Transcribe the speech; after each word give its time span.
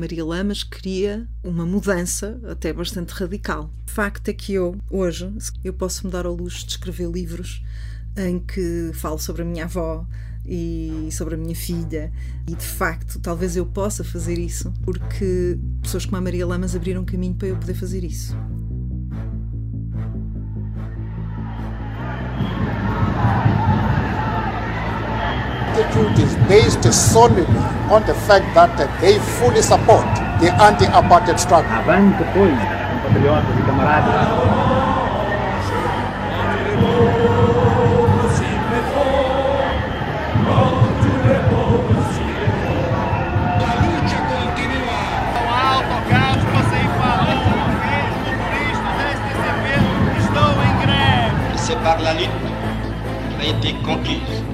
Maria 0.00 0.24
Lamas 0.24 0.62
queria 0.62 1.26
uma 1.42 1.66
mudança 1.66 2.40
até 2.48 2.72
bastante 2.72 3.10
radical. 3.10 3.68
O 3.84 3.90
facto 3.90 4.28
é 4.28 4.32
que 4.32 4.54
eu, 4.54 4.76
hoje, 4.88 5.28
eu 5.64 5.72
posso 5.72 6.06
me 6.06 6.12
dar 6.12 6.24
ao 6.24 6.36
luxo 6.36 6.64
de 6.64 6.70
escrever 6.70 7.10
livros 7.10 7.64
em 8.16 8.38
que 8.38 8.92
falo 8.94 9.18
sobre 9.18 9.42
a 9.42 9.44
minha 9.44 9.64
avó 9.64 10.06
e 10.46 11.08
sobre 11.10 11.34
a 11.34 11.36
minha 11.36 11.56
filha 11.56 12.12
e 12.46 12.54
de 12.54 12.64
facto 12.64 13.18
talvez 13.18 13.56
eu 13.56 13.66
possa 13.66 14.04
fazer 14.04 14.38
isso 14.38 14.72
porque 14.84 15.58
pessoas 15.82 16.04
como 16.04 16.16
a 16.16 16.20
Maria 16.20 16.46
Lamas 16.46 16.76
abriram 16.76 17.04
caminho 17.04 17.34
para 17.34 17.48
eu 17.48 17.56
poder 17.56 17.74
fazer 17.74 18.04
isso. 18.04 18.36
Attitude 25.78 26.18
is 26.18 26.34
based 26.48 26.82
solely 26.92 27.46
on 27.90 28.02
the 28.06 28.14
fact 28.26 28.46
that 28.54 28.76
they 29.00 29.18
fully 29.38 29.62
support 29.62 30.06
the 30.40 30.50
anti-apartheid 30.62 31.38
struggle. 31.38 31.70
Avante, 31.70 32.24
pois, 32.34 32.58
compatriotas 33.02 33.58
e 33.58 33.62
camaradas. 33.66 34.58
C'est 51.56 51.76
par 51.82 52.00
la 52.00 52.14
lutte 52.14 52.30
qui 53.38 53.46
a 53.46 53.50
été 53.50 53.74
conquise. 53.84 54.47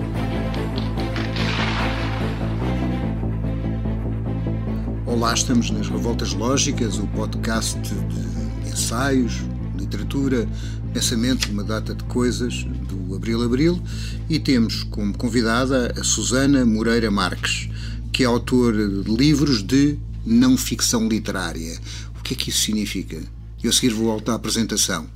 Olá, 5.14 5.32
estamos 5.32 5.70
nas 5.70 5.88
Revoltas 5.88 6.32
Lógicas, 6.32 6.98
o 6.98 7.06
podcast 7.06 7.78
de 7.78 8.68
ensaios, 8.68 9.34
literatura, 9.78 10.44
pensamento, 10.92 11.52
uma 11.52 11.62
data 11.62 11.94
de 11.94 12.02
coisas 12.04 12.64
do 12.64 13.14
Abril 13.14 13.40
Abril 13.44 13.80
e 14.28 14.40
temos 14.40 14.82
como 14.82 15.16
convidada 15.16 15.94
a 15.96 16.02
Susana 16.02 16.66
Moreira 16.66 17.12
Marques, 17.12 17.68
que 18.12 18.24
é 18.24 18.26
autora 18.26 18.88
de 18.88 19.08
livros 19.08 19.62
de 19.62 19.96
não 20.26 20.56
ficção 20.56 21.06
literária. 21.06 21.78
O 22.18 22.22
que 22.24 22.34
é 22.34 22.36
que 22.36 22.50
isso 22.50 22.62
significa? 22.62 23.22
Eu 23.62 23.70
a 23.70 23.72
seguir 23.72 23.90
voltar 23.94 24.32
à 24.32 24.34
apresentação. 24.34 25.06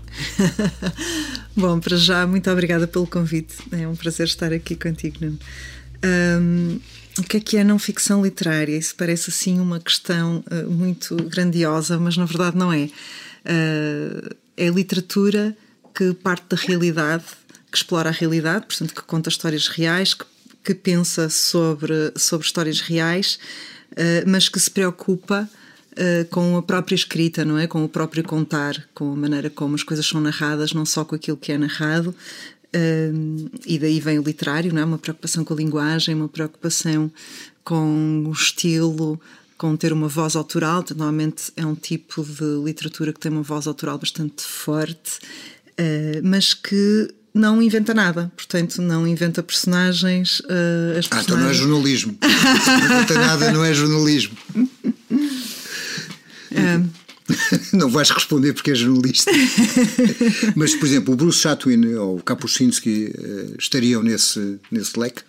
Bom, 1.57 1.81
para 1.81 1.97
já, 1.97 2.25
muito 2.25 2.49
obrigada 2.49 2.87
pelo 2.87 3.07
convite. 3.09 3.57
É 3.73 3.87
um 3.89 3.97
prazer 3.97 4.29
estar 4.29 4.53
aqui 4.53 4.77
contigo, 4.77 5.17
Nuno. 5.21 5.39
Um, 6.05 6.79
o 7.19 7.23
que 7.23 7.37
é 7.37 7.41
que 7.41 7.57
é 7.57 7.65
não 7.65 7.79
ficção 7.79 8.23
literária? 8.23 8.77
Isso 8.77 8.95
parece 8.97 9.31
assim 9.31 9.59
uma 9.59 9.81
questão 9.81 10.45
uh, 10.51 10.71
muito 10.71 11.17
grandiosa, 11.25 11.99
mas 11.99 12.17
na 12.17 12.25
verdade 12.25 12.57
não 12.57 12.73
é. 12.73 12.85
Uh, 13.45 14.37
é 14.57 14.69
literatura 14.69 15.57
que 15.95 16.13
parte 16.15 16.47
da 16.49 16.57
realidade, 16.57 17.25
que 17.71 17.77
explora 17.77 18.09
a 18.09 18.13
realidade, 18.13 18.67
portanto, 18.67 18.95
que 18.95 19.03
conta 19.03 19.29
histórias 19.29 19.69
reais, 19.69 20.15
que, 20.15 20.25
que 20.65 20.75
pensa 20.75 21.29
sobre, 21.29 22.13
sobre 22.17 22.47
histórias 22.47 22.81
reais, 22.81 23.39
uh, 23.93 24.29
mas 24.29 24.49
que 24.49 24.59
se 24.61 24.71
preocupa 24.71 25.49
com 26.31 26.57
a 26.57 26.63
própria 26.63 26.95
escrita, 26.95 27.45
não 27.45 27.59
é? 27.59 27.67
Com 27.67 27.83
o 27.83 27.89
próprio 27.89 28.23
contar, 28.23 28.89
com 28.95 29.13
a 29.13 29.17
maneira 29.17 29.51
como 29.51 29.75
as 29.75 29.83
coisas 29.83 30.07
são 30.07 30.21
narradas, 30.21 30.73
não 30.73 30.87
só 30.87 31.05
com 31.05 31.17
aquilo 31.17 31.37
que 31.37 31.51
é 31.51 31.59
narrado, 31.59 32.15
Uh, 32.79 33.51
e 33.67 33.79
daí 33.79 33.99
vem 33.99 34.19
o 34.19 34.23
literário, 34.23 34.73
não 34.73 34.81
é? 34.81 34.85
uma 34.85 34.99
preocupação 34.99 35.45
com 35.45 35.55
a 35.55 35.57
linguagem, 35.57 36.15
uma 36.15 36.29
preocupação 36.29 37.11
com 37.65 38.25
o 38.27 38.33
estilo, 38.33 39.21
com 39.57 39.77
ter 39.77 39.93
uma 39.93 40.07
voz 40.07 40.37
autoral. 40.37 40.85
Normalmente 40.91 41.53
é 41.57 41.67
um 41.67 41.75
tipo 41.75 42.23
de 42.23 42.63
literatura 42.65 43.13
que 43.13 43.19
tem 43.19 43.33
uma 43.33 43.43
voz 43.43 43.67
autoral 43.67 43.99
bastante 43.99 44.45
forte, 44.45 45.19
uh, 45.79 46.21
mas 46.23 46.55
que 46.55 47.13
não 47.35 47.61
inventa 47.61 47.93
nada, 47.95 48.33
portanto, 48.37 48.81
não 48.81 49.07
inventa 49.07 49.43
personagens. 49.43 50.41
Uh, 50.41 50.99
as 50.99 51.09
personagens... 51.09 51.13
Ah, 51.13 51.23
então 51.23 51.37
não 51.39 51.49
é 51.49 51.55
jornalismo. 51.55 52.19
não 52.23 52.85
inventa 52.85 53.15
nada, 53.15 53.53
não 53.53 53.65
é 53.65 53.75
jornalismo. 53.75 54.37
Não 57.73 57.89
vais 57.89 58.11
responder 58.11 58.53
porque 58.53 58.71
é 58.71 58.75
jornalista. 58.75 59.31
Mas, 60.57 60.75
por 60.75 60.87
exemplo, 60.87 61.15
o 61.15 61.17
Bruce 61.17 61.41
Chatwin 61.41 61.95
ou 61.95 62.19
o 62.19 62.23
Kapuscinski 62.23 63.13
eh, 63.17 63.55
estariam 63.59 64.03
nesse, 64.03 64.59
nesse 64.71 64.99
leque? 64.99 65.23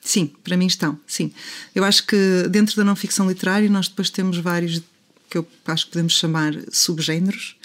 Sim, 0.00 0.30
para 0.44 0.56
mim 0.56 0.66
estão, 0.66 0.98
sim. 1.06 1.32
Eu 1.74 1.82
acho 1.82 2.06
que 2.06 2.46
dentro 2.50 2.76
da 2.76 2.84
não 2.84 2.94
ficção 2.94 3.26
literária 3.26 3.70
nós 3.70 3.88
depois 3.88 4.10
temos 4.10 4.36
vários 4.36 4.82
que 5.30 5.38
eu 5.38 5.48
acho 5.66 5.86
que 5.86 5.92
podemos 5.92 6.12
chamar 6.12 6.54
subgéneros. 6.70 7.56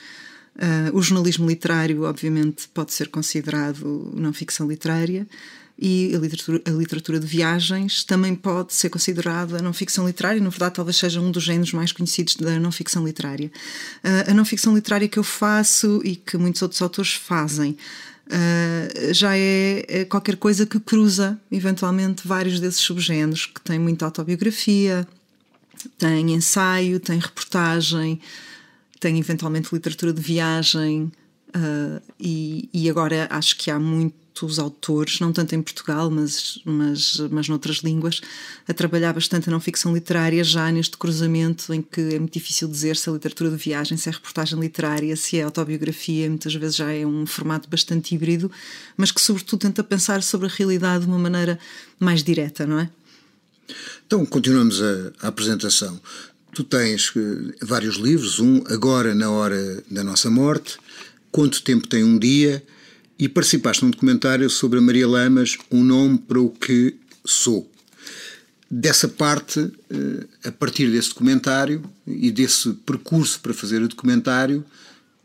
Uh, 0.56 0.98
o 0.98 1.02
jornalismo 1.02 1.48
literário, 1.48 2.04
obviamente, 2.04 2.68
pode 2.74 2.94
ser 2.94 3.10
considerado 3.10 4.12
não 4.16 4.34
ficção 4.34 4.68
literária 4.68 5.28
e 5.82 6.14
a 6.14 6.20
literatura, 6.20 6.62
a 6.66 6.70
literatura 6.72 7.20
de 7.20 7.26
viagens 7.26 8.04
também 8.04 8.36
pode 8.36 8.74
ser 8.74 8.90
considerada 8.90 9.62
não 9.62 9.72
ficção 9.72 10.06
literária, 10.06 10.42
na 10.42 10.50
verdade, 10.50 10.76
talvez 10.76 10.98
seja 10.98 11.22
um 11.22 11.32
dos 11.32 11.44
géneros 11.44 11.72
mais 11.72 11.94
conhecidos 11.94 12.36
da 12.36 12.60
não 12.60 12.72
ficção 12.72 13.06
literária. 13.06 13.50
Uh, 14.04 14.32
a 14.32 14.34
não 14.34 14.44
ficção 14.44 14.76
literária 14.76 15.08
que 15.08 15.18
eu 15.18 15.24
faço 15.24 16.02
e 16.04 16.18
que 16.18 16.38
muitos 16.38 16.62
outros 16.62 16.82
autores 16.82 17.14
fazem. 17.14 17.78
Uh, 18.28 19.14
já 19.14 19.38
é, 19.38 19.86
é, 19.88 20.06
qualquer 20.06 20.36
coisa 20.36 20.66
que 20.66 20.80
cruza 20.82 21.40
eventualmente 21.50 22.28
vários 22.28 22.60
desses 22.60 22.82
subgéneros, 22.82 23.46
que 23.46 23.62
tem 23.62 23.80
muita 23.80 24.04
autobiografia, 24.04 25.08
tem 25.98 26.34
ensaio, 26.34 27.00
tem 27.00 27.20
reportagem, 27.20 28.20
tem 29.00 29.18
eventualmente 29.18 29.74
literatura 29.74 30.12
de 30.12 30.22
viagem, 30.22 31.10
uh, 31.56 32.02
e, 32.20 32.70
e 32.74 32.90
agora 32.90 33.28
acho 33.32 33.56
que 33.58 33.72
há 33.72 33.80
muito 33.80 34.19
os 34.42 34.60
autores, 34.60 35.20
não 35.20 35.34
tanto 35.34 35.54
em 35.56 35.62
Portugal, 35.62 36.10
mas, 36.10 36.60
mas, 36.66 37.18
mas 37.32 37.48
noutras 37.48 37.78
línguas, 37.78 38.22
a 38.68 38.74
trabalhar 38.74 39.14
bastante 39.14 39.50
a 39.50 39.52
não 39.52 39.60
ficção 39.60 39.94
literária, 39.94 40.44
já 40.44 40.72
neste 40.72 40.98
cruzamento 40.98 41.74
em 41.74 41.82
que 41.82 42.16
é 42.16 42.20
muito 42.20 42.34
difícil 42.34 42.68
dizer 42.68 42.96
se 42.96 43.10
é 43.10 43.14
literatura 43.14 43.50
de 43.50 43.58
viagem, 43.58 43.98
se 43.98 44.10
é 44.10 44.12
reportagem 44.12 44.60
literária, 44.60 45.16
se 45.16 45.38
é 45.38 45.44
autobiografia, 45.44 46.30
muitas 46.30 46.54
vezes 46.56 46.76
já 46.76 46.92
é 46.92 47.06
um 47.06 47.26
formato 47.26 47.70
bastante 47.70 48.16
híbrido, 48.16 48.52
mas 48.96 49.12
que, 49.12 49.22
sobretudo, 49.22 49.60
tenta 49.60 49.84
pensar 49.84 50.24
sobre 50.24 50.48
a 50.48 50.50
realidade 50.50 51.06
de 51.06 51.10
uma 51.10 51.20
maneira 51.20 51.60
mais 52.00 52.24
direta, 52.24 52.66
não 52.66 52.80
é? 52.80 52.90
Então, 54.06 54.26
continuamos 54.26 54.82
a, 54.82 55.12
a 55.22 55.28
apresentação. 55.28 56.00
Tu 56.54 56.64
tens 56.64 57.16
uh, 57.16 57.54
vários 57.62 57.98
livros, 57.98 58.40
um 58.40 58.64
agora 58.68 59.14
na 59.14 59.30
hora 59.30 59.84
da 59.92 60.04
nossa 60.04 60.32
morte, 60.32 60.80
Quanto 61.32 61.62
tempo 61.62 61.88
tem 61.88 62.04
um 62.04 62.18
dia? 62.18 62.64
E 63.20 63.28
participaste 63.28 63.84
num 63.84 63.92
documentário 63.92 64.50
sobre 64.50 64.80
a 64.80 64.82
Maria 64.82 65.08
Lamas, 65.08 65.58
Um 65.70 65.84
Nome 65.84 66.18
para 66.18 66.40
o 66.40 66.50
que 66.50 66.96
Sou. 67.26 67.70
Dessa 68.72 69.10
parte, 69.10 69.60
eh, 69.90 70.48
a 70.48 70.52
partir 70.52 70.90
desse 70.90 71.10
documentário 71.10 71.84
e 72.08 72.32
desse 72.32 72.72
percurso 72.86 73.40
para 73.42 73.54
fazer 73.54 73.82
o 73.82 73.88
documentário, 73.90 74.64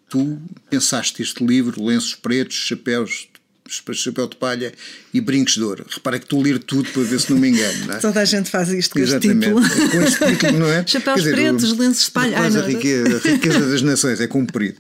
tu 0.09 0.39
pensaste 0.69 1.23
este 1.23 1.45
livro, 1.45 1.85
lenços 1.85 2.17
pretos, 2.17 2.57
chapéus 2.57 3.29
chapéu 3.67 4.29
de 4.29 4.37
palha 4.37 4.73
e 5.13 5.21
brincos 5.21 5.55
de 5.55 5.63
ouro. 5.63 5.87
Repara 5.89 6.19
que 6.19 6.27
estou 6.27 6.41
a 6.41 6.45
ler 6.45 6.59
tudo 6.59 6.89
para 6.91 7.03
ver 7.03 7.19
se 7.19 7.31
não 7.31 7.39
me 7.39 7.49
engano. 7.49 7.87
Não 7.87 7.95
é? 7.95 7.99
Toda 8.01 8.21
a 8.21 8.25
gente 8.25 8.51
faz 8.51 8.69
isto 8.71 8.93
com 8.93 8.99
Exatamente. 8.99 9.47
este 9.47 9.71
título. 9.71 9.91
Com 9.91 10.03
este 10.03 10.27
título, 10.27 10.59
não 10.59 10.67
é? 10.67 10.85
Chapéus 10.87 11.17
dizer, 11.17 11.35
pretos, 11.35 11.79
lenços 11.79 12.05
de 12.05 12.11
palha. 12.11 12.39
Ai, 12.39 12.57
a, 12.57 12.61
riqueza, 12.61 13.17
a 13.25 13.33
riqueza 13.33 13.61
das 13.61 13.83
nações 13.83 14.21
é 14.21 14.27
comprido 14.27 14.77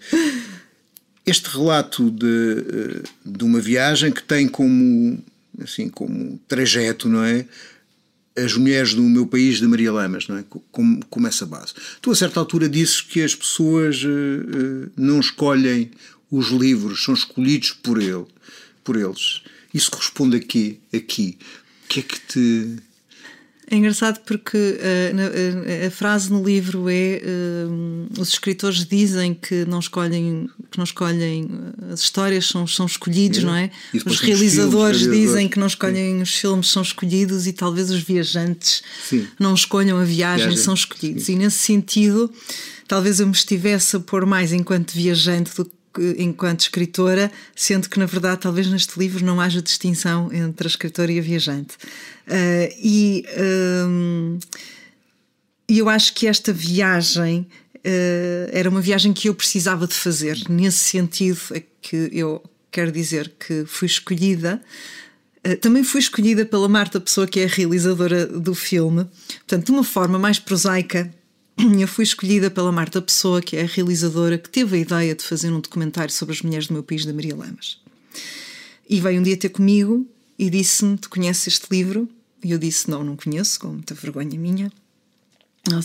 este 1.26 1.48
relato 1.48 2.10
de, 2.10 2.26
eh, 2.26 3.02
de 3.24 3.44
uma 3.44 3.60
viagem 3.60 4.12
que 4.12 4.22
tem 4.22 4.46
como, 4.46 5.18
assim, 5.62 5.88
como 5.88 6.38
trajeto, 6.46 7.08
não 7.08 7.22
é? 7.24 7.46
As 8.36 8.56
mulheres 8.56 8.94
do 8.94 9.02
meu 9.02 9.26
país 9.26 9.58
de 9.58 9.66
Maria 9.66 9.92
Lamas, 9.92 10.28
não 10.28 10.36
é? 10.36 10.44
Como, 10.70 11.04
como 11.06 11.26
essa 11.26 11.46
base. 11.46 11.72
Tu, 12.02 12.10
a 12.10 12.16
certa 12.16 12.40
altura, 12.40 12.68
disses 12.68 13.00
que 13.00 13.22
as 13.22 13.34
pessoas 13.34 14.02
uh, 14.02 14.08
uh, 14.08 14.90
não 14.96 15.20
escolhem 15.20 15.90
os 16.30 16.48
livros, 16.48 17.04
são 17.04 17.14
escolhidos 17.14 17.70
por 17.70 18.02
ele, 18.02 18.26
por 18.82 18.96
eles. 18.96 19.42
Isso 19.72 19.90
corresponde 19.90 20.36
a 20.36 20.40
quê? 20.40 20.78
Aqui. 20.92 21.38
O 21.84 21.88
que 21.88 22.00
é 22.00 22.02
que 22.02 22.20
te 22.20 22.76
é 23.70 23.76
engraçado 23.76 24.20
porque 24.26 24.56
uh, 24.56 25.82
a, 25.84 25.86
a, 25.86 25.90
frase 25.90 26.30
no 26.30 26.44
livro 26.44 26.86
é 26.88 27.20
uh, 27.24 28.20
os 28.20 28.28
escritores 28.28 28.84
dizem 28.84 29.32
que 29.32 29.64
não 29.64 29.78
escolhem 29.78 30.50
que 30.70 30.76
não 30.76 30.84
escolhem 30.84 31.48
as 31.90 32.00
histórias 32.00 32.46
são, 32.46 32.66
são 32.66 32.84
escolhidos, 32.84 33.38
é. 33.38 33.42
não 33.42 33.54
é? 33.54 33.70
Os 34.04 34.20
realizadores 34.20 35.02
filmes, 35.02 35.18
dizem 35.18 35.48
que 35.48 35.58
não 35.58 35.66
escolhem 35.66 36.16
Sim. 36.16 36.22
os 36.22 36.34
filmes 36.34 36.68
são 36.68 36.82
escolhidos 36.82 37.46
e 37.46 37.52
talvez 37.52 37.90
os 37.90 38.02
viajantes 38.02 38.82
Sim. 39.08 39.26
não 39.38 39.54
escolham 39.54 39.98
a 39.98 40.04
viagem, 40.04 40.48
viagem. 40.48 40.62
são 40.62 40.74
escolhidos. 40.74 41.24
Sim. 41.24 41.32
E 41.32 41.36
nesse 41.36 41.58
sentido, 41.58 42.30
talvez 42.86 43.20
eu 43.20 43.26
me 43.26 43.32
estivesse 43.32 43.96
a 43.96 44.00
pôr 44.00 44.26
mais 44.26 44.52
enquanto 44.52 44.92
viajante 44.92 45.54
do 45.56 45.64
que 45.64 45.73
enquanto 46.18 46.60
escritora, 46.60 47.30
sendo 47.54 47.88
que 47.88 47.98
na 47.98 48.06
verdade 48.06 48.40
talvez 48.42 48.66
neste 48.66 48.98
livro 48.98 49.24
não 49.24 49.40
haja 49.40 49.62
distinção 49.62 50.32
entre 50.32 50.66
a 50.66 50.70
escritora 50.70 51.12
e 51.12 51.18
a 51.18 51.22
viajante. 51.22 51.76
Uh, 52.26 52.70
e 55.68 55.78
eu 55.78 55.88
acho 55.88 56.14
que 56.14 56.26
esta 56.26 56.52
viagem 56.52 57.46
uh, 57.76 58.50
era 58.52 58.68
uma 58.68 58.80
viagem 58.80 59.12
que 59.12 59.28
eu 59.28 59.34
precisava 59.34 59.86
de 59.86 59.94
fazer. 59.94 60.38
Nesse 60.48 60.78
sentido, 60.78 61.40
é 61.52 61.62
que 61.80 62.08
eu 62.12 62.42
quero 62.70 62.92
dizer 62.92 63.32
que 63.38 63.64
fui 63.66 63.86
escolhida. 63.86 64.62
Uh, 65.46 65.56
também 65.56 65.82
fui 65.82 66.00
escolhida 66.00 66.44
pela 66.44 66.68
Marta 66.68 67.00
Pessoa, 67.00 67.26
que 67.26 67.40
é 67.40 67.44
a 67.44 67.48
realizadora 67.48 68.26
do 68.26 68.54
filme. 68.54 69.06
Portanto, 69.38 69.66
de 69.66 69.72
uma 69.72 69.84
forma 69.84 70.18
mais 70.18 70.38
prosaica, 70.38 71.10
eu 71.78 71.88
fui 71.88 72.04
escolhida 72.04 72.50
pela 72.50 72.72
Marta 72.72 73.00
Pessoa, 73.00 73.40
que 73.40 73.56
é 73.56 73.62
a 73.62 73.66
realizadora 73.66 74.38
que 74.38 74.50
teve 74.50 74.76
a 74.76 74.80
ideia 74.80 75.14
de 75.14 75.24
fazer 75.24 75.50
um 75.52 75.60
documentário 75.60 76.12
sobre 76.12 76.34
as 76.34 76.42
mulheres 76.42 76.66
do 76.66 76.74
meu 76.74 76.82
país, 76.82 77.04
da 77.04 77.12
Maria 77.12 77.36
Lamas. 77.36 77.80
E 78.88 79.00
veio 79.00 79.20
um 79.20 79.22
dia 79.22 79.36
ter 79.36 79.48
comigo 79.48 80.06
e 80.38 80.50
disse-me: 80.50 80.98
Tu 80.98 81.08
conheces 81.08 81.54
este 81.54 81.66
livro? 81.70 82.08
E 82.42 82.50
eu 82.50 82.58
disse: 82.58 82.90
Não, 82.90 83.04
não 83.04 83.16
conheço, 83.16 83.60
com 83.60 83.68
muita 83.68 83.94
vergonha 83.94 84.38
minha. 84.38 84.70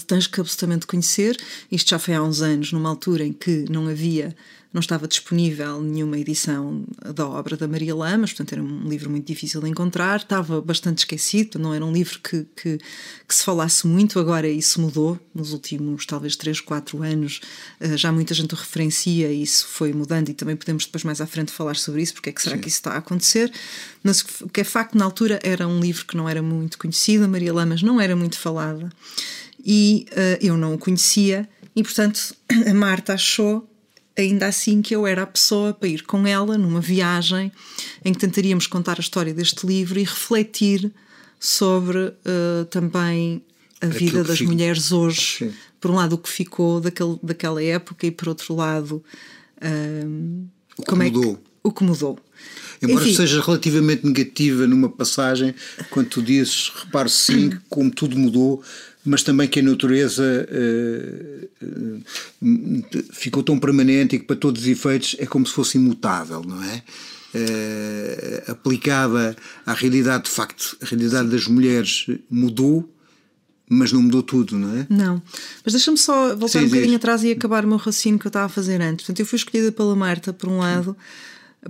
Tens 0.07 0.27
que 0.27 0.41
absolutamente 0.41 0.85
conhecer. 0.85 1.37
Isto 1.71 1.91
já 1.91 1.99
foi 1.99 2.13
há 2.13 2.21
uns 2.21 2.41
anos, 2.41 2.71
numa 2.71 2.89
altura 2.89 3.25
em 3.25 3.33
que 3.33 3.65
não 3.69 3.87
havia 3.87 4.35
não 4.71 4.79
estava 4.79 5.07
disponível 5.07 5.81
nenhuma 5.81 6.19
edição 6.19 6.83
da 7.15 7.27
obra 7.27 7.57
da 7.57 7.67
Maria 7.67 7.95
Lamas, 7.95 8.31
portanto 8.31 8.53
era 8.53 8.61
um 8.61 8.87
livro 8.87 9.09
muito 9.09 9.25
difícil 9.25 9.59
de 9.61 9.67
encontrar, 9.67 10.17
estava 10.17 10.61
bastante 10.61 10.99
esquecido, 10.99 11.57
não 11.57 11.73
era 11.73 11.83
um 11.83 11.91
livro 11.91 12.19
que, 12.19 12.45
que, 12.55 12.77
que 13.27 13.35
se 13.35 13.43
falasse 13.43 13.87
muito, 13.87 14.19
agora 14.19 14.47
isso 14.47 14.79
mudou, 14.79 15.19
nos 15.33 15.53
últimos 15.53 16.05
talvez 16.05 16.35
3, 16.35 16.61
4 16.61 17.01
anos 17.01 17.41
eh, 17.79 17.97
já 17.97 18.11
muita 18.11 18.35
gente 18.35 18.53
o 18.53 18.57
referencia 18.57 19.31
e 19.31 19.41
isso 19.41 19.65
foi 19.67 19.91
mudando 19.91 20.29
e 20.29 20.35
também 20.35 20.55
podemos 20.55 20.85
depois 20.85 21.03
mais 21.03 21.19
à 21.19 21.25
frente 21.25 21.51
falar 21.51 21.75
sobre 21.75 22.03
isso, 22.03 22.13
porque 22.13 22.29
é 22.29 22.31
que 22.31 22.41
será 22.41 22.55
Sim. 22.55 22.61
que 22.61 22.67
isso 22.67 22.77
está 22.77 22.91
a 22.91 22.97
acontecer, 22.97 23.51
mas 24.03 24.21
o 24.41 24.49
que 24.49 24.61
é 24.61 24.63
facto 24.63 24.95
na 24.95 25.03
altura 25.03 25.39
era 25.41 25.67
um 25.67 25.79
livro 25.79 26.05
que 26.05 26.15
não 26.15 26.29
era 26.29 26.43
muito 26.43 26.77
conhecido, 26.77 27.25
a 27.25 27.27
Maria 27.27 27.51
Lamas 27.51 27.81
não 27.81 27.99
era 27.99 28.15
muito 28.15 28.37
falada 28.37 28.91
e 29.63 30.05
uh, 30.11 30.45
eu 30.45 30.57
não 30.57 30.73
o 30.73 30.77
conhecia 30.77 31.47
e 31.75 31.83
portanto 31.83 32.35
a 32.67 32.73
Marta 32.73 33.13
achou 33.13 33.67
ainda 34.17 34.47
assim 34.47 34.81
que 34.81 34.95
eu 34.95 35.07
era 35.07 35.23
a 35.23 35.27
pessoa 35.27 35.73
para 35.73 35.87
ir 35.87 36.03
com 36.03 36.27
ela 36.27 36.57
numa 36.57 36.81
viagem 36.81 37.51
em 38.03 38.13
que 38.13 38.19
tentaríamos 38.19 38.67
contar 38.67 38.97
a 38.97 39.01
história 39.01 39.33
deste 39.33 39.65
livro 39.65 39.99
e 39.99 40.03
refletir 40.03 40.91
sobre 41.39 41.97
uh, 41.99 42.65
também 42.69 43.41
a 43.81 43.85
Aquilo 43.85 43.99
vida 43.99 44.23
das 44.23 44.37
fico... 44.39 44.51
mulheres 44.51 44.91
hoje. 44.91 45.21
Sim. 45.39 45.53
Por 45.79 45.91
um 45.91 45.95
lado, 45.95 46.13
o 46.13 46.17
que 46.17 46.29
ficou 46.29 46.81
daquele, 46.81 47.17
daquela 47.23 47.63
época, 47.63 48.05
e 48.05 48.11
por 48.11 48.27
outro 48.27 48.53
lado, 48.53 49.01
uh, 49.61 50.47
o 50.77 50.83
que 50.83 50.95
mudou. 50.95 51.23
É 51.23 51.35
que, 51.35 51.41
o 51.63 51.71
que 51.71 51.83
mudou. 51.83 52.19
Embora 52.81 53.05
Enfim, 53.05 53.15
seja 53.15 53.41
relativamente 53.41 54.05
negativa 54.05 54.67
numa 54.67 54.89
passagem, 54.89 55.55
quando 55.89 56.09
tu 56.09 56.21
dizes, 56.21 56.71
reparo 56.75 57.09
sim, 57.09 57.51
como 57.69 57.89
tudo 57.89 58.17
mudou, 58.17 58.61
mas 59.09 59.23
também 59.23 59.47
que 59.47 59.59
a 59.59 59.63
natureza 59.63 60.47
uh, 60.51 61.65
uh, 61.65 63.03
ficou 63.11 63.41
tão 63.41 63.57
permanente 63.57 64.15
e 64.15 64.19
que 64.19 64.25
para 64.25 64.35
todos 64.35 64.61
os 64.61 64.67
efeitos 64.67 65.15
é 65.17 65.25
como 65.25 65.47
se 65.47 65.53
fosse 65.53 65.79
imutável, 65.79 66.43
não 66.43 66.63
é? 66.63 66.83
Uh, 67.33 68.51
aplicada 68.51 69.35
à 69.65 69.73
realidade, 69.73 70.25
de 70.25 70.29
facto, 70.29 70.77
a 70.79 70.85
realidade 70.85 71.27
das 71.29 71.47
mulheres 71.47 72.05
mudou, 72.29 72.87
mas 73.67 73.91
não 73.91 74.03
mudou 74.03 74.21
tudo, 74.21 74.57
não 74.57 74.77
é? 74.77 74.85
Não. 74.87 75.21
Mas 75.65 75.73
deixa-me 75.73 75.97
só 75.97 76.35
voltar 76.35 76.59
Sim, 76.59 76.65
um 76.65 76.69
bocadinho 76.69 76.95
atrás 76.95 77.23
e 77.23 77.31
acabar 77.31 77.65
o 77.65 77.67
meu 77.67 77.77
raciocínio 77.77 78.19
que 78.19 78.27
eu 78.27 78.29
estava 78.29 78.45
a 78.45 78.49
fazer 78.49 78.79
antes. 78.79 79.05
Portanto, 79.05 79.19
eu 79.21 79.25
fui 79.25 79.37
escolhida 79.37 79.71
pela 79.71 79.95
Marta, 79.95 80.31
por 80.31 80.49
um 80.49 80.59
lado, 80.59 80.95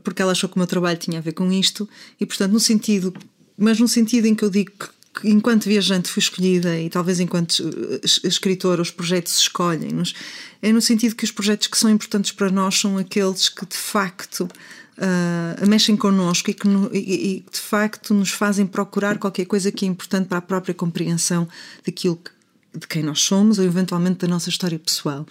porque 0.04 0.22
ela 0.22 0.34
achou 0.34 0.50
que 0.50 0.58
o 0.58 0.60
meu 0.60 0.68
trabalho 0.68 0.98
tinha 0.98 1.20
a 1.20 1.22
ver 1.22 1.32
com 1.32 1.50
isto, 1.54 1.88
e 2.20 2.26
portanto, 2.26 2.52
no 2.52 2.60
sentido, 2.60 3.14
mas 3.58 3.80
no 3.80 3.88
sentido 3.88 4.26
em 4.26 4.36
que 4.36 4.44
eu 4.44 4.50
digo 4.50 4.72
que 4.78 4.99
enquanto 5.24 5.66
viajante 5.66 6.10
fui 6.10 6.22
escolhida 6.22 6.80
e 6.80 6.90
talvez 6.90 7.20
enquanto 7.20 7.62
eh, 7.62 8.28
escritora 8.28 8.82
os 8.82 8.92
projetos 8.92 9.40
escolhem-nos, 9.40 10.14
é 10.62 10.72
no 10.72 10.82
sentido 10.82 11.16
que 11.16 11.24
os 11.24 11.32
projetos 11.32 11.68
que 11.68 11.78
são 11.78 11.90
importantes 11.90 12.32
para 12.32 12.50
nós 12.50 12.80
são 12.80 12.98
aqueles 12.98 13.50
que 13.50 13.66
de 13.66 13.76
facto 13.76 14.48
uh, 14.98 15.68
mexem 15.68 15.96
connosco 15.98 16.50
e 16.50 16.54
que 16.54 16.68
no, 16.68 16.90
e, 16.94 17.38
e, 17.38 17.46
de 17.52 17.60
facto 17.60 18.14
nos 18.14 18.32
fazem 18.32 18.66
procurar 18.66 19.18
qualquer 19.18 19.46
coisa 19.46 19.72
que 19.72 19.86
é 19.86 19.88
importante 19.88 20.28
para 20.28 20.38
a 20.38 20.42
própria 20.42 20.74
compreensão 20.74 21.48
daquilo 21.86 22.18
que, 22.18 22.32
de 22.80 22.88
quem 22.88 23.04
nós 23.04 23.22
somos 23.22 23.58
ou 23.58 23.66
eventualmente 23.66 24.20
da 24.20 24.28
nossa 24.28 24.50
história 24.50 24.78
pessoal. 24.78 25.26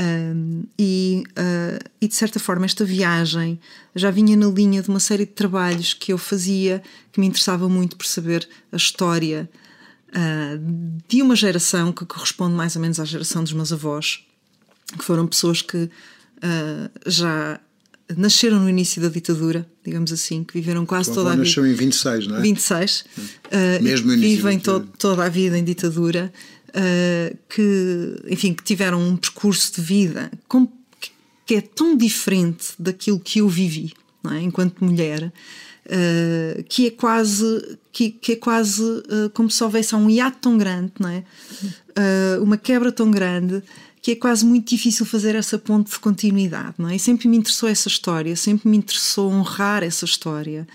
Um, 0.00 0.62
e, 0.78 1.24
uh, 1.30 1.84
e, 2.00 2.06
de 2.06 2.14
certa 2.14 2.38
forma, 2.38 2.64
esta 2.64 2.84
viagem 2.84 3.58
já 3.96 4.12
vinha 4.12 4.36
na 4.36 4.46
linha 4.46 4.80
de 4.80 4.88
uma 4.88 5.00
série 5.00 5.26
de 5.26 5.32
trabalhos 5.32 5.92
que 5.92 6.12
eu 6.12 6.18
fazia 6.18 6.80
que 7.12 7.18
me 7.18 7.26
interessava 7.26 7.68
muito 7.68 7.96
por 7.96 8.06
saber 8.06 8.48
a 8.70 8.76
história 8.76 9.50
uh, 10.10 11.02
de 11.08 11.20
uma 11.20 11.34
geração 11.34 11.92
que 11.92 12.06
corresponde 12.06 12.54
mais 12.54 12.76
ou 12.76 12.82
menos 12.82 13.00
à 13.00 13.04
geração 13.04 13.42
dos 13.42 13.52
meus 13.52 13.72
avós, 13.72 14.24
que 14.96 15.04
foram 15.04 15.26
pessoas 15.26 15.62
que 15.62 15.76
uh, 15.78 15.90
já 17.04 17.58
nasceram 18.16 18.60
no 18.60 18.70
início 18.70 19.02
da 19.02 19.08
ditadura, 19.08 19.66
digamos 19.84 20.12
assim, 20.12 20.44
que 20.44 20.54
viveram 20.54 20.86
quase 20.86 21.12
toda 21.12 21.30
a 21.30 21.32
vida. 21.32 21.44
nasceu 21.44 21.66
em 21.66 21.74
26, 21.74 22.26
não 22.28 22.36
é? 22.36 22.40
26. 22.40 23.04
Mesmo 23.82 24.06
no 24.06 24.14
início 24.14 24.36
vivem 24.36 24.58
to 24.60 24.80
toda 24.96 25.24
a 25.24 25.28
vida 25.28 25.58
em 25.58 25.64
ditadura 25.64 26.32
uh, 26.78 27.38
que, 27.48 28.22
enfim, 28.28 28.54
que 28.54 28.62
tiveram 28.62 29.00
um 29.00 29.16
percurso 29.16 29.74
de 29.74 29.80
vida 29.82 30.30
com, 30.46 30.68
que 31.44 31.56
é 31.56 31.60
tão 31.60 31.96
diferente 31.96 32.68
daquilo 32.78 33.18
que 33.18 33.40
eu 33.40 33.48
vivi, 33.48 33.92
é? 34.32 34.40
enquanto 34.40 34.84
mulher, 34.84 35.32
uh, 35.86 36.62
que 36.64 36.86
é 36.86 36.90
quase, 36.90 37.78
que, 37.92 38.10
que 38.10 38.32
é 38.32 38.36
quase 38.36 38.82
uh, 38.82 39.30
como 39.34 39.50
se 39.50 39.62
houvesse 39.62 39.94
um 39.94 40.08
hiato 40.08 40.38
tão 40.40 40.56
grande, 40.56 40.92
não 40.98 41.08
é? 41.08 41.24
uma 42.40 42.56
quebra 42.56 42.92
tão 42.92 43.10
grande 43.10 43.60
que 44.00 44.12
é 44.12 44.16
quase 44.16 44.46
muito 44.46 44.68
difícil 44.68 45.04
fazer 45.04 45.34
essa 45.34 45.58
ponte 45.58 45.90
de 45.90 45.98
continuidade, 45.98 46.76
não 46.78 46.88
é? 46.88 46.96
E 46.96 46.98
sempre 46.98 47.28
me 47.28 47.36
interessou 47.36 47.68
essa 47.68 47.88
história, 47.88 48.34
sempre 48.36 48.68
me 48.68 48.76
interessou 48.76 49.30
honrar 49.30 49.82
essa 49.82 50.04
história, 50.04 50.66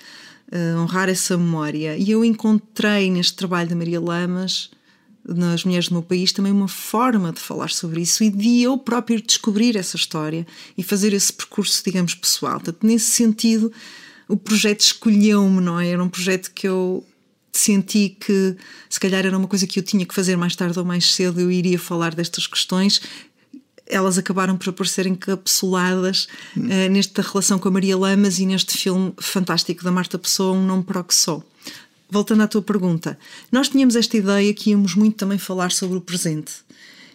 uh, 0.52 0.80
honrar 0.80 1.10
essa 1.10 1.38
memória. 1.38 1.96
E 1.98 2.12
eu 2.12 2.24
encontrei 2.26 3.10
neste 3.10 3.36
trabalho 3.36 3.70
da 3.70 3.76
Maria 3.76 4.02
Lamas 4.02 4.70
nas 5.26 5.64
mulheres 5.64 5.88
do 5.88 5.94
meu 5.94 6.04
país 6.04 6.32
também 6.34 6.52
uma 6.52 6.68
forma 6.68 7.32
de 7.32 7.40
falar 7.40 7.70
sobre 7.70 8.02
isso 8.02 8.24
e 8.24 8.30
de 8.30 8.62
eu 8.62 8.78
próprio 8.78 9.22
descobrir 9.22 9.78
essa 9.78 9.96
história 9.96 10.46
e 10.78 10.84
fazer 10.84 11.14
esse 11.14 11.32
percurso, 11.32 11.82
digamos, 11.84 12.14
pessoal. 12.14 12.56
Portanto, 12.56 12.86
nesse 12.86 13.12
sentido, 13.12 13.72
o 14.28 14.36
projeto 14.36 14.82
escolheu-me, 14.82 15.62
não 15.62 15.80
é? 15.80 15.90
Era 15.90 16.04
um 16.04 16.10
projeto 16.10 16.52
que 16.54 16.68
eu 16.68 17.06
senti 17.52 18.18
que 18.20 18.58
se 18.90 19.00
calhar 19.00 19.26
era 19.26 19.38
uma 19.38 19.48
coisa 19.48 19.68
que 19.68 19.80
eu 19.80 19.84
tinha 19.84 20.06
que 20.06 20.14
fazer 20.14 20.36
mais 20.36 20.56
tarde 20.56 20.78
ou 20.78 20.84
mais 20.84 21.14
cedo, 21.14 21.40
eu 21.40 21.52
iria 21.52 21.80
falar 21.80 22.14
destas 22.14 22.48
questões. 22.48 23.02
Elas 23.86 24.18
acabaram 24.18 24.58
por 24.58 24.70
aparecer 24.70 25.06
encapsuladas 25.06 26.28
uh, 26.58 26.90
nesta 26.90 27.22
relação 27.22 27.60
com 27.60 27.68
a 27.68 27.72
Maria 27.72 27.98
Lamas 27.98 28.40
e 28.40 28.46
neste 28.46 28.78
filme 28.78 29.14
fantástico 29.20 29.84
da 29.84 29.92
Marta 29.92 30.18
Pessoa, 30.18 30.58
Um 30.58 30.66
Nome 30.66 30.84
para 30.84 31.00
o 31.00 31.04
Que 31.04 31.14
Sou 31.14 31.44
voltando 32.14 32.44
à 32.44 32.48
tua 32.48 32.62
pergunta, 32.62 33.18
nós 33.52 33.68
tínhamos 33.68 33.96
esta 33.96 34.16
ideia 34.16 34.54
que 34.54 34.70
íamos 34.70 34.94
muito 34.94 35.18
também 35.18 35.40
falar 35.40 35.72
sobre 35.72 35.98
o 35.98 36.02
presente. 36.02 36.54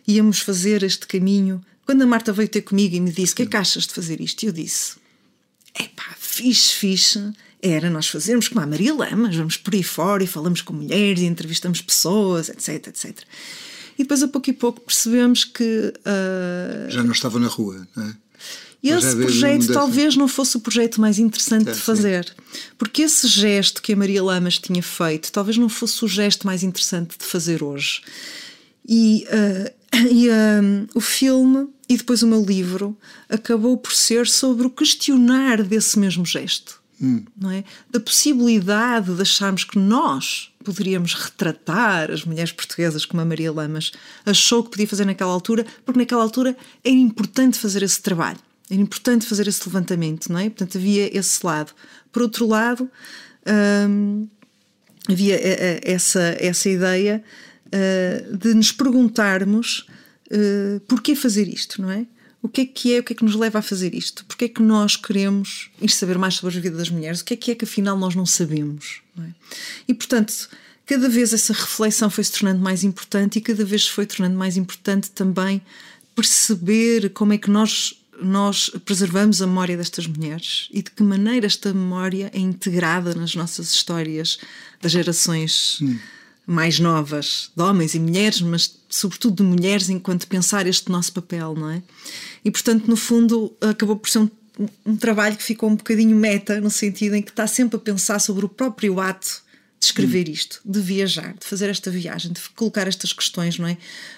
Íamos 0.06 0.40
fazer 0.40 0.82
este 0.82 1.06
caminho. 1.06 1.64
Quando 1.86 2.02
a 2.02 2.06
Marta 2.06 2.32
veio 2.32 2.48
ter 2.48 2.62
comigo 2.62 2.96
e 2.96 3.00
me 3.00 3.12
disse: 3.12 3.32
O 3.32 3.36
que 3.36 3.42
é 3.42 3.46
que 3.46 3.56
achas 3.56 3.86
de 3.86 3.94
fazer 3.94 4.20
isto? 4.20 4.44
Eu 4.44 4.52
disse: 4.52 4.96
Epá, 5.78 6.16
fixe, 6.18 6.74
fixe. 6.74 7.32
Era 7.62 7.90
nós 7.90 8.08
fazermos 8.08 8.48
como 8.48 8.60
a 8.60 8.66
Maria 8.66 8.94
Lamas, 8.94 9.34
vamos 9.34 9.56
por 9.56 9.74
aí 9.74 9.82
fora 9.82 10.22
e 10.22 10.26
falamos 10.28 10.62
com 10.62 10.72
mulheres 10.72 11.20
e 11.20 11.26
entrevistamos 11.26 11.80
pessoas, 11.80 12.48
etc, 12.48 12.88
etc. 12.88 13.18
E 13.98 14.04
depois, 14.04 14.22
a 14.22 14.28
pouco 14.28 14.48
e 14.50 14.52
pouco, 14.52 14.80
percebemos 14.80 15.44
que. 15.44 15.92
Uh... 15.98 16.90
Já 16.90 17.02
não 17.02 17.12
estava 17.12 17.38
na 17.38 17.48
rua, 17.48 17.86
não 17.96 18.04
é? 18.04 18.16
E 18.82 18.90
esse 18.90 19.16
projeto 19.16 19.72
talvez 19.72 20.16
não 20.16 20.28
fosse 20.28 20.56
o 20.56 20.60
projeto 20.60 21.00
mais 21.00 21.18
interessante 21.18 21.68
é, 21.68 21.72
de 21.72 21.78
fazer. 21.78 22.32
Porque 22.76 23.02
esse 23.02 23.26
gesto 23.26 23.82
que 23.82 23.92
a 23.92 23.96
Maria 23.96 24.22
Lamas 24.22 24.58
tinha 24.58 24.82
feito 24.82 25.32
talvez 25.32 25.56
não 25.56 25.68
fosse 25.68 26.04
o 26.04 26.08
gesto 26.08 26.46
mais 26.46 26.62
interessante 26.62 27.18
de 27.18 27.24
fazer 27.24 27.62
hoje. 27.62 28.02
E, 28.88 29.26
uh, 29.28 29.98
e 30.12 30.28
uh, 30.28 30.88
o 30.94 31.00
filme 31.00 31.68
e 31.88 31.96
depois 31.96 32.22
o 32.22 32.28
meu 32.28 32.44
livro 32.44 32.96
acabou 33.28 33.76
por 33.76 33.92
ser 33.92 34.26
sobre 34.26 34.66
o 34.66 34.70
questionar 34.70 35.62
desse 35.62 35.98
mesmo 35.98 36.24
gesto. 36.24 36.80
Hum. 37.00 37.24
Não 37.36 37.50
é? 37.50 37.64
Da 37.90 38.00
possibilidade 38.00 39.14
de 39.14 39.22
acharmos 39.22 39.64
que 39.64 39.78
nós 39.78 40.52
poderíamos 40.62 41.14
retratar 41.14 42.10
as 42.10 42.24
mulheres 42.24 42.52
portuguesas 42.52 43.04
como 43.04 43.22
a 43.22 43.24
Maria 43.24 43.52
Lamas 43.52 43.92
achou 44.26 44.62
que 44.62 44.70
podia 44.70 44.86
fazer 44.86 45.04
naquela 45.04 45.32
altura, 45.32 45.64
porque 45.84 45.98
naquela 45.98 46.22
altura 46.22 46.56
era 46.84 46.94
importante 46.94 47.58
fazer 47.58 47.82
esse 47.82 48.02
trabalho. 48.02 48.38
Era 48.70 48.80
importante 48.80 49.26
fazer 49.26 49.48
esse 49.48 49.66
levantamento, 49.66 50.30
não 50.30 50.38
é? 50.38 50.50
Portanto, 50.50 50.76
havia 50.76 51.16
esse 51.16 51.44
lado. 51.44 51.72
Por 52.12 52.22
outro 52.22 52.46
lado, 52.46 52.90
hum, 53.88 54.28
havia 55.08 55.36
eh, 55.36 55.56
eh, 55.60 55.80
essa, 55.84 56.36
essa 56.38 56.68
ideia 56.68 57.24
uh, 57.68 58.36
de 58.36 58.54
nos 58.54 58.70
perguntarmos 58.70 59.86
uh, 60.30 60.80
porquê 60.80 61.14
fazer 61.14 61.48
isto, 61.48 61.80
não 61.80 61.90
é? 61.90 62.06
O 62.40 62.48
que 62.48 62.60
é 62.60 62.66
que 62.66 62.94
é, 62.94 63.00
o 63.00 63.02
que 63.02 63.12
é 63.14 63.16
que 63.16 63.24
nos 63.24 63.34
leva 63.34 63.58
a 63.58 63.62
fazer 63.62 63.94
isto? 63.94 64.24
Porquê 64.24 64.44
é 64.44 64.48
que 64.48 64.62
nós 64.62 64.94
queremos 64.94 65.70
ir 65.82 65.90
saber 65.90 66.16
mais 66.18 66.34
sobre 66.34 66.56
a 66.56 66.60
vida 66.60 66.76
das 66.76 66.88
mulheres? 66.88 67.20
O 67.20 67.24
que 67.24 67.34
é 67.34 67.36
que 67.36 67.50
é 67.50 67.54
que 67.54 67.64
afinal 67.64 67.98
nós 67.98 68.14
não 68.14 68.24
sabemos? 68.24 69.00
Não 69.16 69.24
é? 69.24 69.28
E 69.88 69.94
portanto, 69.94 70.48
cada 70.86 71.08
vez 71.08 71.32
essa 71.32 71.52
reflexão 71.52 72.08
foi 72.08 72.22
se 72.22 72.32
tornando 72.32 72.60
mais 72.60 72.84
importante 72.84 73.38
e 73.38 73.42
cada 73.42 73.64
vez 73.64 73.88
foi 73.88 74.06
tornando 74.06 74.38
mais 74.38 74.56
importante 74.56 75.10
também 75.10 75.60
perceber 76.14 77.10
como 77.10 77.32
é 77.32 77.38
que 77.38 77.50
nós 77.50 77.97
nós 78.20 78.70
preservamos 78.84 79.40
a 79.40 79.46
memória 79.46 79.76
destas 79.76 80.06
mulheres 80.06 80.68
e 80.72 80.82
de 80.82 80.90
que 80.90 81.02
maneira 81.02 81.46
esta 81.46 81.72
memória 81.72 82.30
é 82.34 82.38
integrada 82.38 83.14
nas 83.14 83.34
nossas 83.34 83.72
histórias 83.72 84.38
das 84.80 84.92
gerações 84.92 85.78
hum. 85.80 85.98
mais 86.46 86.78
novas, 86.78 87.50
de 87.56 87.62
homens 87.62 87.94
e 87.94 88.00
mulheres, 88.00 88.40
mas 88.40 88.76
sobretudo 88.88 89.42
de 89.42 89.42
mulheres, 89.42 89.88
enquanto 89.88 90.26
pensar 90.26 90.66
este 90.66 90.90
nosso 90.90 91.12
papel, 91.12 91.54
não 91.54 91.70
é? 91.70 91.82
E 92.44 92.50
portanto, 92.50 92.86
no 92.86 92.96
fundo, 92.96 93.54
acabou 93.60 93.96
por 93.96 94.08
ser 94.08 94.20
um, 94.20 94.30
um 94.84 94.96
trabalho 94.96 95.36
que 95.36 95.42
ficou 95.42 95.70
um 95.70 95.76
bocadinho 95.76 96.16
meta, 96.16 96.60
no 96.60 96.70
sentido 96.70 97.14
em 97.14 97.22
que 97.22 97.30
está 97.30 97.46
sempre 97.46 97.76
a 97.76 97.80
pensar 97.80 98.18
sobre 98.18 98.44
o 98.44 98.48
próprio 98.48 99.00
ato 99.00 99.47
de 99.78 99.86
escrever 99.86 100.28
isto, 100.28 100.60
de 100.64 100.80
viajar, 100.80 101.34
de 101.34 101.46
fazer 101.46 101.70
esta 101.70 101.90
viagem, 101.90 102.32
de 102.32 102.40
colocar 102.56 102.88
estas 102.88 103.12
questões, 103.12 103.58
não 103.58 103.66
é? 103.68 103.76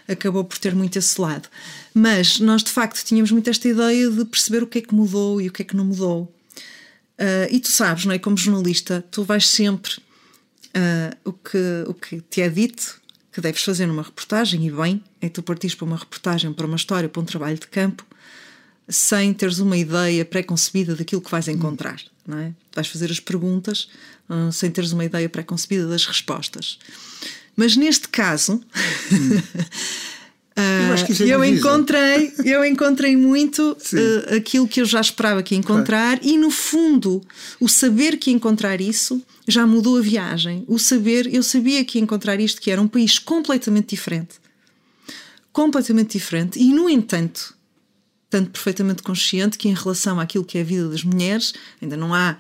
Acabou 0.08 0.42
por 0.42 0.58
ter 0.58 0.74
muito 0.74 0.98
esse 0.98 1.20
lado. 1.20 1.48
Mas 1.92 2.40
nós, 2.40 2.64
de 2.64 2.70
facto, 2.70 3.04
tínhamos 3.04 3.30
muito 3.30 3.50
esta 3.50 3.68
ideia 3.68 4.10
de 4.10 4.24
perceber 4.24 4.62
o 4.62 4.66
que 4.66 4.78
é 4.78 4.80
que 4.80 4.94
mudou 4.94 5.40
e 5.40 5.48
o 5.48 5.52
que 5.52 5.62
é 5.62 5.64
que 5.64 5.76
não 5.76 5.84
mudou. 5.84 6.34
Uh, 7.18 7.46
e 7.50 7.60
tu 7.60 7.70
sabes, 7.70 8.06
não 8.06 8.14
é? 8.14 8.18
Como 8.18 8.36
jornalista, 8.36 9.04
tu 9.10 9.22
vais 9.22 9.46
sempre 9.46 9.92
uh, 10.68 11.16
o, 11.24 11.32
que, 11.32 11.84
o 11.86 11.92
que 11.92 12.20
te 12.22 12.40
é 12.40 12.48
dito 12.48 13.00
que 13.32 13.40
deves 13.40 13.62
fazer 13.62 13.86
numa 13.86 14.02
reportagem, 14.02 14.66
e 14.66 14.70
bem, 14.70 15.02
é 15.20 15.28
tu 15.28 15.42
partires 15.42 15.74
para 15.74 15.84
uma 15.84 15.96
reportagem, 15.96 16.52
para 16.52 16.66
uma 16.66 16.76
história, 16.76 17.08
para 17.08 17.22
um 17.22 17.24
trabalho 17.24 17.58
de 17.58 17.66
campo, 17.66 18.04
sem 18.90 19.32
teres 19.32 19.60
uma 19.60 19.76
ideia 19.76 20.24
pré-concebida 20.24 20.96
daquilo 20.96 21.22
que 21.22 21.30
vais 21.30 21.46
encontrar, 21.48 22.00
não 22.26 22.38
é? 22.38 22.52
Vais 22.74 22.88
fazer 22.88 23.10
as 23.10 23.20
perguntas 23.20 23.88
uh, 24.28 24.52
sem 24.52 24.70
teres 24.70 24.92
uma 24.92 25.04
ideia 25.04 25.28
pré-concebida 25.28 25.86
das 25.86 26.04
respostas. 26.04 26.78
Mas 27.54 27.76
neste 27.76 28.08
caso. 28.08 28.60
Uh, 30.56 31.22
eu, 31.24 31.44
encontrei, 31.44 32.32
eu 32.44 32.64
encontrei 32.64 33.16
muito 33.16 33.76
uh, 33.78 34.34
aquilo 34.36 34.66
que 34.66 34.80
eu 34.80 34.84
já 34.84 35.00
esperava 35.00 35.42
que 35.42 35.54
ia 35.54 35.58
encontrar, 35.58 36.18
claro. 36.18 36.34
e 36.34 36.36
no 36.36 36.50
fundo, 36.50 37.22
o 37.60 37.68
saber 37.68 38.16
que 38.16 38.30
ia 38.30 38.36
encontrar 38.36 38.80
isso 38.80 39.22
já 39.46 39.66
mudou 39.66 39.98
a 39.98 40.00
viagem. 40.00 40.64
O 40.66 40.78
saber, 40.78 41.32
eu 41.32 41.42
sabia 41.42 41.84
que 41.84 41.98
ia 41.98 42.02
encontrar 42.02 42.40
isto, 42.40 42.60
que 42.60 42.70
era 42.70 42.80
um 42.80 42.88
país 42.88 43.18
completamente 43.18 43.90
diferente. 43.90 44.36
Completamente 45.52 46.16
diferente, 46.16 46.58
e 46.58 46.72
no 46.72 46.88
entanto, 46.88 47.54
tanto 48.30 48.50
perfeitamente 48.50 49.02
consciente 49.02 49.58
que, 49.58 49.68
em 49.68 49.74
relação 49.74 50.20
àquilo 50.20 50.44
que 50.44 50.56
é 50.56 50.60
a 50.60 50.64
vida 50.64 50.88
das 50.88 51.02
mulheres, 51.02 51.52
ainda 51.82 51.96
não 51.96 52.14
há 52.14 52.38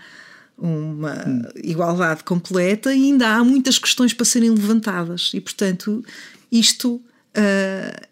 uma 0.56 1.24
hum. 1.26 1.42
igualdade 1.56 2.22
completa 2.22 2.94
e 2.94 3.04
ainda 3.06 3.28
há 3.28 3.44
muitas 3.44 3.78
questões 3.78 4.14
para 4.14 4.24
serem 4.24 4.50
levantadas, 4.50 5.32
e 5.34 5.40
portanto, 5.40 6.04
isto. 6.50 7.02
Uh, 7.36 8.10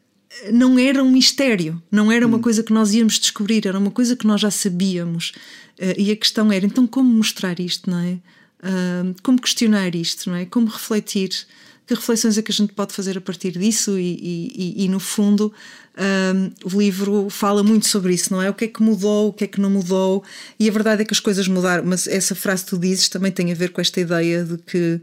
não 0.52 0.78
era 0.78 1.02
um 1.02 1.10
mistério, 1.10 1.82
não 1.90 2.12
era 2.12 2.24
uma 2.24 2.36
hum. 2.36 2.40
coisa 2.40 2.62
que 2.62 2.72
nós 2.72 2.94
íamos 2.94 3.18
descobrir, 3.18 3.66
era 3.66 3.76
uma 3.76 3.90
coisa 3.90 4.14
que 4.14 4.26
nós 4.26 4.40
já 4.40 4.50
sabíamos. 4.50 5.32
Uh, 5.80 5.98
e 5.98 6.12
a 6.12 6.16
questão 6.16 6.52
era, 6.52 6.64
então, 6.64 6.86
como 6.86 7.12
mostrar 7.12 7.58
isto, 7.58 7.90
não 7.90 7.98
é? 7.98 8.12
Uh, 8.60 9.14
como 9.22 9.40
questionar 9.40 9.94
isto, 9.96 10.30
não 10.30 10.36
é? 10.36 10.44
Como 10.44 10.68
refletir? 10.68 11.30
Que 11.88 11.94
reflexões 11.94 12.36
é 12.36 12.42
que 12.42 12.52
a 12.52 12.54
gente 12.54 12.74
pode 12.74 12.92
fazer 12.92 13.16
a 13.16 13.20
partir 13.20 13.52
disso? 13.52 13.98
E, 13.98 14.18
e, 14.54 14.84
e 14.84 14.88
no 14.90 15.00
fundo, 15.00 15.50
uh, 15.96 16.68
o 16.74 16.78
livro 16.78 17.30
fala 17.30 17.62
muito 17.62 17.86
sobre 17.86 18.12
isso, 18.12 18.30
não 18.30 18.42
é? 18.42 18.50
O 18.50 18.54
que 18.54 18.66
é 18.66 18.68
que 18.68 18.82
mudou, 18.82 19.28
o 19.28 19.32
que 19.32 19.44
é 19.44 19.46
que 19.46 19.58
não 19.58 19.70
mudou. 19.70 20.22
E 20.60 20.68
a 20.68 20.72
verdade 20.72 21.00
é 21.00 21.04
que 21.06 21.14
as 21.14 21.20
coisas 21.20 21.48
mudaram, 21.48 21.84
mas 21.86 22.06
essa 22.06 22.34
frase 22.34 22.64
que 22.64 22.70
tu 22.70 22.78
dizes 22.78 23.08
também 23.08 23.32
tem 23.32 23.50
a 23.50 23.54
ver 23.54 23.70
com 23.70 23.80
esta 23.80 23.98
ideia 24.00 24.44
de 24.44 24.58
que 24.58 25.00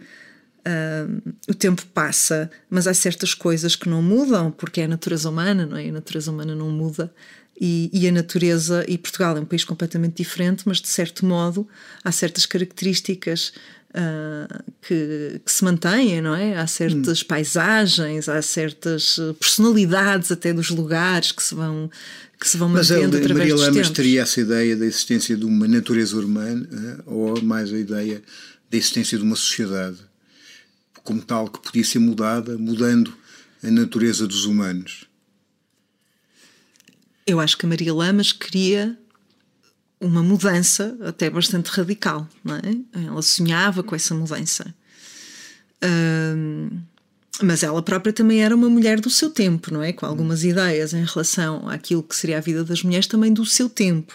Uh, 0.68 1.22
o 1.48 1.54
tempo 1.54 1.86
passa, 1.94 2.50
mas 2.68 2.88
há 2.88 2.94
certas 2.96 3.36
coisas 3.36 3.76
que 3.76 3.88
não 3.88 4.02
mudam, 4.02 4.50
porque 4.50 4.82
é 4.82 4.86
a 4.86 4.88
natureza 4.88 5.30
humana, 5.30 5.64
não 5.64 5.78
é? 5.78 5.90
A 5.90 5.92
natureza 5.92 6.32
humana 6.32 6.56
não 6.56 6.72
muda. 6.72 7.14
E, 7.60 7.90
e, 7.94 8.08
a 8.08 8.12
natureza, 8.12 8.84
e 8.86 8.98
Portugal 8.98 9.38
é 9.38 9.40
um 9.40 9.46
país 9.46 9.64
completamente 9.64 10.18
diferente, 10.18 10.64
mas 10.66 10.82
de 10.82 10.90
certo 10.90 11.26
modo 11.26 11.66
há 12.04 12.12
certas 12.12 12.46
características 12.46 13.54
uh, 13.92 14.64
que, 14.82 15.40
que, 15.44 15.52
se 15.52 15.64
mantêm, 15.64 16.22
não 16.22 16.36
é? 16.36 16.58
Há 16.58 16.68
certas 16.68 17.22
hum. 17.22 17.26
paisagens, 17.28 18.28
há 18.28 18.42
certas 18.42 19.18
personalidades 19.40 20.32
até 20.32 20.52
dos 20.52 20.70
lugares 20.70 21.32
que 21.32 21.42
se 21.42 21.56
vão 21.56 21.90
que 22.38 22.48
se 22.50 22.58
vão 22.58 22.68
mantendo 22.68 23.18
mas, 23.18 23.22
através 23.22 23.50
Maria 23.50 23.56
Lamas 23.56 23.90
teria 23.90 24.22
essa 24.22 24.42
ideia 24.42 24.76
da 24.76 24.86
existência 24.86 25.38
de 25.38 25.46
uma 25.46 25.68
natureza 25.70 26.18
humana 26.18 26.68
eh, 26.70 27.04
ou 27.06 27.42
mais 27.42 27.72
a 27.72 27.78
ideia 27.78 28.22
da 28.70 28.78
existência 28.78 29.18
de 29.18 29.24
uma 29.24 29.38
sociedade 29.38 29.98
como 31.06 31.22
tal 31.22 31.48
que 31.48 31.60
podia 31.60 31.84
ser 31.84 32.00
mudada, 32.00 32.58
mudando 32.58 33.16
a 33.64 33.70
natureza 33.70 34.28
dos 34.28 34.46
humanos. 34.46 35.08
Eu 37.26 37.40
acho 37.40 37.58
que 37.58 37.66
a 37.66 37.70
Maria 37.70 37.94
Lamas 37.94 38.32
queria 38.32 38.98
uma 40.00 40.22
mudança 40.22 40.96
até 41.02 41.30
bastante 41.30 41.70
radical, 41.70 42.28
não 42.44 42.56
é? 42.56 43.06
Ela 43.08 43.22
sonhava 43.22 43.82
com 43.82 43.96
essa 43.96 44.14
mudança. 44.14 44.74
mas 47.42 47.64
ela 47.64 47.82
própria 47.82 48.14
também 48.14 48.44
era 48.44 48.56
uma 48.56 48.70
mulher 48.70 49.00
do 49.00 49.10
seu 49.10 49.30
tempo, 49.30 49.74
não 49.74 49.82
é? 49.82 49.92
Com 49.92 50.06
algumas 50.06 50.44
ideias 50.44 50.94
em 50.94 51.04
relação 51.04 51.68
àquilo 51.68 52.04
que 52.04 52.16
seria 52.16 52.38
a 52.38 52.42
vida 52.42 52.64
das 52.64 52.84
mulheres 52.84 53.08
também 53.08 53.34
do 53.34 53.46
seu 53.46 53.68
tempo. 53.70 54.14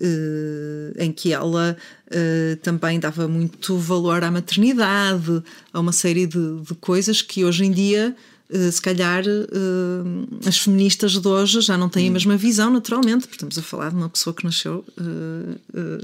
Uh, 0.00 0.94
em 0.96 1.12
que 1.12 1.32
ela 1.32 1.76
uh, 2.06 2.56
também 2.58 3.00
dava 3.00 3.26
muito 3.26 3.76
valor 3.76 4.22
à 4.22 4.30
maternidade, 4.30 5.42
a 5.72 5.80
uma 5.80 5.90
série 5.92 6.24
de, 6.24 6.60
de 6.60 6.74
coisas 6.76 7.20
que 7.20 7.44
hoje 7.44 7.64
em 7.64 7.72
dia. 7.72 8.16
Uh, 8.50 8.72
se 8.72 8.80
calhar 8.80 9.24
as 10.46 10.58
feministas 10.58 11.12
de 11.12 11.28
hoje 11.28 11.60
já 11.60 11.76
não 11.76 11.88
têm 11.88 12.06
a 12.06 12.10
hum. 12.10 12.12
mesma 12.14 12.36
visão, 12.36 12.70
naturalmente, 12.70 13.26
porque 13.26 13.36
estamos 13.36 13.58
a 13.58 13.62
falar 13.62 13.90
de 13.90 13.96
uma 13.96 14.08
pessoa 14.08 14.34
que 14.34 14.44
nasceu, 14.44 14.84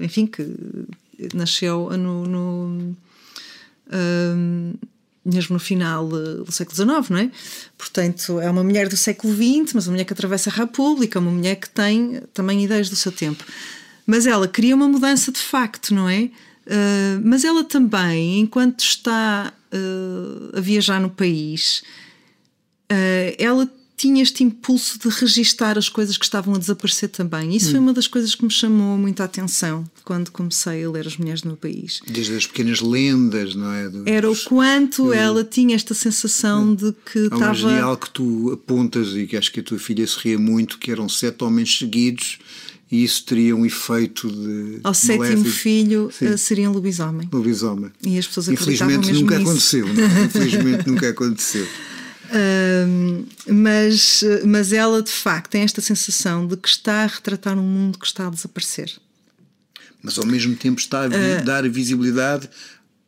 enfim, 0.00 0.26
que 0.26 0.46
nasceu 1.32 1.90
no, 1.96 2.26
no 2.26 2.96
mesmo 5.24 5.54
no 5.54 5.60
final 5.60 6.06
do 6.06 6.52
século 6.52 6.76
XIX, 6.76 7.10
não 7.10 7.18
é? 7.18 7.30
Portanto, 7.78 8.40
é 8.40 8.50
uma 8.50 8.62
mulher 8.62 8.88
do 8.88 8.96
século 8.96 9.32
XX, 9.32 9.72
mas 9.74 9.86
uma 9.86 9.92
mulher 9.92 10.04
que 10.04 10.12
atravessa 10.12 10.50
a 10.50 10.52
República, 10.52 11.18
uma 11.18 11.30
mulher 11.30 11.56
que 11.56 11.70
tem 11.70 12.20
também 12.34 12.62
ideias 12.62 12.90
do 12.90 12.96
seu 12.96 13.10
tempo. 13.10 13.42
Mas 14.06 14.26
ela 14.26 14.46
queria 14.46 14.74
uma 14.74 14.86
mudança 14.86 15.32
de 15.32 15.38
facto, 15.38 15.94
não 15.94 16.08
é? 16.08 16.24
Uh, 16.66 17.20
mas 17.22 17.44
ela 17.44 17.64
também, 17.64 18.40
enquanto 18.40 18.80
está 18.80 19.52
uh, 19.72 20.58
a 20.58 20.60
viajar 20.60 21.00
no 21.00 21.08
país, 21.08 21.82
uh, 22.90 23.34
ela 23.38 23.70
tinha 23.96 24.22
este 24.22 24.42
impulso 24.42 24.98
de 24.98 25.08
registar 25.08 25.78
as 25.78 25.88
coisas 25.88 26.18
que 26.18 26.24
estavam 26.24 26.54
a 26.54 26.58
desaparecer 26.58 27.08
também. 27.08 27.54
Isso 27.54 27.68
hum. 27.68 27.70
foi 27.72 27.80
uma 27.80 27.92
das 27.92 28.06
coisas 28.06 28.34
que 28.34 28.44
me 28.44 28.50
chamou 28.50 28.98
muita 28.98 29.24
atenção 29.24 29.84
quando 30.04 30.30
comecei 30.30 30.84
a 30.84 30.90
ler 30.90 31.06
As 31.06 31.16
Mulheres 31.16 31.42
do 31.42 31.48
Meu 31.48 31.56
País. 31.56 32.00
Desde 32.06 32.34
as 32.34 32.46
pequenas 32.46 32.80
lendas, 32.80 33.54
não 33.54 33.72
é? 33.72 33.88
Dos... 33.88 34.06
Era 34.06 34.30
o 34.30 34.36
quanto 34.44 35.12
ela 35.12 35.44
tinha 35.44 35.76
esta 35.76 35.94
sensação 35.94 36.74
de 36.74 36.92
que 37.10 37.20
Há 37.20 37.34
estava. 37.34 37.50
Um 37.50 37.54
genial 37.54 37.96
que 37.96 38.10
tu 38.10 38.52
apontas 38.52 39.14
e 39.14 39.26
que 39.26 39.36
acho 39.36 39.52
que 39.52 39.60
a 39.60 39.62
tua 39.62 39.78
filha 39.78 40.06
se 40.06 40.18
ria 40.18 40.38
muito, 40.38 40.78
que 40.78 40.90
eram 40.90 41.08
sete 41.08 41.44
homens 41.44 41.78
seguidos 41.78 42.38
e 42.90 43.02
isso 43.02 43.24
teria 43.24 43.56
um 43.56 43.64
efeito 43.64 44.30
de. 44.30 44.80
Ao 44.84 44.92
sétimo 44.92 45.44
filho 45.44 46.10
Sim. 46.12 46.26
Eh, 46.26 46.36
seria 46.36 46.68
um 46.68 46.72
lobisomem. 46.72 47.28
Lobisomem. 47.32 47.90
E 48.04 48.18
as 48.18 48.26
pessoas 48.26 48.48
Infelizmente 48.48 49.12
nunca 49.12 49.38
nisso. 49.38 49.50
aconteceu. 49.50 49.86
Não? 49.94 50.04
É? 50.04 50.24
Infelizmente 50.24 50.86
nunca 50.90 51.08
aconteceu. 51.08 51.66
Mas, 53.46 54.22
mas 54.44 54.72
ela 54.72 55.02
de 55.02 55.10
facto 55.10 55.50
tem 55.50 55.62
esta 55.62 55.80
sensação 55.80 56.46
de 56.46 56.56
que 56.56 56.68
está 56.68 57.04
a 57.04 57.06
retratar 57.06 57.58
um 57.58 57.62
mundo 57.62 57.98
que 57.98 58.06
está 58.06 58.26
a 58.26 58.30
desaparecer. 58.30 58.92
Mas 60.02 60.18
ao 60.18 60.26
mesmo 60.26 60.54
tempo 60.54 60.80
está 60.80 61.04
a 61.04 61.06
uh, 61.06 61.44
dar 61.44 61.66
visibilidade 61.68 62.48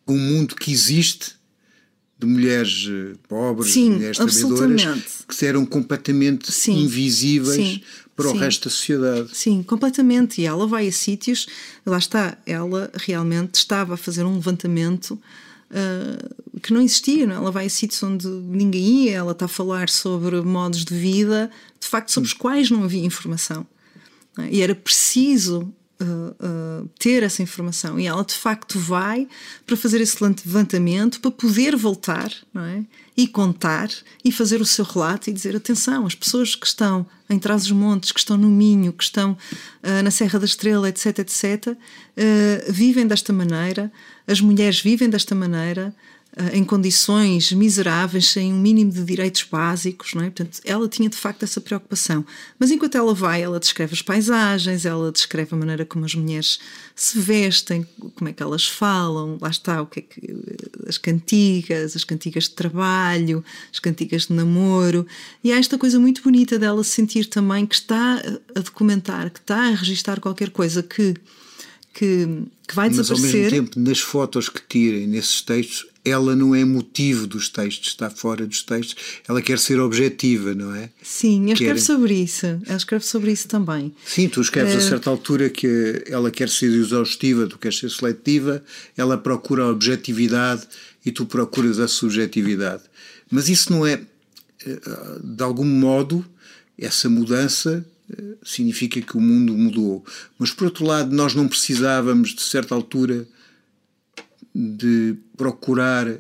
a 0.07 0.13
um 0.13 0.19
mundo 0.19 0.55
que 0.55 0.73
existe 0.73 1.37
de 2.19 2.27
mulheres 2.27 2.89
eh, 2.89 3.15
pobres, 3.29 3.73
sim, 3.73 3.91
mulheres 3.91 4.17
trabalhadoras 4.17 5.27
que 5.29 5.45
eram 5.45 5.67
completamente 5.67 6.51
sim, 6.51 6.85
invisíveis 6.85 7.55
sim, 7.55 7.83
para 8.15 8.29
o 8.29 8.33
resto 8.33 8.65
da 8.65 8.71
sociedade. 8.71 9.37
Sim, 9.37 9.63
completamente. 9.63 10.41
E 10.41 10.47
ela 10.47 10.67
vai 10.67 10.89
a 10.89 10.93
sítios, 10.93 11.47
lá 11.85 11.99
está, 11.99 12.39
ela 12.47 12.91
realmente 12.95 13.57
estava 13.57 13.95
a 13.95 13.97
fazer 13.99 14.25
um 14.25 14.37
levantamento 14.37 15.21
uh, 15.71 16.61
que 16.61 16.73
não 16.73 16.81
existia. 16.81 17.27
Não? 17.27 17.35
É? 17.35 17.37
Ela 17.39 17.51
vai 17.51 17.67
a 17.67 17.71
sítios 17.71 18.03
onde 18.03 18.27
ninguém 18.27 19.05
ia, 19.05 19.17
ela 19.17 19.33
está 19.33 19.47
a 19.47 19.49
falar 19.49 19.89
sobre 19.89 20.41
modos 20.43 20.85
de 20.85 20.95
vida, 20.95 21.51
de 21.79 21.87
facto, 21.87 22.11
sobre 22.11 22.29
os 22.29 22.33
quais 22.33 22.71
não 22.71 22.85
havia 22.85 23.05
informação. 23.05 23.67
É? 24.39 24.49
E 24.51 24.63
era 24.63 24.75
preciso 24.75 25.73
Uh, 25.99 26.87
ter 26.99 27.23
essa 27.23 27.43
informação 27.43 27.99
e 27.99 28.07
ela 28.07 28.23
de 28.23 28.35
facto 28.35 28.79
vai 28.79 29.27
para 29.65 29.79
fazer 29.79 29.99
esse 29.99 30.23
levantamento 30.23 31.21
para 31.21 31.31
poder 31.31 31.75
voltar 31.75 32.31
é? 32.55 32.83
e 33.17 33.27
contar 33.27 33.89
e 34.23 34.31
fazer 34.31 34.61
o 34.61 34.67
seu 34.67 34.85
relato 34.85 35.31
e 35.31 35.33
dizer 35.33 35.57
atenção, 35.57 36.05
as 36.05 36.15
pessoas 36.15 36.55
que 36.55 36.67
estão 36.67 37.07
em 37.31 37.39
Trás-os-Montes, 37.39 38.13
que 38.13 38.21
estão 38.21 38.37
no 38.37 38.51
Minho, 38.51 38.93
que 38.93 39.05
estão 39.05 39.33
uh, 39.33 40.03
na 40.05 40.11
Serra 40.11 40.39
da 40.39 40.45
Estrela, 40.45 40.87
etc, 40.87 41.19
etc, 41.21 41.75
vivem 42.69 43.07
desta 43.07 43.33
maneira, 43.33 43.91
as 44.27 44.41
mulheres 44.41 44.81
vivem 44.81 45.09
desta 45.09 45.35
maneira 45.35 45.95
em 46.53 46.63
condições 46.63 47.51
miseráveis, 47.53 48.29
sem 48.29 48.53
um 48.53 48.59
mínimo 48.59 48.93
de 48.93 49.03
direitos 49.03 49.43
básicos, 49.43 50.13
não 50.13 50.23
é? 50.23 50.27
Portanto, 50.27 50.61
ela 50.67 50.87
tinha 50.87 51.09
de 51.09 51.17
facto 51.17 51.45
essa 51.45 51.63
preocupação. 51.63 52.27
Mas 52.59 52.71
enquanto 52.71 52.95
ela 52.95 53.15
vai, 53.15 53.41
ela 53.41 53.59
descreve 53.59 53.95
as 53.95 54.03
paisagens, 54.03 54.85
ela 54.85 55.11
descreve 55.11 55.55
a 55.55 55.57
maneira 55.57 55.87
como 55.87 56.05
as 56.05 56.15
mulheres 56.15 56.59
se 56.95 57.19
vestem, 57.19 57.87
como 58.15 58.29
é 58.29 58.35
que 58.35 58.43
elas 58.43 58.67
falam, 58.67 59.39
lá 59.41 59.49
está, 59.49 59.81
o 59.81 59.87
que 59.87 60.01
é 60.01 60.03
que, 60.03 60.37
as 60.87 60.99
cantigas, 60.99 61.97
as 61.97 62.05
cantigas 62.05 62.45
de 62.45 62.51
trabalho, 62.51 63.43
as 63.73 63.79
cantigas 63.79 64.27
de 64.27 64.35
namoro. 64.35 65.07
E 65.43 65.53
há 65.53 65.57
esta 65.57 65.79
coisa 65.79 65.99
muito 65.99 66.23
bonita 66.23 66.59
dela 66.59 66.85
sentir 66.85 67.27
também 67.27 67.65
que 67.65 67.77
está 67.77 68.23
a 68.55 68.61
documentar, 68.61 69.31
que 69.31 69.41
está 69.41 69.69
a 69.69 69.71
registar 69.71 70.21
qualquer 70.21 70.51
coisa 70.51 70.83
que 70.83 71.15
que, 71.97 72.29
que 72.69 72.75
vai 72.75 72.91
desaparecer. 72.91 73.25
Mas 73.25 73.35
ao 73.35 73.41
mesmo 73.41 73.51
tempo, 73.51 73.81
nas 73.81 74.01
fotos 74.01 74.51
que 74.51 74.61
tirem 74.69 75.07
nesses 75.07 75.41
textos, 75.41 75.87
ela 76.07 76.37
não 76.37 76.55
é 76.55 76.65
motivo 76.65 77.27
dos 77.27 77.49
textos, 77.49 77.89
está 77.89 78.09
fora 78.09 78.47
dos 78.47 78.63
textos, 78.63 78.95
ela 79.27 79.43
quer 79.43 79.59
ser 79.59 79.81
objetiva, 79.81 80.55
não 80.55 80.73
é? 80.73 80.89
Sim, 81.03 81.45
ela 81.45 81.53
escreve 81.55 81.81
sobre 81.81 82.15
isso, 82.15 82.47
ela 82.47 82.77
escreve 82.77 83.05
sobre 83.05 83.33
isso 83.33 83.49
também. 83.49 83.93
Sim, 84.07 84.29
tu 84.29 84.41
escreves 84.41 84.75
é... 84.75 84.77
a 84.77 84.81
certa 84.81 85.11
altura 85.11 85.51
que 85.51 86.05
ela 86.07 86.31
quer 86.31 86.49
ser 86.49 86.73
exaustiva, 86.73 87.49
tu 87.49 87.59
queres 87.59 87.79
ser 87.79 87.91
seletiva, 87.91 88.63
ela 88.97 89.19
procura 89.19 89.65
a 89.65 89.69
objetividade 89.69 90.63
e 91.05 91.11
tu 91.11 91.27
procuras 91.27 91.81
a 91.81 91.89
subjetividade. 91.89 92.85
Mas 93.29 93.49
isso 93.49 93.73
não 93.73 93.85
é, 93.85 94.01
eh, 94.65 94.81
de 95.25 95.43
algum 95.43 95.65
modo, 95.65 96.25
essa 96.79 97.09
mudança 97.09 97.85
eh, 98.09 98.23
significa 98.45 99.01
que 99.01 99.17
o 99.17 99.21
mundo 99.21 99.57
mudou. 99.57 100.05
Mas 100.39 100.53
por 100.53 100.67
outro 100.67 100.87
lado, 100.87 101.15
nós 101.15 101.35
não 101.35 101.49
precisávamos, 101.49 102.33
de 102.33 102.43
certa 102.43 102.77
altura, 102.77 103.27
de 104.57 105.15
procurar 105.37 106.19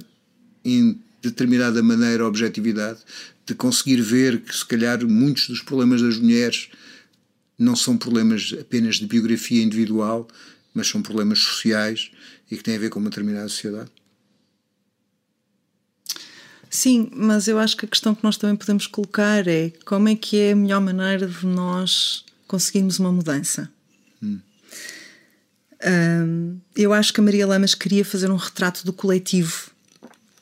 em 0.63 1.01
determinada 1.23 1.83
maneira 1.83 2.23
a 2.23 2.29
objetividade, 2.29 2.99
de 3.47 3.55
conseguir 3.55 4.03
ver 4.03 4.43
que 4.43 4.55
se 4.55 4.67
calhar 4.67 5.03
muitos 5.07 5.49
dos 5.49 5.63
problemas 5.63 6.03
das 6.03 6.19
mulheres 6.19 6.69
não 7.59 7.75
são 7.75 7.97
problemas 7.97 8.55
apenas 8.61 8.97
de 8.97 9.07
biografia 9.07 9.63
individual, 9.63 10.29
mas 10.75 10.89
são 10.89 11.01
problemas 11.01 11.39
sociais 11.39 12.11
e 12.51 12.57
que 12.57 12.63
têm 12.63 12.77
a 12.77 12.79
ver 12.79 12.91
com 12.91 13.01
uma 13.01 13.09
determinada 13.09 13.49
sociedade. 13.49 13.91
Sim, 16.69 17.09
mas 17.15 17.49
eu 17.49 17.59
acho 17.59 17.75
que 17.75 17.87
a 17.87 17.89
questão 17.89 18.15
que 18.15 18.23
nós 18.23 18.37
também 18.37 18.57
podemos 18.57 18.87
colocar 18.87 19.49
é 19.49 19.73
como 19.87 20.09
é 20.11 20.15
que 20.15 20.37
é 20.37 20.53
a 20.53 20.57
melhor 20.57 20.81
maneira 20.83 21.27
de 21.27 21.47
nós 21.47 22.25
conseguirmos 22.47 22.99
uma 22.99 23.11
mudança. 23.11 23.71
Um, 25.87 26.59
eu 26.75 26.93
acho 26.93 27.13
que 27.13 27.21
a 27.21 27.23
Maria 27.23 27.47
Lamas 27.47 27.75
queria 27.75 28.05
fazer 28.05 28.29
um 28.31 28.37
retrato 28.37 28.85
do 28.85 28.93
coletivo 28.93 29.71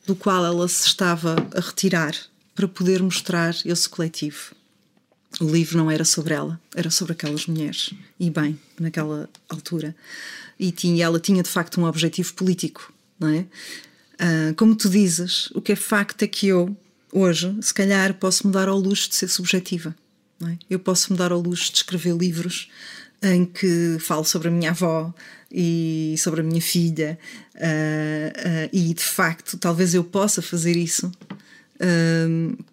do 0.07 0.17
qual 0.17 0.45
ela 0.45 0.67
se 0.69 0.87
estava 0.87 1.37
a 1.55 1.61
retirar 1.61 2.15
para 2.55 2.67
poder 2.67 3.03
mostrar 3.03 3.55
esse 3.65 3.89
coletivo. 3.89 4.55
O 5.41 5.45
livro 5.45 5.77
não 5.77 5.91
era 5.91 6.05
sobre 6.05 6.33
ela, 6.33 6.61
era 6.75 6.91
sobre 6.91 7.13
aquelas 7.13 7.47
mulheres. 7.47 7.93
E 8.19 8.31
bem, 8.31 8.59
naquela 8.79 9.29
altura. 9.49 9.95
E 10.59 10.71
tinha, 10.71 11.05
ela 11.05 11.19
tinha 11.19 11.43
de 11.43 11.51
facto 11.51 11.81
um 11.81 11.85
objetivo 11.85 12.33
político, 12.35 12.93
não 13.19 13.29
é? 13.29 13.47
Uh, 14.15 14.55
como 14.57 14.77
tu 14.77 14.89
dizes, 14.89 15.51
o 15.53 15.61
que 15.61 15.73
é 15.73 15.77
facto 15.77 16.23
é 16.23 16.29
que 16.29 16.47
eu, 16.47 16.77
hoje, 17.13 17.55
se 17.61 17.75
calhar, 17.75 18.15
posso 18.15 18.47
me 18.47 18.53
dar 18.53 18.69
ao 18.69 18.79
luxo 18.79 19.09
de 19.09 19.17
ser 19.17 19.29
subjetiva. 19.29 19.95
É? 20.43 20.57
Eu 20.71 20.79
posso 20.79 21.13
me 21.13 21.19
dar 21.19 21.33
ao 21.33 21.41
luxo 21.41 21.71
de 21.73 21.79
escrever 21.79 22.15
livros 22.15 22.69
em 23.25 23.45
que 23.45 23.97
falo 24.01 24.25
sobre 24.25 24.49
a 24.49 24.51
minha 24.51 24.71
avó 24.71 25.13
e 25.51 26.15
sobre 26.19 26.41
a 26.41 26.45
minha 26.45 26.61
filha, 26.61 27.19
uh, 27.55 27.59
uh, 27.59 28.69
e 28.73 28.93
de 28.93 29.03
facto, 29.03 29.57
talvez 29.57 29.95
eu 29.95 30.05
possa 30.05 30.43
fazer 30.43 30.77
isso, 30.77 31.11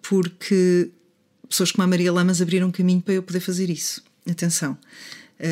porque 0.00 0.90
pessoas 1.48 1.72
como 1.72 1.84
a 1.84 1.86
Maria 1.86 2.12
Lamas 2.12 2.40
abriram 2.40 2.70
caminho 2.70 3.02
para 3.02 3.14
eu 3.14 3.22
poder 3.22 3.40
fazer 3.40 3.68
isso. 3.68 4.02
Atenção. 4.30 4.78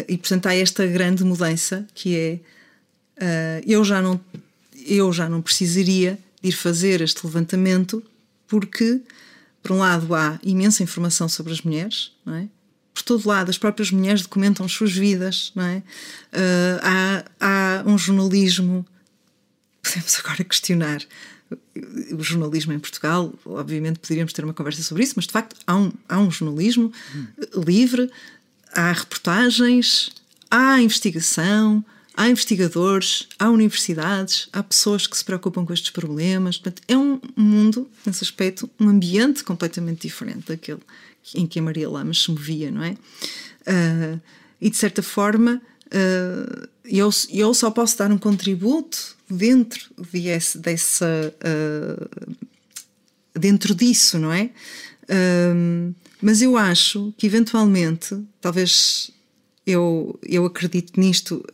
e 0.08 0.16
portanto, 0.16 0.46
há 0.46 0.54
esta 0.54 0.86
grande 0.86 1.24
mudança 1.24 1.84
que 1.92 2.16
é 2.16 3.60
eu 3.66 3.84
já 3.84 4.00
não 4.00 4.20
eu 4.86 5.12
já 5.12 5.28
não 5.28 5.42
precisaria 5.42 6.18
de 6.40 6.48
ir 6.48 6.52
fazer 6.52 7.00
este 7.00 7.26
levantamento 7.26 8.02
porque, 8.46 9.00
por 9.62 9.72
um 9.72 9.78
lado, 9.78 10.14
há 10.14 10.38
imensa 10.42 10.82
informação 10.82 11.28
sobre 11.28 11.52
as 11.52 11.60
mulheres, 11.60 12.12
não 12.24 12.34
é? 12.34 12.48
Por 13.00 13.04
todo 13.04 13.28
lado, 13.28 13.50
as 13.50 13.58
próprias 13.58 13.90
mulheres 13.90 14.22
documentam 14.22 14.66
as 14.66 14.72
suas 14.72 14.92
vidas, 14.92 15.52
não 15.54 15.64
é? 15.64 15.76
Uh, 16.32 16.80
há, 16.82 17.24
há 17.40 17.82
um 17.86 17.96
jornalismo, 17.96 18.86
podemos 19.82 20.18
agora 20.18 20.44
questionar 20.44 21.02
o 22.12 22.22
jornalismo 22.22 22.72
em 22.72 22.78
Portugal, 22.78 23.32
obviamente 23.44 23.98
poderíamos 23.98 24.32
ter 24.32 24.44
uma 24.44 24.54
conversa 24.54 24.82
sobre 24.82 25.02
isso, 25.02 25.14
mas 25.16 25.26
de 25.26 25.32
facto 25.32 25.56
há 25.66 25.76
um, 25.76 25.92
há 26.08 26.18
um 26.18 26.30
jornalismo 26.30 26.92
hum. 27.14 27.26
livre, 27.66 28.08
há 28.72 28.92
reportagens, 28.92 30.10
há 30.50 30.80
investigação, 30.80 31.84
há 32.16 32.28
investigadores, 32.28 33.28
há 33.38 33.48
universidades, 33.50 34.48
há 34.52 34.62
pessoas 34.62 35.06
que 35.06 35.16
se 35.16 35.24
preocupam 35.24 35.64
com 35.64 35.72
estes 35.72 35.90
problemas. 35.90 36.58
Portanto, 36.58 36.82
é 36.86 36.96
um 36.96 37.20
mundo, 37.34 37.88
nesse 38.04 38.22
aspecto, 38.22 38.68
um 38.78 38.88
ambiente 38.88 39.42
completamente 39.42 40.02
diferente 40.02 40.48
daquele 40.48 40.80
em 41.34 41.46
que 41.46 41.58
a 41.58 41.62
Maria 41.62 41.88
Lamas 41.88 42.22
se 42.22 42.30
movia, 42.30 42.70
não 42.70 42.82
é? 42.82 42.92
Uh, 43.60 44.20
e 44.60 44.70
de 44.70 44.76
certa 44.76 45.02
forma, 45.02 45.60
uh, 45.86 46.68
eu, 46.84 47.10
eu 47.30 47.54
só 47.54 47.70
posso 47.70 47.96
dar 47.98 48.10
um 48.10 48.18
contributo 48.18 49.16
dentro 49.28 49.90
desse, 50.12 50.58
dessa. 50.58 51.34
Uh, 51.40 52.36
dentro 53.38 53.74
disso, 53.74 54.18
não 54.18 54.32
é? 54.32 54.50
mas 56.20 56.40
eu 56.42 56.56
acho 56.56 57.12
que 57.16 57.26
eventualmente, 57.26 58.16
talvez 58.40 59.10
eu, 59.66 60.18
eu 60.22 60.44
acredito 60.44 61.00
nisto. 61.00 61.44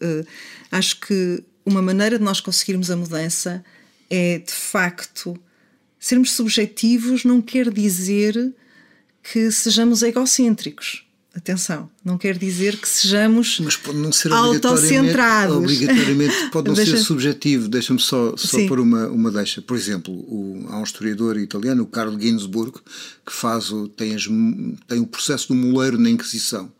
Acho 0.70 1.00
que 1.00 1.42
uma 1.64 1.80
maneira 1.80 2.18
de 2.18 2.24
nós 2.24 2.40
conseguirmos 2.40 2.90
a 2.90 2.96
mudança 2.96 3.64
é, 4.10 4.38
de 4.38 4.52
facto, 4.52 5.38
sermos 5.98 6.32
subjetivos 6.32 7.24
não 7.24 7.40
quer 7.40 7.70
dizer 7.70 8.54
que 9.32 9.50
sejamos 9.50 10.02
egocêntricos. 10.02 11.04
Atenção, 11.34 11.90
não 12.02 12.16
quer 12.16 12.38
dizer 12.38 12.78
que 12.78 12.88
sejamos 12.88 13.60
Mas 13.60 13.76
pode 13.76 13.98
não 13.98 14.10
ser 14.10 14.32
autocentrados. 14.32 15.54
Obrigatoriamente 15.54 16.34
pode 16.50 16.68
não 16.68 16.74
Deixa... 16.74 16.96
ser 16.96 17.02
subjetivo. 17.04 17.68
Deixa-me 17.68 18.00
só, 18.00 18.34
só 18.38 18.66
pôr 18.66 18.80
uma, 18.80 19.06
uma 19.08 19.30
deixa. 19.30 19.60
Por 19.60 19.76
exemplo, 19.76 20.14
o, 20.14 20.64
há 20.70 20.78
um 20.78 20.82
historiador 20.82 21.36
italiano, 21.36 21.82
o 21.82 21.86
Carlo 21.86 22.18
Ginzburg, 22.18 22.78
que 23.24 23.32
faz 23.32 23.70
o, 23.70 23.86
tem, 23.86 24.14
as, 24.14 24.24
tem 24.86 24.98
o 24.98 25.06
processo 25.06 25.48
do 25.48 25.54
moleiro 25.54 25.98
na 25.98 26.08
Inquisição. 26.08 26.72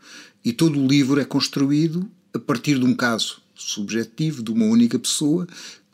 E 0.43 0.55
todo 0.55 0.81
o 0.81 0.87
livro 0.87 1.21
é 1.21 1.25
construído 1.27 2.09
a 2.33 2.39
partir 2.39 2.79
de 2.79 2.87
um 2.87 2.95
caso 2.95 3.43
subjetivo 3.55 4.43
de 4.43 4.51
uma 4.51 4.65
única 4.65 4.99
pessoa 4.99 5.47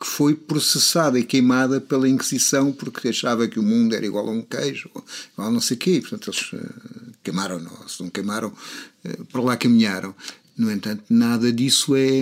que 0.03 0.09
foi 0.09 0.35
processada 0.35 1.17
e 1.17 1.23
queimada 1.23 1.79
pela 1.79 2.09
Inquisição 2.09 2.73
porque 2.73 3.07
achava 3.07 3.47
que 3.47 3.57
o 3.57 3.63
mundo 3.63 3.95
era 3.95 4.05
igual 4.05 4.27
a 4.27 4.31
um 4.31 4.41
queijo, 4.41 4.89
igual 5.31 5.47
a 5.47 5.49
não 5.49 5.61
sei 5.61 5.77
o 5.77 5.79
quê. 5.79 6.01
Portanto, 6.01 6.29
eles 6.29 6.51
uh, 6.51 7.13
queimaram, 7.23 7.57
não, 7.57 7.87
se 7.87 8.03
não 8.03 8.09
queimaram, 8.09 8.49
uh, 8.49 9.25
por 9.27 9.41
lá 9.41 9.55
caminharam. 9.55 10.13
No 10.57 10.69
entanto, 10.69 11.05
nada 11.09 11.53
disso 11.53 11.95
é, 11.95 12.21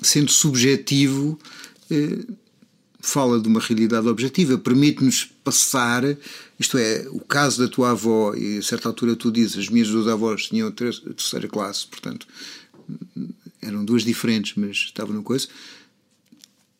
sendo 0.00 0.32
subjetivo, 0.32 1.38
uh, 1.90 2.36
fala 2.98 3.38
de 3.38 3.46
uma 3.46 3.60
realidade 3.60 4.08
objetiva, 4.08 4.56
permite-nos 4.56 5.30
passar 5.44 6.04
isto 6.58 6.78
é, 6.78 7.06
o 7.10 7.20
caso 7.20 7.60
da 7.60 7.68
tua 7.68 7.90
avó, 7.90 8.34
e 8.34 8.56
a 8.56 8.62
certa 8.62 8.88
altura 8.88 9.14
tu 9.14 9.30
dizes, 9.30 9.58
as 9.58 9.68
minhas 9.68 9.88
duas 9.88 10.08
avós 10.08 10.48
tinham 10.48 10.70
terceira 10.70 11.46
classe, 11.46 11.86
portanto, 11.86 12.26
eram 13.60 13.84
duas 13.84 14.02
diferentes, 14.02 14.54
mas 14.56 14.76
estavam 14.78 15.14
no 15.14 15.22
coisa, 15.22 15.46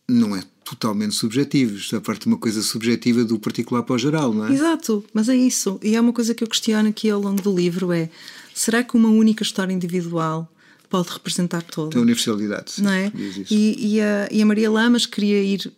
não 0.09 0.35
é 0.35 0.43
totalmente 0.65 1.15
subjetivo. 1.15 1.77
Isto 1.77 1.97
é 1.97 2.01
parte 2.01 2.23
de 2.23 2.29
uma 2.29 2.39
coisa 2.39 2.63
subjetiva 2.63 3.25
do 3.25 3.39
particular 3.39 3.83
para 3.83 3.95
o 3.95 3.99
geral, 3.99 4.33
não 4.33 4.47
é? 4.47 4.53
Exato, 4.53 5.05
mas 5.13 5.29
é 5.29 5.37
isso. 5.37 5.79
E 5.83 5.95
é 5.97 6.01
uma 6.01 6.13
coisa 6.13 6.35
que 6.35 6.43
eu 6.43 6.49
questiono 6.49 6.89
aqui 6.89 7.11
ao 7.11 7.21
longo 7.21 7.43
do 7.43 7.55
livro: 7.55 7.93
é 7.93 8.09
será 8.55 8.83
que 8.83 8.97
uma 8.97 9.09
única 9.09 9.43
história 9.43 9.73
individual 9.73 10.51
pode 10.89 11.09
representar 11.11 11.63
toda? 11.63 11.91
Tem 11.91 12.01
universalidade, 12.01 12.73
sim, 12.73 12.83
não 12.83 12.93
é? 12.93 13.13
E, 13.51 13.95
e, 13.95 14.01
a, 14.01 14.29
e 14.31 14.43
a 14.43 14.47
Maria 14.47 14.71
Lamas 14.71 15.07
queria 15.07 15.43
ir 15.43 15.73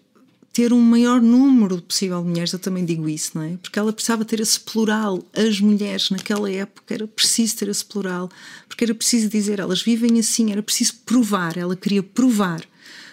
ter 0.53 0.73
um 0.73 0.81
maior 0.81 1.21
número 1.21 1.81
possível 1.81 2.21
de 2.23 2.29
mulheres, 2.29 2.53
eu 2.53 2.59
também 2.59 2.85
digo 2.85 3.09
isso, 3.09 3.33
não 3.35 3.43
é? 3.43 3.57
Porque 3.62 3.79
ela 3.79 3.93
precisava 3.93 4.25
ter 4.25 4.40
esse 4.40 4.59
plural. 4.59 5.23
As 5.33 5.61
mulheres 5.61 6.11
naquela 6.11 6.51
época 6.51 6.93
era 6.93 7.07
preciso 7.07 7.57
ter 7.57 7.69
esse 7.69 7.85
plural, 7.85 8.29
porque 8.69 8.85
era 8.85 8.95
preciso 8.95 9.29
dizer, 9.29 9.61
elas 9.61 9.81
vivem 9.81 10.19
assim, 10.19 10.51
era 10.51 10.62
preciso 10.62 10.95
provar, 11.07 11.57
ela 11.57 11.77
queria 11.77 12.03
provar. 12.03 12.62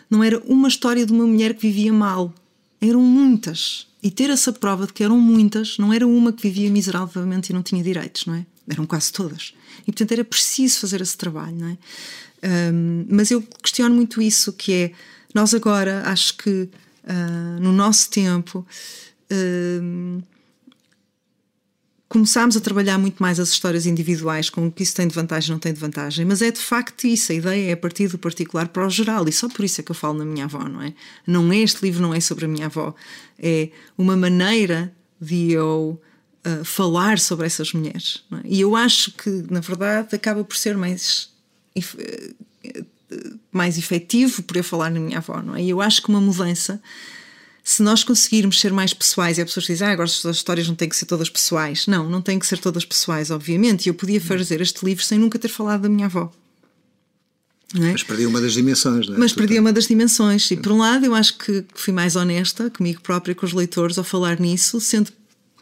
Não 0.10 0.24
era 0.24 0.40
uma 0.46 0.68
história 0.68 1.06
de 1.06 1.12
uma 1.12 1.26
mulher 1.26 1.54
que 1.54 1.62
vivia 1.62 1.92
mal, 1.92 2.34
eram 2.80 3.02
muitas. 3.02 3.88
E 4.02 4.12
ter 4.12 4.30
essa 4.30 4.54
prova 4.54 4.86
de 4.86 4.94
que 4.94 5.04
eram 5.04 5.20
muitas, 5.20 5.78
não 5.78 5.92
era 5.92 6.08
uma 6.08 6.32
que 6.32 6.48
vivia 6.48 6.70
miseravelmente 6.70 7.52
e 7.52 7.54
não 7.54 7.64
tinha 7.64 7.84
direitos, 7.84 8.26
não 8.26 8.36
é? 8.36 8.46
Eram 8.70 8.86
quase 8.86 9.12
todas. 9.12 9.54
E 9.82 9.86
portanto 9.86 10.12
era 10.12 10.24
preciso 10.24 10.80
fazer 10.82 11.02
esse 11.02 11.18
trabalho, 11.18 11.56
não 11.56 11.68
é? 11.68 11.78
Um, 12.72 13.06
mas 13.10 13.32
eu 13.32 13.42
questiono 13.64 13.96
muito 13.96 14.22
isso, 14.22 14.54
que 14.54 14.72
é, 14.72 14.92
nós 15.34 15.54
agora 15.54 16.04
acho 16.06 16.38
que 16.38 16.70
uh, 17.04 17.60
no 17.60 17.72
nosso 17.72 18.10
tempo, 18.10 18.66
uh, 19.32 20.24
começámos 22.10 22.56
a 22.56 22.62
trabalhar 22.62 22.98
muito 22.98 23.22
mais 23.22 23.40
as 23.40 23.50
histórias 23.50 23.86
individuais, 23.86 24.50
com 24.50 24.68
o 24.68 24.72
que 24.72 24.84
isso 24.84 24.96
tem 24.96 25.08
de 25.08 25.14
vantagem 25.14 25.52
não 25.52 25.60
tem 25.60 25.74
de 25.74 25.80
vantagem, 25.80 26.26
mas 26.26 26.42
é 26.42 26.52
de 26.52 26.60
facto 26.60 27.06
isso, 27.06 27.32
a 27.32 27.36
ideia 27.36 27.72
é 27.72 27.76
partir 27.76 28.08
do 28.08 28.18
particular 28.18 28.70
para 28.70 28.86
o 28.86 28.90
geral, 28.90 29.28
e 29.28 29.32
só 29.32 29.50
por 29.50 29.66
isso 29.66 29.82
é 29.82 29.84
que 29.84 29.92
eu 29.92 29.96
falo 29.96 30.18
na 30.20 30.26
minha 30.26 30.46
avó, 30.46 30.64
não 30.64 30.82
é? 30.82 30.94
Não 31.26 31.52
é 31.52 31.58
este 31.58 31.84
livro, 31.84 32.02
não 32.02 32.14
é 32.14 32.20
sobre 32.20 32.46
a 32.46 32.48
minha 32.48 32.68
avó, 32.68 32.96
é 33.38 33.70
uma 33.98 34.16
maneira 34.16 34.94
de 35.20 35.52
eu 35.52 36.02
uh, 36.46 36.64
falar 36.64 37.20
sobre 37.20 37.46
essas 37.46 37.74
mulheres. 37.74 38.24
É? 38.32 38.42
E 38.46 38.62
eu 38.62 38.76
acho 38.76 39.12
que, 39.12 39.30
na 39.50 39.60
verdade, 39.60 40.16
acaba 40.16 40.44
por 40.44 40.56
ser 40.56 40.78
mais, 40.78 41.30
mais 43.52 43.78
efetivo 43.78 44.44
por 44.44 44.56
eu 44.56 44.64
falar 44.64 44.90
na 44.90 45.00
minha 45.00 45.18
avó, 45.18 45.42
não 45.42 45.56
é? 45.56 45.62
E 45.62 45.70
eu 45.70 45.82
acho 45.82 46.02
que 46.02 46.10
uma 46.10 46.22
mudança 46.22 46.82
se 47.68 47.84
nós 47.84 48.02
conseguirmos 48.02 48.62
ser 48.62 48.72
mais 48.72 48.94
pessoais, 48.94 49.38
e 49.38 49.42
há 49.42 49.46
pessoas 49.46 49.66
dizem, 49.66 49.86
ah, 49.86 49.92
agora 49.92 50.06
as 50.06 50.24
histórias 50.24 50.70
não 50.70 50.74
têm 50.74 50.88
que 50.88 50.96
ser 50.96 51.06
todas 51.06 51.30
pessoais. 51.30 51.86
Não, 51.86 52.10
não 52.10 52.22
têm 52.22 52.40
que 52.40 52.48
ser 52.48 52.60
todas 52.60 52.86
pessoais, 52.86 53.30
obviamente. 53.30 53.86
E 53.86 53.90
eu 53.90 53.94
podia 53.94 54.22
fazer 54.22 54.62
este 54.62 54.86
livro 54.86 55.04
sem 55.04 55.20
nunca 55.20 55.38
ter 55.38 55.50
falado 55.50 55.82
da 55.82 55.90
minha 55.90 56.06
avó. 56.06 56.32
É? 57.76 57.92
Mas 57.92 58.04
perdi 58.04 58.26
uma 58.26 58.40
das 58.40 58.54
dimensões, 58.54 59.10
não 59.10 59.16
é? 59.16 59.20
Mas 59.20 59.34
perdi 59.34 59.60
uma 59.60 59.74
das 59.74 59.86
dimensões. 59.86 60.50
E 60.50 60.56
por 60.56 60.72
um 60.72 60.78
lado, 60.78 61.06
eu 61.06 61.14
acho 61.14 61.38
que 61.38 61.66
fui 61.76 61.92
mais 61.92 62.16
honesta 62.16 62.70
comigo 62.70 63.02
própria 63.02 63.34
e 63.34 63.36
com 63.36 63.46
os 63.46 63.52
leitores 63.52 63.98
ao 63.98 64.04
falar 64.06 64.40
nisso, 64.40 64.80
sendo 64.80 65.12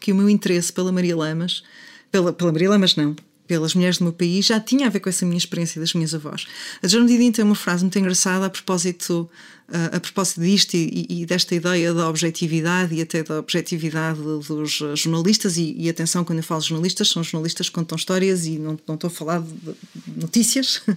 que 0.00 0.12
o 0.12 0.14
meu 0.14 0.30
interesse 0.30 0.72
pela 0.72 0.92
Maria 0.92 1.16
Lamas, 1.16 1.64
pela, 2.12 2.32
pela 2.32 2.52
Maria 2.52 2.70
Lamas 2.70 2.94
não, 2.94 3.16
pelas 3.46 3.74
mulheres 3.74 3.98
do 3.98 4.04
meu 4.04 4.12
país 4.12 4.46
já 4.46 4.60
tinha 4.60 4.86
a 4.86 4.90
ver 4.90 5.00
com 5.00 5.08
essa 5.08 5.24
minha 5.24 5.38
experiência 5.38 5.80
das 5.80 5.94
minhas 5.94 6.14
avós. 6.14 6.46
A 6.82 6.88
Joan 6.88 7.06
Didin 7.06 7.32
tem 7.32 7.44
uma 7.44 7.54
frase 7.54 7.82
muito 7.82 7.98
engraçada 7.98 8.46
a 8.46 8.50
propósito, 8.50 9.28
uh, 9.68 9.96
a 9.96 10.00
propósito 10.00 10.40
disto 10.40 10.74
e, 10.74 11.06
e, 11.08 11.26
desta 11.26 11.54
ideia 11.54 11.94
da 11.94 12.08
objetividade 12.08 12.94
e 12.94 13.02
até 13.02 13.22
da 13.22 13.38
objetividade 13.38 14.20
dos 14.20 14.82
jornalistas. 14.94 15.56
E, 15.56 15.74
e, 15.78 15.88
atenção, 15.88 16.24
quando 16.24 16.38
eu 16.38 16.44
falo 16.44 16.60
jornalistas, 16.60 17.08
são 17.08 17.22
jornalistas 17.22 17.68
que 17.68 17.74
contam 17.74 17.96
histórias 17.96 18.46
e 18.46 18.58
não, 18.58 18.78
não 18.86 18.94
estou 18.94 19.08
a 19.08 19.10
falar 19.10 19.40
de 19.40 19.74
notícias, 20.16 20.76
uh, 20.76 20.92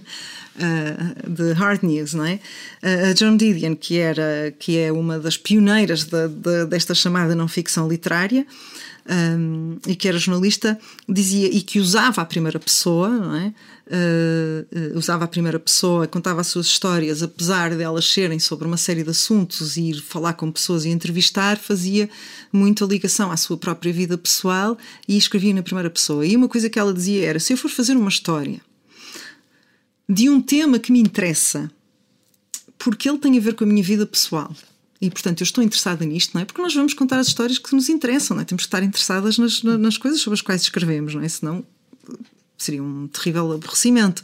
de 1.28 1.52
hard 1.52 1.82
news, 1.82 2.14
não 2.14 2.24
é? 2.24 2.34
Uh, 2.82 3.10
a 3.10 3.14
Joan 3.14 3.36
Didion, 3.36 3.74
que, 3.76 3.98
era, 3.98 4.54
que 4.58 4.78
é 4.78 4.92
uma 4.92 5.18
das 5.18 5.36
pioneiras 5.36 6.04
de, 6.04 6.28
de, 6.28 6.66
desta 6.66 6.94
chamada 6.94 7.34
não 7.34 7.48
ficção 7.48 7.88
literária, 7.88 8.46
um, 9.10 9.76
e 9.86 9.96
que 9.96 10.06
era 10.06 10.16
jornalista, 10.18 10.78
dizia 11.08 11.48
e 11.48 11.60
que 11.60 11.80
usava 11.80 12.22
a 12.22 12.24
primeira 12.24 12.60
pessoa, 12.60 13.08
não 13.08 13.34
é? 13.34 13.52
Uh, 13.86 14.96
usava 14.96 15.24
a 15.24 15.28
primeira 15.28 15.58
pessoa, 15.58 16.06
contava 16.06 16.40
as 16.40 16.46
suas 16.46 16.66
histórias, 16.66 17.24
apesar 17.24 17.74
de 17.74 17.82
elas 17.82 18.04
serem 18.04 18.38
sobre 18.38 18.68
uma 18.68 18.76
série 18.76 19.02
de 19.02 19.10
assuntos 19.10 19.76
e 19.76 19.90
ir 19.90 20.00
falar 20.00 20.34
com 20.34 20.52
pessoas 20.52 20.84
e 20.84 20.90
entrevistar, 20.90 21.58
fazia 21.58 22.08
muita 22.52 22.84
ligação 22.84 23.32
à 23.32 23.36
sua 23.36 23.56
própria 23.56 23.92
vida 23.92 24.16
pessoal 24.16 24.78
e 25.08 25.16
escrevia 25.18 25.52
na 25.52 25.62
primeira 25.62 25.90
pessoa. 25.90 26.24
E 26.24 26.36
uma 26.36 26.48
coisa 26.48 26.70
que 26.70 26.78
ela 26.78 26.94
dizia 26.94 27.26
era: 27.26 27.40
se 27.40 27.52
eu 27.52 27.56
for 27.56 27.68
fazer 27.68 27.96
uma 27.96 28.08
história 28.08 28.60
de 30.08 30.28
um 30.30 30.40
tema 30.40 30.78
que 30.78 30.92
me 30.92 31.00
interessa, 31.00 31.70
porque 32.78 33.08
ele 33.08 33.18
tem 33.18 33.36
a 33.36 33.40
ver 33.40 33.54
com 33.54 33.64
a 33.64 33.66
minha 33.66 33.82
vida 33.82 34.06
pessoal 34.06 34.54
e, 35.00 35.10
portanto, 35.10 35.40
eu 35.40 35.44
estou 35.44 35.64
interessada 35.64 36.04
nisto, 36.04 36.34
não 36.34 36.42
é? 36.42 36.44
Porque 36.44 36.60
nós 36.60 36.74
vamos 36.74 36.92
contar 36.92 37.18
as 37.18 37.28
histórias 37.28 37.58
que 37.58 37.74
nos 37.74 37.88
interessam, 37.88 38.36
não 38.36 38.42
é? 38.42 38.44
Temos 38.44 38.64
que 38.64 38.68
estar 38.68 38.82
interessadas 38.82 39.38
nas, 39.38 39.62
nas 39.62 39.96
coisas 39.96 40.20
sobre 40.20 40.34
as 40.34 40.42
quais 40.42 40.62
escrevemos, 40.62 41.14
não 41.14 41.22
é? 41.22 41.28
Senão 41.28 41.64
seria 42.58 42.82
um 42.82 43.08
terrível 43.08 43.50
aborrecimento. 43.52 44.22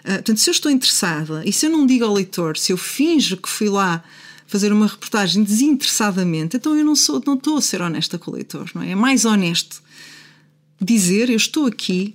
Uh, 0.00 0.14
portanto, 0.14 0.38
se 0.38 0.50
eu 0.50 0.52
estou 0.52 0.70
interessada 0.70 1.42
e 1.46 1.52
se 1.52 1.66
eu 1.66 1.70
não 1.70 1.86
digo 1.86 2.04
ao 2.04 2.12
leitor, 2.12 2.58
se 2.58 2.72
eu 2.72 2.76
finjo 2.76 3.38
que 3.38 3.48
fui 3.48 3.70
lá 3.70 4.04
fazer 4.46 4.72
uma 4.72 4.86
reportagem 4.86 5.42
desinteressadamente, 5.42 6.56
então 6.56 6.76
eu 6.76 6.84
não 6.84 6.94
sou, 6.94 7.22
não 7.26 7.34
estou 7.34 7.56
a 7.56 7.62
ser 7.62 7.80
honesta 7.80 8.18
com 8.18 8.30
o 8.30 8.34
leitor, 8.34 8.70
não 8.74 8.82
é? 8.82 8.90
É 8.90 8.94
mais 8.94 9.24
honesto 9.24 9.82
dizer 10.80 11.30
eu 11.30 11.36
estou 11.36 11.66
aqui 11.66 12.14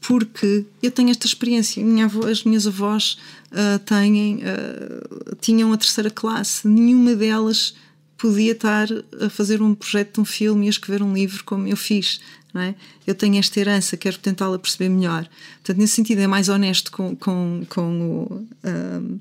porque 0.00 0.64
eu 0.82 0.90
tenho 0.90 1.10
esta 1.10 1.26
experiência. 1.26 1.84
Minha 1.84 2.04
avó, 2.04 2.26
as 2.28 2.44
minhas 2.44 2.66
avós 2.66 3.18
uh, 3.50 3.78
têm, 3.80 4.36
uh, 4.36 5.36
tinham 5.40 5.72
a 5.72 5.76
terceira 5.76 6.10
classe, 6.10 6.66
nenhuma 6.66 7.14
delas 7.14 7.74
podia 8.16 8.52
estar 8.52 8.88
a 9.20 9.28
fazer 9.28 9.60
um 9.60 9.74
projeto 9.74 10.14
de 10.14 10.20
um 10.20 10.24
filme 10.24 10.66
e 10.66 10.68
a 10.68 10.70
escrever 10.70 11.02
um 11.02 11.12
livro 11.12 11.44
como 11.44 11.66
eu 11.66 11.76
fiz. 11.76 12.20
É? 12.54 12.74
Eu 13.06 13.14
tenho 13.14 13.38
esta 13.38 13.60
herança, 13.60 13.98
quero 13.98 14.16
tentá-la 14.16 14.58
perceber 14.58 14.88
melhor. 14.88 15.28
Portanto, 15.56 15.76
nesse 15.76 15.92
sentido, 15.92 16.20
é 16.20 16.26
mais 16.26 16.48
honesto 16.48 16.90
com, 16.90 17.14
com, 17.14 17.66
com 17.68 18.00
o. 18.00 18.46
Uh, 18.66 19.20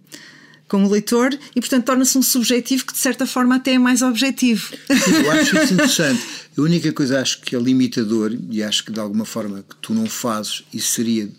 com 0.68 0.84
o 0.84 0.90
leitor 0.90 1.38
e, 1.56 1.60
portanto, 1.60 1.86
torna-se 1.86 2.18
um 2.18 2.24
subjetivo 2.24 2.86
que, 2.86 2.94
de 2.94 3.00
certa 3.00 3.26
forma, 3.26 3.56
até 3.56 3.74
é 3.74 3.80
mais 3.80 4.02
objetivo. 4.02 4.76
Eu 4.90 5.32
acho 5.32 5.58
isso 5.58 5.74
interessante. 5.76 6.24
A 6.58 6.62
única 6.62 6.92
coisa 6.92 7.22
acho 7.22 7.42
que 7.42 7.56
é 7.56 7.60
limitador, 7.60 8.36
e 8.50 8.64
acho 8.64 8.86
que 8.86 8.92
de 8.92 9.00
alguma 9.00 9.26
forma 9.26 9.64
que 9.68 9.76
tu 9.82 9.94
não 9.94 10.06
fazes, 10.08 10.64
isso 10.74 10.94
seria, 10.94 11.30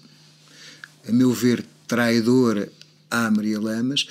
a 1.09 1.13
meu 1.13 1.33
ver, 1.33 1.65
traidor 1.89 2.69
à 3.11 3.31
Maria 3.31 3.61
Lamas, 3.61 4.07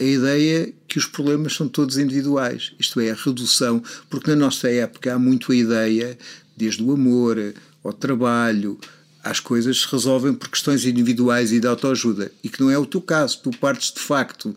a 0.00 0.04
ideia 0.04 0.72
que 0.86 0.98
os 0.98 1.06
problemas 1.06 1.54
são 1.54 1.68
todos 1.68 1.98
individuais, 1.98 2.72
isto 2.78 3.00
é, 3.00 3.10
a 3.10 3.14
redução, 3.14 3.82
porque 4.08 4.30
na 4.30 4.36
nossa 4.36 4.70
época 4.70 5.14
há 5.14 5.18
muito 5.18 5.50
a 5.50 5.56
ideia, 5.56 6.18
desde 6.56 6.82
o 6.82 6.92
amor 6.92 7.54
ao 7.82 7.92
trabalho, 7.92 8.78
as 9.22 9.40
coisas 9.40 9.82
se 9.82 9.88
resolvem 9.88 10.32
por 10.34 10.48
questões 10.48 10.84
individuais 10.84 11.52
e 11.52 11.60
de 11.60 11.66
autoajuda. 11.66 12.30
E 12.42 12.48
que 12.48 12.60
não 12.60 12.70
é 12.70 12.78
o 12.78 12.86
teu 12.86 13.00
caso. 13.00 13.40
Tu 13.42 13.50
partes 13.50 13.92
de 13.92 14.00
facto 14.00 14.54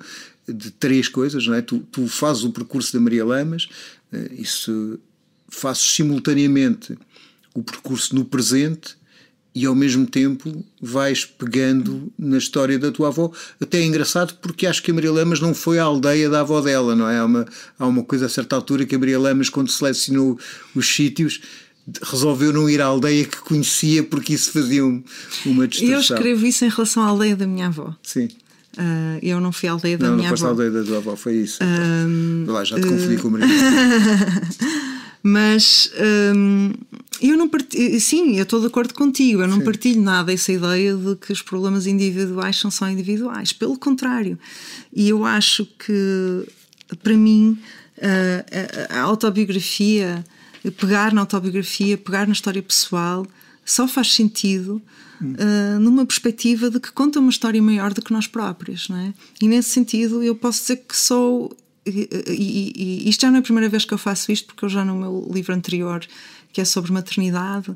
de 0.48 0.72
três 0.72 1.08
coisas, 1.08 1.46
não 1.46 1.54
é? 1.54 1.62
Tu, 1.62 1.80
tu 1.92 2.08
fazes 2.08 2.44
o 2.44 2.52
percurso 2.52 2.94
da 2.94 3.00
Maria 3.00 3.26
Lamas, 3.26 3.68
eh, 4.12 4.32
isso 4.38 5.00
fazes 5.48 5.84
simultaneamente 5.84 6.98
o 7.54 7.62
percurso 7.62 8.16
no 8.16 8.24
presente 8.24 8.96
e 9.54 9.66
ao 9.66 9.76
mesmo 9.76 10.06
tempo 10.08 10.64
vais 10.82 11.26
pegando 11.26 12.12
na 12.18 12.38
história 12.38 12.80
da 12.80 12.92
tua 12.92 13.10
avó. 13.10 13.32
Até 13.60 13.80
é 13.80 13.86
engraçado 13.86 14.36
porque 14.42 14.66
acho 14.66 14.82
que 14.82 14.92
a 14.92 14.94
Maria 14.94 15.12
Lamas 15.12 15.42
não 15.42 15.54
foi 15.54 15.78
a 15.78 15.84
aldeia 15.84 16.30
da 16.30 16.40
avó 16.40 16.62
dela, 16.62 16.96
não 16.96 17.08
é? 17.08 17.18
Há 17.20 17.26
uma, 17.26 17.46
há 17.78 17.86
uma 17.86 18.04
coisa 18.04 18.28
a 18.28 18.30
certa 18.30 18.56
altura 18.56 18.86
que 18.86 18.96
a 18.96 19.00
Maria 19.00 19.20
Lamas, 19.20 19.50
quando 19.50 19.70
selecionou 19.70 20.40
os 20.74 20.88
sítios, 20.88 21.42
resolveu 22.04 22.54
não 22.54 22.70
ir 22.70 22.82
à 22.82 22.86
aldeia 22.86 23.26
que 23.26 23.38
conhecia 23.38 24.04
porque 24.04 24.34
isso 24.34 24.52
fazia 24.52 24.84
uma 24.84 25.68
distorção. 25.68 25.96
Eu 25.96 26.00
escrevo 26.00 26.46
isso 26.46 26.66
em 26.66 26.70
relação 26.70 27.04
à 27.04 27.08
aldeia 27.08 27.36
da 27.36 27.48
minha 27.48 27.68
avó. 27.68 27.96
Sim. 28.04 28.30
Uh, 28.78 29.20
eu 29.22 29.42
não 29.42 29.52
fui 29.52 29.68
à 29.68 29.74
aldeia 29.74 29.98
da 29.98 30.10
não, 30.10 30.16
minha 30.16 30.30
avó. 30.30 30.44
Não, 30.44 30.50
não 30.50 30.56
foste 30.56 30.64
à 30.64 30.66
aldeia 30.66 30.72
da 30.72 30.88
tua 30.88 30.98
avó, 30.98 31.16
foi 31.16 31.36
isso. 31.36 31.60
Um, 31.64 32.46
Lá, 32.48 32.64
já 32.64 32.76
te 32.80 32.88
confundi 32.88 33.16
uh, 33.16 33.22
com 33.22 33.28
a 33.28 33.32
Maria. 33.38 33.48
Mas 35.24 35.92
um, 36.36 36.72
eu 37.22 37.38
não 37.38 37.48
partilho, 37.48 38.00
sim, 38.02 38.38
eu 38.38 38.44
estou 38.44 38.60
de 38.60 38.68
acordo 38.68 38.94
contigo, 38.94 39.42
eu 39.42 39.48
não 39.48 39.60
sim. 39.60 39.64
partilho 39.64 40.02
nada 40.02 40.34
essa 40.34 40.52
ideia 40.52 40.96
de 40.96 41.16
que 41.16 41.32
os 41.32 41.44
problemas 41.44 41.86
individuais 41.86 42.58
são 42.58 42.72
só 42.72 42.90
individuais. 42.90 43.54
Pelo 43.54 43.78
contrário, 43.78 44.40
e 44.92 45.10
eu 45.10 45.24
acho 45.24 45.68
que, 45.78 46.48
para 47.04 47.16
mim, 47.16 47.56
a, 48.02 48.98
a 48.98 49.02
autobiografia 49.02 50.26
pegar 50.70 51.14
na 51.14 51.22
autobiografia, 51.22 51.98
pegar 51.98 52.28
na 52.28 52.34
história 52.34 52.62
pessoal, 52.62 53.26
só 53.66 53.88
faz 53.88 54.14
sentido 54.14 54.82
uh, 55.22 55.80
numa 55.80 56.06
perspectiva 56.06 56.70
de 56.70 56.80
que 56.80 56.92
conta 56.92 57.20
uma 57.20 57.30
história 57.30 57.62
maior 57.62 57.94
do 57.94 58.02
que 58.02 58.12
nós 58.12 58.28
próprios, 58.28 58.90
não 58.90 58.98
é? 58.98 59.14
E 59.42 59.48
nesse 59.48 59.70
sentido 59.70 60.22
eu 60.22 60.36
posso 60.36 60.62
dizer 60.62 60.78
que 60.88 60.96
sou 60.96 61.56
e, 61.86 62.08
e, 62.28 62.74
e, 62.76 63.10
isto 63.10 63.22
já 63.22 63.30
não 63.30 63.38
é 63.38 63.40
a 63.40 63.44
primeira 63.44 63.68
vez 63.68 63.86
que 63.86 63.94
eu 63.94 63.98
faço 63.98 64.32
isto, 64.32 64.48
porque 64.48 64.66
eu 64.66 64.70
já 64.70 64.86
no 64.86 64.96
meu 64.96 65.32
livro 65.34 65.54
anterior, 65.54 66.06
que 66.54 66.62
é 66.62 66.66
sobre 66.66 66.92
maternidade, 66.92 67.76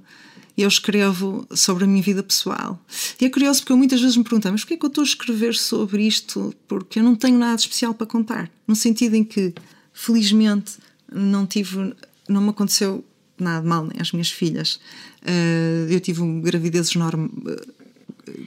eu 0.58 0.68
escrevo 0.68 1.46
sobre 1.52 1.84
a 1.84 1.88
minha 1.88 2.02
vida 2.02 2.24
pessoal. 2.24 2.80
E 3.20 3.26
é 3.26 3.30
curioso 3.30 3.62
porque 3.62 3.74
eu 3.74 3.78
muitas 3.78 4.00
vezes 4.00 4.16
me 4.16 4.24
pergunto, 4.24 4.50
mas 4.52 4.62
porquê 4.62 4.76
é 4.76 4.78
que 4.78 4.86
eu 4.86 4.90
estou 4.90 5.02
a 5.02 5.06
escrever 5.06 5.56
sobre 5.56 6.06
isto? 6.06 6.54
Porque 6.68 7.00
eu 7.00 7.04
não 7.04 7.16
tenho 7.16 7.38
nada 7.38 7.56
especial 7.56 7.94
para 7.94 8.08
contar. 8.08 8.50
No 8.68 8.76
sentido 8.76 9.16
em 9.16 9.24
que, 9.24 9.54
felizmente, 9.92 10.74
não 11.12 11.46
tive 11.46 11.94
não 12.28 12.42
me 12.42 12.50
aconteceu 12.50 13.04
nada 13.40 13.62
de 13.62 13.68
mal, 13.68 13.86
nem 13.86 14.00
às 14.00 14.12
minhas 14.12 14.32
filhas. 14.32 14.80
Uh, 15.22 15.90
eu 15.90 16.00
tive 16.00 16.22
gravidezes 16.42 16.96
norm, 16.96 17.28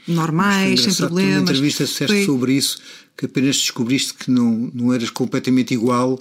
normais, 0.06 0.82
sem 0.82 0.94
problemas. 0.94 1.36
Tu, 1.36 1.42
entrevista 1.42 1.84
disseste 1.84 2.06
Foi... 2.14 2.24
sobre 2.24 2.52
isso, 2.54 2.78
que 3.16 3.26
apenas 3.26 3.56
descobriste 3.56 4.14
que 4.14 4.30
não, 4.30 4.70
não 4.74 4.92
eras 4.92 5.10
completamente 5.10 5.74
igual, 5.74 6.14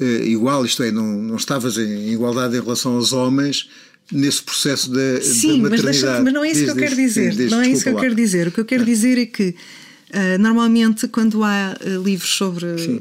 uh, 0.00 0.04
igual, 0.24 0.64
isto 0.64 0.82
é, 0.82 0.90
não, 0.90 1.22
não 1.22 1.36
estavas 1.36 1.78
em 1.78 2.12
igualdade 2.12 2.56
em 2.56 2.60
relação 2.60 2.94
aos 2.94 3.12
homens 3.12 3.68
nesse 4.10 4.42
processo 4.42 4.90
da, 4.90 5.20
Sim, 5.20 5.62
da 5.62 5.70
maternidade. 5.70 5.84
Mas, 5.84 6.00
deixa, 6.00 6.22
mas 6.22 6.32
não 6.32 6.44
é 6.44 6.50
isso 6.50 6.60
desde, 6.60 6.72
que 6.74 6.78
eu 6.78 6.88
quero 6.88 6.96
dizer. 6.96 7.34
Desde, 7.34 7.54
não 7.54 7.62
é 7.62 7.68
isso 7.68 7.82
que 7.82 7.88
eu 7.88 7.96
quero 7.96 8.14
dizer. 8.14 8.48
O 8.48 8.52
que 8.52 8.60
eu 8.60 8.64
quero 8.64 8.84
dizer 8.84 9.18
é 9.18 9.26
que 9.26 9.54
uh, 10.10 10.38
normalmente 10.38 11.08
quando 11.08 11.42
há 11.44 11.76
uh, 11.80 12.02
livros 12.02 12.30
sobre 12.30 12.78
Sim 12.78 13.00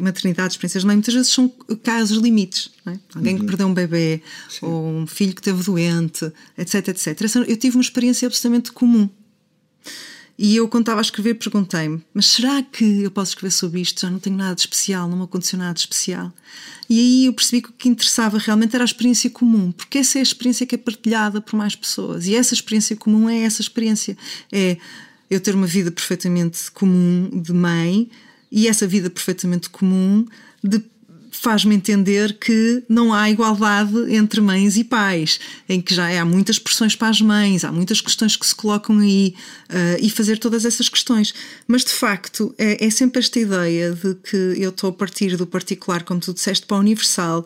maternidade, 0.00 0.52
experiências 0.52 0.82
de 0.82 0.86
mãe, 0.86 0.96
muitas 0.96 1.14
vezes 1.14 1.32
são 1.32 1.48
casos 1.82 2.18
limites. 2.18 2.70
É? 2.86 2.98
Alguém 3.14 3.34
uhum. 3.34 3.40
que 3.40 3.46
perdeu 3.46 3.66
um 3.66 3.74
bebê, 3.74 4.22
Sim. 4.48 4.66
ou 4.66 4.86
um 4.86 5.06
filho 5.06 5.34
que 5.34 5.40
esteve 5.40 5.62
doente, 5.62 6.30
etc, 6.56 6.88
etc. 6.88 7.20
Eu 7.46 7.56
tive 7.56 7.76
uma 7.76 7.82
experiência 7.82 8.26
absolutamente 8.26 8.72
comum. 8.72 9.08
E 10.38 10.54
eu, 10.54 10.68
quando 10.68 10.82
estava 10.82 11.00
a 11.00 11.02
escrever, 11.02 11.34
perguntei-me: 11.34 12.02
mas 12.12 12.26
será 12.26 12.62
que 12.62 13.02
eu 13.02 13.10
posso 13.10 13.30
escrever 13.30 13.52
sobre 13.52 13.80
isto? 13.80 14.02
Já 14.02 14.10
não 14.10 14.18
tenho 14.18 14.36
nada 14.36 14.54
de 14.54 14.60
especial, 14.60 15.08
não 15.08 15.16
me 15.16 15.24
aconteceu 15.24 15.58
nada 15.58 15.72
de 15.72 15.80
especial. 15.80 16.30
E 16.88 17.00
aí 17.00 17.26
eu 17.26 17.32
percebi 17.32 17.62
que 17.62 17.70
o 17.70 17.72
que 17.72 17.88
interessava 17.88 18.38
realmente 18.38 18.74
era 18.74 18.84
a 18.84 18.86
experiência 18.86 19.30
comum, 19.30 19.72
porque 19.72 19.98
essa 19.98 20.18
é 20.18 20.20
a 20.20 20.22
experiência 20.22 20.66
que 20.66 20.74
é 20.74 20.78
partilhada 20.78 21.40
por 21.40 21.56
mais 21.56 21.74
pessoas. 21.74 22.26
E 22.26 22.34
essa 22.34 22.52
experiência 22.52 22.94
comum 22.96 23.28
é 23.28 23.40
essa 23.40 23.62
experiência. 23.62 24.16
É 24.52 24.76
eu 25.30 25.40
ter 25.40 25.54
uma 25.54 25.66
vida 25.66 25.90
perfeitamente 25.90 26.70
comum 26.70 27.30
de 27.32 27.52
mãe 27.52 28.08
e 28.50 28.68
essa 28.68 28.86
vida 28.86 29.10
perfeitamente 29.10 29.68
comum 29.68 30.26
faz-me 31.36 31.74
entender 31.74 32.38
que 32.38 32.82
não 32.88 33.12
há 33.12 33.30
igualdade 33.30 33.94
entre 34.14 34.40
mães 34.40 34.76
e 34.76 34.84
pais, 34.84 35.38
em 35.68 35.80
que 35.80 35.94
já 35.94 36.20
há 36.20 36.24
muitas 36.24 36.58
pressões 36.58 36.96
para 36.96 37.08
as 37.08 37.20
mães, 37.20 37.64
há 37.64 37.70
muitas 37.70 38.00
questões 38.00 38.36
que 38.36 38.46
se 38.46 38.54
colocam 38.54 38.98
aí 38.98 39.34
uh, 39.68 39.98
e 40.00 40.08
fazer 40.10 40.38
todas 40.38 40.64
essas 40.64 40.88
questões. 40.88 41.34
Mas 41.68 41.84
de 41.84 41.92
facto 41.92 42.54
é, 42.58 42.84
é 42.84 42.90
sempre 42.90 43.20
esta 43.20 43.38
ideia 43.38 43.92
de 43.92 44.14
que 44.14 44.36
eu 44.56 44.70
estou 44.70 44.90
a 44.90 44.92
partir 44.92 45.36
do 45.36 45.46
particular, 45.46 46.02
como 46.02 46.20
tu 46.20 46.32
disseste, 46.32 46.66
para 46.66 46.78
o 46.78 46.80
universal 46.80 47.44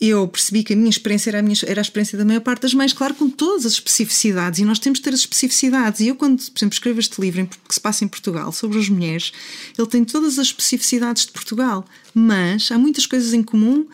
eu 0.00 0.28
percebi 0.28 0.62
que 0.62 0.72
a 0.72 0.76
minha 0.76 0.88
experiência 0.88 1.30
era 1.30 1.40
a, 1.40 1.42
minha, 1.42 1.56
era 1.66 1.80
a 1.80 1.82
experiência 1.82 2.16
da 2.16 2.24
maior 2.24 2.40
parte 2.40 2.62
das 2.62 2.72
mães, 2.72 2.92
claro, 2.92 3.14
com 3.14 3.28
todas 3.28 3.66
as 3.66 3.72
especificidades, 3.72 4.60
e 4.60 4.64
nós 4.64 4.78
temos 4.78 5.00
de 5.00 5.04
ter 5.04 5.12
as 5.12 5.20
especificidades. 5.20 6.00
E 6.00 6.08
eu, 6.08 6.14
quando, 6.14 6.38
por 6.38 6.58
exemplo, 6.58 6.74
escrevo 6.74 7.00
este 7.00 7.20
livro 7.20 7.48
que 7.66 7.74
se 7.74 7.80
passa 7.80 8.04
em 8.04 8.08
Portugal 8.08 8.52
sobre 8.52 8.78
as 8.78 8.88
mulheres, 8.88 9.32
ele 9.76 9.88
tem 9.88 10.04
todas 10.04 10.38
as 10.38 10.46
especificidades 10.48 11.26
de 11.26 11.32
Portugal, 11.32 11.84
mas 12.14 12.70
há 12.70 12.78
muitas 12.78 13.06
coisas 13.06 13.34
em 13.34 13.42
comum 13.42 13.86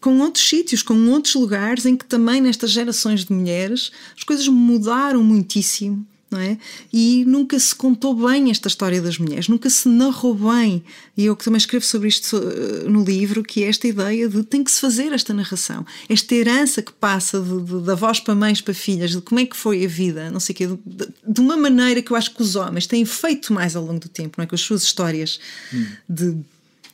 com 0.00 0.18
outros 0.20 0.46
sítios, 0.48 0.82
com 0.82 0.94
outros 1.08 1.34
lugares 1.34 1.86
em 1.86 1.96
que 1.96 2.04
também 2.04 2.40
nestas 2.40 2.70
gerações 2.70 3.24
de 3.24 3.32
mulheres 3.32 3.90
as 4.16 4.24
coisas 4.24 4.46
mudaram 4.48 5.22
muitíssimo 5.22 6.06
não 6.34 6.40
é? 6.40 6.58
E 6.92 7.24
nunca 7.26 7.56
se 7.58 7.72
contou 7.72 8.12
bem 8.14 8.50
esta 8.50 8.66
história 8.66 9.00
das 9.00 9.18
mulheres, 9.18 9.46
nunca 9.46 9.70
se 9.70 9.88
narrou 9.88 10.34
bem. 10.34 10.82
E 11.16 11.26
eu 11.26 11.36
que 11.36 11.44
também 11.44 11.58
escrevo 11.58 11.84
sobre 11.84 12.08
isto 12.08 12.36
eh, 12.36 12.88
no 12.88 13.04
livro, 13.04 13.44
que 13.44 13.62
é 13.62 13.68
esta 13.68 13.86
ideia 13.86 14.28
de 14.28 14.42
tem 14.42 14.64
que 14.64 14.70
se 14.70 14.80
fazer 14.80 15.12
esta 15.12 15.32
narração, 15.32 15.86
esta 16.08 16.34
herança 16.34 16.82
que 16.82 16.92
passa 16.92 17.40
de, 17.40 17.62
de, 17.62 17.80
da 17.82 17.94
voz 17.94 18.18
para 18.18 18.34
mães 18.34 18.60
para 18.60 18.74
filhas, 18.74 19.12
de 19.12 19.20
como 19.20 19.38
é 19.38 19.46
que 19.46 19.56
foi 19.56 19.84
a 19.84 19.88
vida, 19.88 20.28
não 20.28 20.40
sei 20.40 20.52
o 20.52 20.56
quê, 20.56 20.66
de, 20.66 21.08
de, 21.26 21.40
uma 21.40 21.56
maneira 21.56 22.02
que 22.02 22.10
eu 22.10 22.16
acho 22.16 22.34
que 22.34 22.42
os 22.42 22.56
homens 22.56 22.88
têm 22.88 23.04
feito 23.04 23.52
mais 23.52 23.76
ao 23.76 23.84
longo 23.84 24.00
do 24.00 24.08
tempo, 24.08 24.34
não 24.36 24.42
é? 24.42 24.46
Com 24.46 24.56
as 24.56 24.60
suas 24.60 24.82
histórias 24.82 25.38
hum. 25.72 25.86
de 26.08 26.36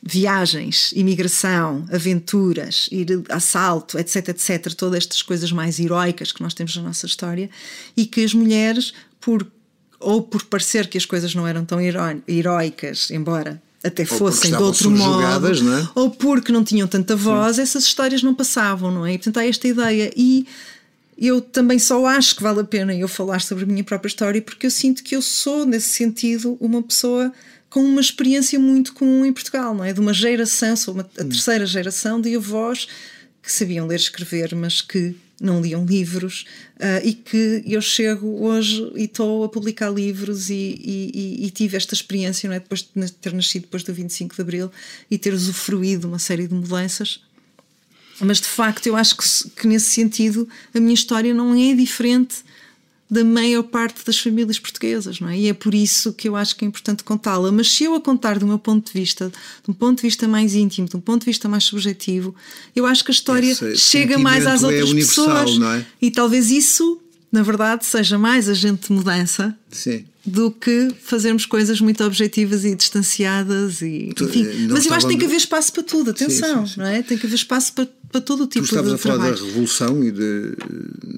viagens, 0.03 0.91
imigração, 0.93 1.85
aventuras, 1.91 2.89
ir 2.91 3.23
assalto, 3.29 3.99
etc, 3.99 4.29
etc, 4.29 4.73
todas 4.73 4.97
estas 4.97 5.21
coisas 5.21 5.51
mais 5.51 5.79
heroicas 5.79 6.31
que 6.31 6.41
nós 6.41 6.53
temos 6.53 6.75
na 6.75 6.83
nossa 6.83 7.05
história 7.05 7.49
e 7.95 8.05
que 8.05 8.23
as 8.23 8.33
mulheres 8.33 8.93
por 9.21 9.47
ou 9.99 10.21
por 10.23 10.43
parecer 10.45 10.87
que 10.87 10.97
as 10.97 11.05
coisas 11.05 11.33
não 11.35 11.47
eram 11.47 11.63
tão 11.63 11.79
heroicas, 11.79 13.11
embora 13.11 13.61
até 13.83 14.05
fossem 14.05 14.51
de 14.51 14.61
outro 14.61 14.91
modo, 14.91 15.47
é? 15.47 15.89
ou 15.95 16.09
porque 16.09 16.51
não 16.51 16.63
tinham 16.63 16.87
tanta 16.87 17.15
voz, 17.15 17.55
Sim. 17.55 17.63
essas 17.63 17.83
histórias 17.83 18.21
não 18.21 18.33
passavam, 18.33 18.91
não 18.91 19.05
é? 19.05 19.13
E 19.13 19.17
portanto 19.17 19.37
há 19.37 19.45
esta 19.45 19.67
ideia. 19.67 20.11
E 20.15 20.45
eu 21.17 21.41
também 21.41 21.79
só 21.79 22.05
acho 22.05 22.35
que 22.35 22.43
vale 22.43 22.61
a 22.61 22.63
pena 22.63 22.95
eu 22.95 23.07
falar 23.07 23.41
sobre 23.41 23.63
a 23.63 23.67
minha 23.67 23.83
própria 23.83 24.07
história, 24.07 24.41
porque 24.41 24.65
eu 24.65 24.71
sinto 24.71 25.03
que 25.03 25.15
eu 25.15 25.21
sou, 25.21 25.65
nesse 25.65 25.89
sentido, 25.89 26.57
uma 26.59 26.81
pessoa 26.81 27.31
com 27.69 27.83
uma 27.83 28.01
experiência 28.01 28.59
muito 28.59 28.93
comum 28.93 29.25
em 29.25 29.31
Portugal, 29.31 29.73
não 29.73 29.83
é? 29.83 29.93
De 29.93 29.99
uma 29.99 30.13
geração, 30.13 30.75
sou 30.75 30.93
uma, 30.93 31.03
a 31.03 31.23
hum. 31.23 31.29
terceira 31.29 31.65
geração 31.65 32.19
de 32.19 32.35
avós 32.35 32.87
que 33.41 33.51
sabiam 33.51 33.87
ler 33.87 33.95
e 33.95 34.01
escrever, 34.01 34.55
mas 34.55 34.81
que 34.81 35.15
não 35.41 35.59
liam 35.59 35.83
livros 35.83 36.45
uh, 36.77 37.05
e 37.05 37.13
que 37.13 37.63
eu 37.65 37.81
chego 37.81 38.45
hoje 38.45 38.91
e 38.95 39.05
estou 39.05 39.43
a 39.43 39.49
publicar 39.49 39.89
livros 39.89 40.49
e, 40.51 40.53
e, 40.53 41.45
e, 41.45 41.49
tive 41.49 41.75
esta 41.75 41.95
experiência, 41.95 42.47
não 42.47 42.55
é? 42.55 42.59
Depois 42.59 42.87
de 42.95 43.11
ter 43.13 43.33
nascido 43.33 43.63
depois 43.63 43.83
do 43.83 43.91
25 43.91 44.35
de 44.35 44.41
Abril 44.41 44.71
e 45.09 45.17
ter 45.17 45.33
usufruído 45.33 46.07
uma 46.07 46.19
série 46.19 46.47
de 46.47 46.53
mudanças. 46.53 47.21
Mas 48.19 48.39
de 48.39 48.47
facto, 48.47 48.85
eu 48.85 48.95
acho 48.95 49.17
que, 49.17 49.49
que 49.49 49.67
nesse 49.67 49.89
sentido 49.89 50.47
a 50.75 50.79
minha 50.79 50.93
história 50.93 51.33
não 51.33 51.55
é 51.55 51.73
diferente 51.73 52.43
da 53.11 53.25
maior 53.25 53.63
parte 53.63 54.05
das 54.05 54.17
famílias 54.17 54.57
portuguesas, 54.57 55.19
não 55.19 55.27
é? 55.27 55.37
E 55.37 55.49
é 55.49 55.53
por 55.53 55.75
isso 55.75 56.13
que 56.13 56.29
eu 56.29 56.35
acho 56.37 56.55
que 56.55 56.63
é 56.63 56.67
importante 56.69 57.03
contá-la. 57.03 57.51
Mas 57.51 57.69
se 57.69 57.83
eu 57.83 57.93
a 57.93 57.99
contar 57.99 58.39
do 58.39 58.47
meu 58.47 58.57
ponto 58.57 58.93
de 58.93 58.97
vista, 58.97 59.29
de 59.29 59.69
um 59.69 59.73
ponto 59.73 59.97
de 59.97 60.03
vista 60.03 60.29
mais 60.29 60.55
íntimo, 60.55 60.87
de 60.87 60.95
um 60.95 61.01
ponto 61.01 61.19
de 61.19 61.25
vista 61.25 61.49
mais 61.49 61.65
subjetivo, 61.65 62.33
eu 62.73 62.85
acho 62.85 63.03
que 63.03 63.11
a 63.11 63.13
história 63.13 63.53
chega 63.75 64.17
mais 64.17 64.47
às 64.47 64.63
é 64.63 64.65
outras 64.65 64.91
é 64.91 64.93
pessoas. 64.93 65.61
É? 65.61 65.85
E 66.01 66.09
talvez 66.09 66.49
isso, 66.49 67.00
na 67.31 67.41
verdade, 67.41 67.85
seja 67.85 68.17
mais 68.17 68.49
agente 68.49 68.87
de 68.87 68.93
mudança 68.93 69.55
Sim. 69.71 70.05
do 70.25 70.51
que 70.51 70.89
fazermos 71.01 71.45
coisas 71.45 71.79
muito 71.79 72.03
objetivas 72.03 72.65
e 72.65 72.75
distanciadas. 72.75 73.81
E, 73.81 74.13
enfim. 74.19 74.45
Eh, 74.45 74.67
mas 74.69 74.85
eu 74.85 74.93
acho 74.93 75.05
que 75.05 75.13
tem 75.13 75.19
que 75.19 75.25
haver 75.25 75.37
espaço 75.37 75.71
para 75.71 75.83
tudo, 75.83 76.11
atenção, 76.11 76.67
sim, 76.67 76.73
sim, 76.73 76.79
não 76.79 76.85
é? 76.87 77.01
Tem 77.01 77.17
que 77.17 77.25
haver 77.25 77.35
espaço 77.35 77.73
para 77.73 77.87
para 78.11 78.19
todo 78.19 78.43
o 78.43 78.47
tipo 78.47 78.65
tu 78.65 78.71
estavas 78.71 78.89
de 78.89 78.95
a 78.95 78.97
falar 78.97 79.17
da 79.17 79.35
Revolução 79.35 80.03
e 80.03 80.11
de, 80.11 80.55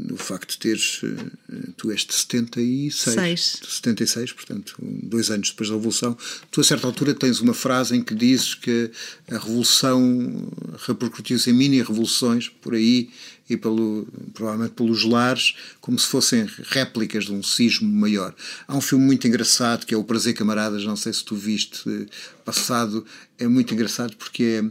do 0.08 0.16
facto 0.16 0.52
de 0.52 0.58
teres. 0.60 1.02
Eh, 1.04 1.70
tu 1.76 1.92
és 1.92 2.06
de 2.06 2.14
76. 2.14 3.16
Seis. 3.16 3.60
76, 3.68 4.32
portanto, 4.34 4.76
dois 4.80 5.32
anos 5.32 5.50
depois 5.50 5.70
da 5.70 5.76
Revolução. 5.76 6.16
Tu, 6.52 6.62
a 6.62 6.64
certa 6.64 6.86
altura, 6.86 7.16
tens 7.16 7.40
uma 7.40 7.54
frase 7.54 7.96
em 7.96 8.04
que 8.04 8.14
dizes 8.14 8.54
que 8.54 8.92
a 9.30 9.40
Revolução 9.40 10.48
repercutiu-se 10.86 11.50
em 11.50 11.54
mini-revoluções 11.54 12.50
por 12.50 12.76
aí 12.76 13.10
e 13.50 13.58
pelo, 13.58 14.08
provavelmente 14.34 14.74
pelos 14.74 15.04
lares, 15.04 15.56
como 15.82 16.00
se 16.00 16.08
fossem 16.08 16.48
réplicas 16.70 17.26
de 17.26 17.34
um 17.34 17.44
sismo 17.44 17.92
maior. 17.92 18.34
Há 18.68 18.76
um 18.76 18.82
filme 18.82 19.06
muito 19.06 19.28
engraçado 19.28 19.86
que 19.86 19.94
é 19.94 19.98
O 19.98 20.04
Prazer 20.04 20.34
Camaradas, 20.34 20.86
não 20.86 20.96
sei 20.96 21.12
se 21.14 21.24
tu 21.24 21.36
viste, 21.36 21.84
eh, 21.88 22.06
passado, 22.46 23.06
é 23.38 23.48
muito 23.48 23.74
engraçado 23.74 24.16
porque 24.16 24.44
é 24.44 24.64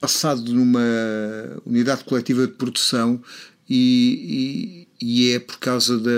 passado 0.00 0.52
numa 0.52 0.80
unidade 1.66 2.04
coletiva 2.04 2.46
de 2.46 2.52
produção 2.54 3.20
e, 3.68 4.86
e, 5.00 5.06
e, 5.06 5.32
é 5.32 5.38
por 5.38 5.58
causa 5.58 5.98
da. 5.98 6.10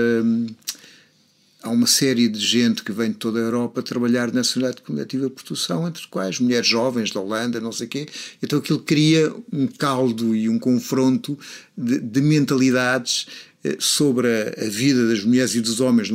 Há 1.62 1.68
uma 1.68 1.87
série 1.87 2.27
de 2.27 2.38
gente 2.38 2.83
que 2.83 2.90
vem 2.90 3.11
de 3.11 3.16
toda 3.16 3.38
a 3.38 3.42
Europa 3.42 3.83
trabalhar 3.83 4.33
nessa 4.33 4.59
unidade 4.59 4.81
coletiva 4.81 5.27
de 5.27 5.33
produção, 5.33 5.87
entre 5.87 6.07
quais 6.09 6.40
mulheres 6.40 6.66
jovens 6.66 7.11
da 7.11 7.20
Holanda, 7.20 7.61
não 7.61 7.70
sei 7.70 7.87
o 7.87 7.90
quê. 7.90 8.07
Então 8.42 8.59
aquilo 8.59 8.79
cria 8.79 9.31
um 9.53 9.66
caldo 9.66 10.35
e 10.35 10.49
um 10.49 10.59
confronto 10.59 11.38
de, 11.77 12.01
de 12.01 12.23
mentalidades 12.23 13.27
eh, 13.62 13.77
sobre 13.79 14.27
a, 14.27 14.66
a, 14.66 14.68
vida 14.70 15.07
das 15.07 15.23
mulheres 15.23 15.55
e 15.55 15.61
dos 15.61 15.81
homens. 15.81 16.09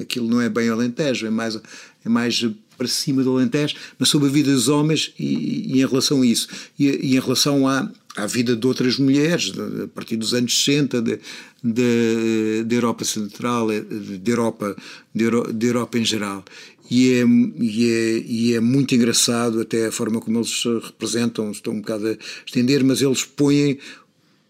Aquilo 0.00 0.28
não 0.28 0.40
é 0.40 0.48
bem 0.48 0.68
alentejo, 0.68 1.26
é 1.26 1.30
mais, 1.30 1.54
é 2.04 2.08
mais 2.08 2.44
para 2.78 2.86
cima 2.86 3.22
do 3.22 3.32
Alentejo, 3.32 3.74
mas 3.98 4.08
sobre 4.08 4.28
a 4.28 4.32
vida 4.32 4.52
dos 4.52 4.68
homens 4.68 5.12
e, 5.18 5.74
e 5.74 5.82
em 5.82 5.86
relação 5.86 6.22
a 6.22 6.26
isso. 6.26 6.48
E, 6.78 6.86
e, 6.86 7.16
em 7.16 7.20
relação 7.20 7.66
à, 7.66 7.90
à 8.16 8.26
vida 8.26 8.56
de 8.56 8.66
outras 8.66 8.96
mulheres, 8.98 9.50
de, 9.50 9.82
a 9.82 9.88
partir 9.88 10.16
dos 10.16 10.32
anos 10.32 10.64
60, 10.64 11.02
da 11.02 12.74
Europa 12.74 13.04
Central, 13.04 13.66
da 13.68 14.30
Europa, 14.30 14.76
de, 15.12 15.24
de 15.52 15.66
Europa 15.66 15.98
em 15.98 16.04
geral. 16.04 16.44
E 16.90 17.12
é, 17.12 17.24
e, 17.58 17.90
é, 17.90 18.24
e 18.26 18.54
é 18.54 18.60
muito 18.60 18.94
engraçado 18.94 19.60
até 19.60 19.86
a 19.86 19.92
forma 19.92 20.20
como 20.20 20.38
eles 20.38 20.62
se 20.62 20.68
representam, 20.78 21.50
estou 21.50 21.74
um 21.74 21.80
bocado 21.80 22.08
a 22.08 22.16
estender, 22.46 22.82
mas 22.82 23.02
eles 23.02 23.24
põem 23.24 23.78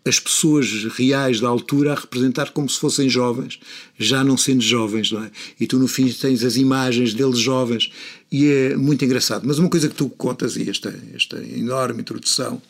as 0.09 0.19
pessoas 0.19 0.85
reais 0.85 1.41
da 1.41 1.49
altura 1.49 1.93
a 1.93 1.95
representar 1.95 2.51
como 2.51 2.69
se 2.69 2.79
fossem 2.79 3.09
jovens, 3.09 3.59
já 3.99 4.25
não 4.25 4.37
sendo 4.37 4.63
jovens, 4.63 5.13
não 5.13 5.23
é? 5.23 5.31
E 5.61 5.67
tu 5.67 5.79
no 5.79 5.87
fim 5.87 6.09
tens 6.11 6.43
as 6.43 6.57
imagens 6.57 7.13
deles 7.13 7.39
jovens 7.39 7.91
e 8.31 8.47
é 8.47 8.77
muito 8.77 9.05
engraçado. 9.05 9.47
Mas 9.47 9.59
uma 9.59 9.71
coisa 9.71 9.89
que 9.89 9.95
tu 9.95 10.09
contas, 10.11 10.57
e 10.57 10.69
esta, 10.69 10.95
esta 11.15 11.39
enorme 11.43 12.01
introdução, 12.01 12.61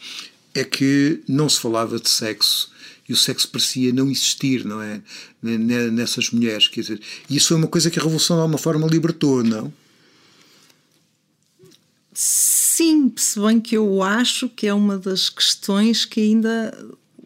é 0.54 0.64
que 0.64 1.22
não 1.28 1.48
se 1.48 1.60
falava 1.60 1.98
de 1.98 2.08
sexo 2.08 2.70
e 3.08 3.12
o 3.12 3.16
sexo 3.16 3.48
parecia 3.48 3.92
não 3.92 4.10
existir, 4.10 4.64
não 4.64 4.82
é? 4.82 5.00
Nessas 5.42 6.30
mulheres, 6.30 6.68
quer 6.68 6.82
dizer, 6.82 7.00
e 7.28 7.36
isso 7.36 7.48
foi 7.48 7.56
uma 7.56 7.66
coisa 7.66 7.90
que 7.90 7.98
a 7.98 8.02
Revolução 8.02 8.36
de 8.36 8.42
alguma 8.42 8.58
forma 8.58 8.86
libertou, 8.86 9.42
não? 9.42 9.72
Sim, 12.12 13.12
se 13.16 13.40
bem 13.40 13.60
que 13.60 13.76
eu 13.76 14.02
acho 14.02 14.48
que 14.48 14.66
é 14.66 14.74
uma 14.74 14.98
das 14.98 15.30
questões 15.30 16.04
que 16.04 16.20
ainda 16.20 16.76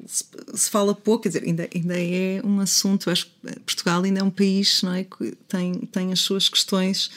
se 0.06 0.70
fala 0.70 0.94
pouco, 0.94 1.22
quer 1.24 1.30
dizer, 1.30 1.44
ainda, 1.44 1.68
ainda 1.74 1.94
é 1.98 2.40
um 2.44 2.60
assunto. 2.60 3.10
acho 3.10 3.26
que 3.26 3.60
Portugal 3.60 4.02
ainda 4.02 4.20
é 4.20 4.22
um 4.22 4.30
país 4.30 4.82
não 4.82 4.92
é, 4.92 5.04
que 5.04 5.34
tem, 5.48 5.74
tem 5.90 6.12
as 6.12 6.20
suas 6.20 6.48
questões 6.48 7.10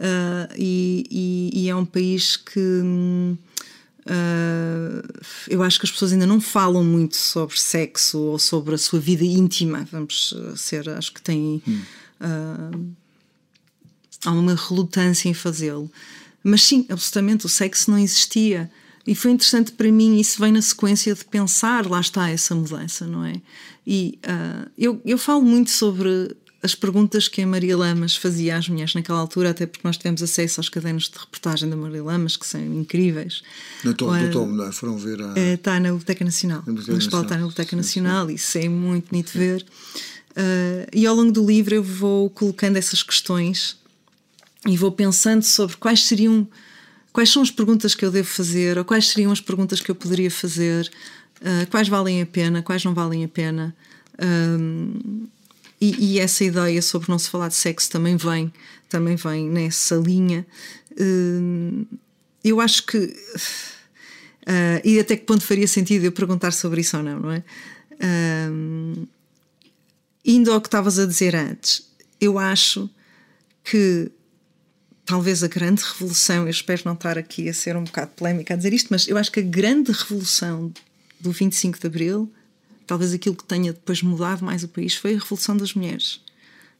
uh, 0.00 0.52
e, 0.56 1.06
e, 1.10 1.64
e, 1.64 1.68
é 1.68 1.76
um 1.76 1.84
país 1.84 2.36
que. 2.36 2.58
Uh, 4.00 5.06
eu 5.46 5.62
acho 5.62 5.78
que 5.78 5.86
as 5.86 5.92
pessoas 5.92 6.12
ainda 6.12 6.26
não 6.26 6.40
falam 6.40 6.82
muito 6.82 7.16
sobre 7.16 7.60
sexo 7.60 8.18
ou 8.18 8.38
sobre 8.38 8.74
a 8.74 8.78
sua 8.78 8.98
vida 8.98 9.24
íntima. 9.24 9.86
Vamos 9.92 10.34
ser, 10.56 10.88
acho 10.88 11.12
que 11.12 11.22
tem. 11.22 11.62
Hum. 11.68 11.82
Uh, 12.20 12.94
há 14.24 14.32
uma 14.32 14.54
relutância 14.54 15.28
em 15.28 15.34
fazê-lo. 15.34 15.90
Mas 16.42 16.62
sim, 16.62 16.86
absolutamente, 16.88 17.46
o 17.46 17.48
sexo 17.48 17.90
não 17.90 17.98
existia. 17.98 18.70
E 19.06 19.14
foi 19.14 19.30
interessante 19.30 19.72
para 19.72 19.90
mim, 19.90 20.18
isso 20.18 20.40
vem 20.40 20.52
na 20.52 20.62
sequência 20.62 21.14
de 21.14 21.24
pensar, 21.24 21.86
lá 21.86 22.00
está 22.00 22.28
essa 22.28 22.54
mudança, 22.54 23.06
não 23.06 23.24
é? 23.24 23.40
E 23.86 24.18
uh, 24.24 24.70
eu, 24.76 25.00
eu 25.04 25.18
falo 25.18 25.42
muito 25.42 25.70
sobre 25.70 26.36
as 26.62 26.74
perguntas 26.74 27.26
que 27.26 27.40
a 27.40 27.46
Maria 27.46 27.76
Lamas 27.76 28.14
fazia 28.14 28.56
às 28.56 28.68
mulheres 28.68 28.94
naquela 28.94 29.18
altura, 29.18 29.50
até 29.50 29.66
porque 29.66 29.86
nós 29.86 29.96
tivemos 29.96 30.22
acesso 30.22 30.60
aos 30.60 30.68
cadernos 30.68 31.08
de 31.08 31.18
reportagem 31.18 31.68
da 31.68 31.76
Maria 31.76 32.02
Lamas, 32.02 32.36
que 32.36 32.46
são 32.46 32.60
incríveis. 32.60 33.42
No 33.82 33.94
tom, 33.94 34.14
no 34.14 34.30
tom 34.30 34.46
não 34.46 34.66
é? 34.66 34.72
foram 34.72 34.98
ver 34.98 35.22
a... 35.22 35.38
Está 35.54 35.80
na 35.80 35.88
Biblioteca 35.88 36.24
Nacional. 36.24 36.62
Na 36.66 36.72
Biblioteca 36.72 36.98
está 36.98 37.20
na. 37.20 37.36
Biblioteca 37.36 37.76
Nacional, 37.76 38.30
isso 38.30 38.58
é 38.58 38.68
muito 38.68 39.08
bonito 39.10 39.30
ver. 39.32 39.64
Uh, 40.30 40.86
e 40.92 41.06
ao 41.06 41.14
longo 41.14 41.32
do 41.32 41.44
livro 41.44 41.74
eu 41.74 41.82
vou 41.82 42.28
colocando 42.30 42.76
essas 42.76 43.02
questões 43.02 43.76
e 44.66 44.76
vou 44.76 44.92
pensando 44.92 45.42
sobre 45.42 45.76
quais 45.76 46.04
seriam 46.04 46.46
quais 47.12 47.30
são 47.30 47.42
as 47.42 47.50
perguntas 47.50 47.96
que 47.96 48.04
eu 48.04 48.12
devo 48.12 48.28
fazer 48.28 48.78
ou 48.78 48.84
quais 48.84 49.08
seriam 49.08 49.32
as 49.32 49.40
perguntas 49.40 49.80
que 49.80 49.90
eu 49.90 49.94
poderia 49.94 50.30
fazer 50.30 50.88
uh, 51.40 51.68
quais 51.68 51.88
valem 51.88 52.22
a 52.22 52.26
pena 52.26 52.62
quais 52.62 52.84
não 52.84 52.94
valem 52.94 53.24
a 53.24 53.28
pena 53.28 53.74
um, 54.22 55.26
e, 55.80 56.14
e, 56.14 56.18
essa 56.18 56.44
ideia 56.44 56.82
sobre 56.82 57.10
não 57.10 57.18
se 57.18 57.30
falar 57.30 57.48
de 57.48 57.54
sexo 57.54 57.90
também 57.90 58.16
vem 58.16 58.52
também 58.88 59.16
vem 59.16 59.48
nessa 59.48 59.94
linha. 59.94 60.46
Um, 61.00 61.86
eu 62.44 62.60
acho 62.60 62.84
que 62.86 62.98
uh, 62.98 64.80
e 64.84 64.98
até 64.98 65.16
que 65.16 65.24
ponto 65.24 65.44
faria 65.44 65.68
sentido 65.68 66.04
eu 66.04 66.12
perguntar 66.12 66.52
sobre 66.52 66.80
isso 66.80 66.96
ou 66.96 67.02
não 67.02 67.20
não 67.20 67.30
é? 67.30 67.42
Um, 68.50 69.06
indo 70.24 70.52
ao 70.52 70.60
que 70.60 70.66
estavas 70.66 70.98
a 70.98 71.06
dizer 71.06 71.34
antes 71.34 71.88
eu 72.20 72.38
acho 72.38 72.88
que 73.64 74.10
talvez 75.06 75.42
a 75.42 75.48
grande 75.48 75.82
revolução, 75.82 76.44
eu 76.44 76.50
espero 76.50 76.82
não 76.84 76.92
estar 76.92 77.18
aqui 77.18 77.48
a 77.48 77.54
ser 77.54 77.76
um 77.76 77.84
bocado 77.84 78.12
polémica 78.14 78.54
a 78.54 78.56
dizer 78.56 78.72
isto, 78.72 78.88
mas 78.90 79.08
eu 79.08 79.16
acho 79.16 79.32
que 79.32 79.40
a 79.40 79.42
grande 79.42 79.90
revolução 79.90 80.72
do 81.18 81.32
25 81.32 81.80
de 81.80 81.86
Abril, 81.86 82.32
talvez 82.90 83.12
aquilo 83.12 83.36
que 83.36 83.44
tenha 83.44 83.72
depois 83.72 84.02
mudado 84.02 84.44
mais 84.44 84.64
o 84.64 84.68
país, 84.68 84.96
foi 84.96 85.14
a 85.14 85.18
revolução 85.18 85.56
das 85.56 85.74
mulheres. 85.74 86.20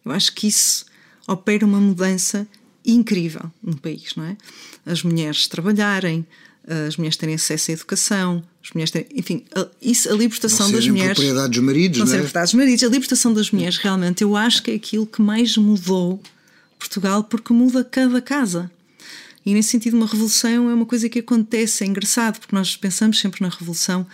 Eu 0.05 0.11
acho 0.11 0.35
que 0.35 0.49
isso 0.49 0.85
opera 1.25 1.65
uma 1.65 1.79
mudança 1.79 2.49
incrível 2.85 3.49
no 3.63 3.77
país, 3.77 4.17
não 4.17 4.25
é? 4.25 4.37
As 4.85 5.05
mulheres 5.05 5.47
trabalharem, 5.47 6.27
as 6.89 6.97
mulheres 6.97 7.17
terem 7.17 7.37
acesso 7.37 7.71
à 7.71 7.75
educação, 7.75 8.43
as 8.61 8.73
mulheres 8.73 8.91
terem, 8.91 9.07
enfim, 9.15 9.45
a, 9.55 9.69
isso, 9.81 10.13
a 10.13 10.13
libertação 10.17 10.67
não 10.67 10.75
das 10.75 10.89
mulheres. 10.89 11.13
propriedade 11.13 11.53
dos 11.53 11.63
maridos, 11.63 11.99
não, 12.01 12.07
não 12.07 12.13
é? 12.13 12.17
propriedade 12.17 12.47
dos 12.47 12.55
maridos, 12.55 12.83
a 12.83 12.89
libertação 12.89 13.33
das 13.33 13.51
mulheres, 13.53 13.77
realmente, 13.77 14.25
eu 14.25 14.35
acho 14.35 14.65
que 14.65 14.73
é 14.73 14.75
aquilo 14.75 15.07
que 15.07 15.23
mais 15.23 15.57
mudou 15.57 16.21
Portugal 16.77 17.23
porque 17.23 17.53
muda 17.53 17.85
cada 17.85 18.21
casa. 18.21 18.69
E 19.47 19.55
nesse 19.55 19.69
sentido, 19.69 19.97
uma 19.97 20.07
revolução 20.07 20.69
é 20.69 20.75
uma 20.75 20.87
coisa 20.87 21.09
que 21.09 21.21
acontece, 21.21 21.85
é 21.85 21.87
engraçado, 21.87 22.41
porque 22.41 22.57
nós 22.57 22.77
pensamos 22.77 23.21
sempre 23.21 23.43
na 23.43 23.49
revolução 23.49 24.05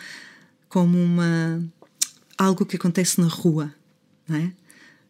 como 0.69 1.03
uma 1.03 1.65
algo 2.37 2.67
que 2.67 2.77
acontece 2.77 3.21
na 3.21 3.29
rua, 3.29 3.73
não 4.29 4.37
é? 4.37 4.53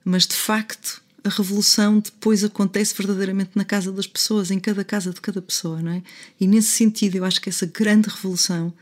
Mas 0.05 0.27
de 0.27 0.35
facto, 0.35 1.03
a 1.25 1.29
revolução 1.29 1.99
depois 1.99 2.45
acontece 2.45 2.95
verdadeiramente 2.97 3.51
na 3.55 3.65
casa 3.65 3.91
das 3.91 4.07
pessoas, 4.07 4.51
em 4.51 4.61
cada 4.61 4.85
casa 4.85 5.12
de 5.12 5.21
cada 5.21 5.43
pessoa, 5.43 5.83
não 5.83 5.93
é? 5.93 6.03
E 6.41 6.47
nesse 6.47 6.69
sentido, 6.69 7.17
eu 7.17 7.25
acho 7.25 7.41
que 7.41 7.49
essa 7.49 7.67
grande 7.67 8.09
revolução 8.09 8.73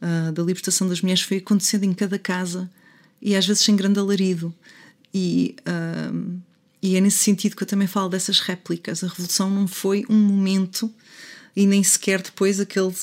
uh, 0.00 0.32
da 0.32 0.42
libertação 0.42 0.88
das 0.88 1.00
mulheres 1.00 1.22
foi 1.22 1.38
acontecendo 1.38 1.84
em 1.84 1.92
cada 1.92 2.18
casa 2.18 2.70
e 3.20 3.34
às 3.34 3.46
vezes 3.46 3.62
sem 3.62 3.74
grande 3.74 3.98
alarido. 3.98 4.54
E. 5.12 5.56
Uh, 5.60 6.40
e 6.80 6.96
é 6.96 7.00
nesse 7.00 7.18
sentido 7.18 7.56
que 7.56 7.62
eu 7.62 7.66
também 7.66 7.88
falo 7.88 8.08
dessas 8.08 8.40
réplicas. 8.40 9.02
A 9.02 9.08
Revolução 9.08 9.50
não 9.50 9.66
foi 9.66 10.04
um 10.08 10.16
momento 10.16 10.92
e 11.56 11.66
nem 11.66 11.82
sequer 11.82 12.22
depois 12.22 12.60
aquele 12.60 12.94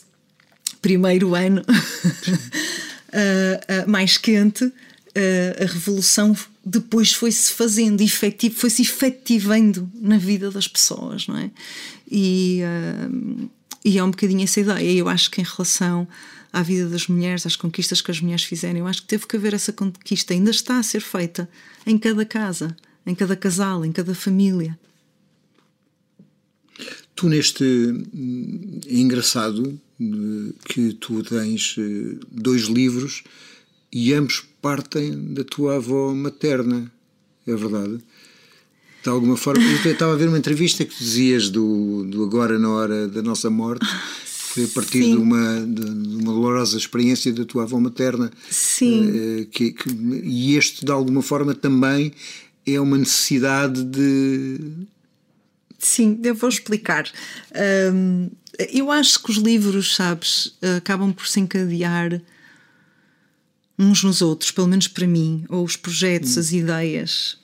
primeiro 0.81 1.35
ano 1.35 1.61
uh, 3.15 3.87
uh, 3.87 3.89
mais 3.89 4.17
quente. 4.17 4.65
Uh, 4.65 5.63
a 5.63 5.65
Revolução 5.65 6.35
depois 6.63 7.13
foi-se 7.13 7.51
fazendo, 7.51 8.01
efetivo, 8.01 8.55
foi-se 8.55 8.81
efetivando 8.81 9.89
na 9.95 10.17
vida 10.17 10.51
das 10.51 10.67
pessoas, 10.67 11.27
não 11.27 11.37
é? 11.37 11.51
E, 12.11 12.61
e 13.83 13.97
é 13.97 14.03
um 14.03 14.09
bocadinho 14.09 14.43
essa 14.43 14.59
ideia. 14.59 14.91
Eu 14.91 15.07
acho 15.07 15.29
que 15.29 15.41
em 15.41 15.43
relação 15.43 16.07
à 16.51 16.63
vida 16.63 16.89
das 16.89 17.07
mulheres, 17.07 17.45
às 17.45 17.55
conquistas 17.55 18.01
que 18.01 18.09
as 18.09 18.19
mulheres 18.19 18.43
fizeram, 18.43 18.79
eu 18.79 18.87
acho 18.87 19.03
que 19.03 19.07
teve 19.07 19.27
que 19.27 19.35
haver 19.35 19.53
essa 19.53 19.71
conquista, 19.71 20.33
ainda 20.33 20.49
está 20.49 20.79
a 20.79 20.83
ser 20.83 21.01
feita 21.01 21.47
em 21.85 21.97
cada 21.99 22.25
casa 22.25 22.75
em 23.05 23.13
cada 23.13 23.35
casal, 23.35 23.85
em 23.85 23.91
cada 23.91 24.15
família. 24.15 24.77
Tu 27.15 27.29
neste 27.29 27.63
é 28.87 28.97
engraçado 28.97 29.79
que 30.65 30.93
tu 30.93 31.23
tens 31.23 31.75
dois 32.29 32.63
livros 32.63 33.23
e 33.91 34.13
ambos 34.13 34.43
partem 34.61 35.33
da 35.33 35.43
tua 35.43 35.77
avó 35.77 36.13
materna, 36.13 36.91
é 37.47 37.55
verdade? 37.55 37.99
De 39.01 39.09
alguma 39.09 39.37
forma, 39.37 39.63
eu 39.63 39.91
estava 39.91 40.13
a 40.13 40.17
ver 40.17 40.27
uma 40.27 40.37
entrevista 40.37 40.83
que 40.83 40.97
dizias 40.97 41.49
do, 41.49 42.03
do 42.03 42.23
agora 42.23 42.57
na 42.59 42.69
hora 42.69 43.07
da 43.07 43.21
nossa 43.21 43.49
morte, 43.49 43.85
foi 44.25 44.63
a 44.63 44.67
partir 44.69 45.01
de 45.01 45.17
uma, 45.17 45.65
de 45.67 45.81
uma 46.23 46.33
dolorosa 46.33 46.77
experiência 46.77 47.31
da 47.31 47.45
tua 47.45 47.63
avó 47.63 47.79
materna. 47.79 48.31
Sim. 48.49 49.47
Que, 49.51 49.71
que, 49.71 49.89
e 50.23 50.57
este, 50.57 50.83
de 50.83 50.91
alguma 50.91 51.21
forma, 51.21 51.53
também 51.53 52.11
é 52.65 52.79
uma 52.79 52.97
necessidade 52.97 53.83
de. 53.83 54.59
Sim, 55.77 56.19
eu 56.23 56.35
vou 56.35 56.49
explicar. 56.49 57.09
Um, 57.93 58.29
eu 58.71 58.91
acho 58.91 59.21
que 59.21 59.31
os 59.31 59.37
livros, 59.37 59.95
sabes, 59.95 60.55
acabam 60.77 61.13
por 61.13 61.27
se 61.27 61.39
encadear 61.39 62.21
uns 63.77 64.03
nos 64.03 64.21
outros, 64.21 64.51
pelo 64.51 64.67
menos 64.67 64.87
para 64.87 65.05
mim, 65.05 65.45
ou 65.49 65.63
os 65.63 65.75
projetos, 65.75 66.37
hum. 66.37 66.39
as 66.39 66.51
ideias. 66.51 67.37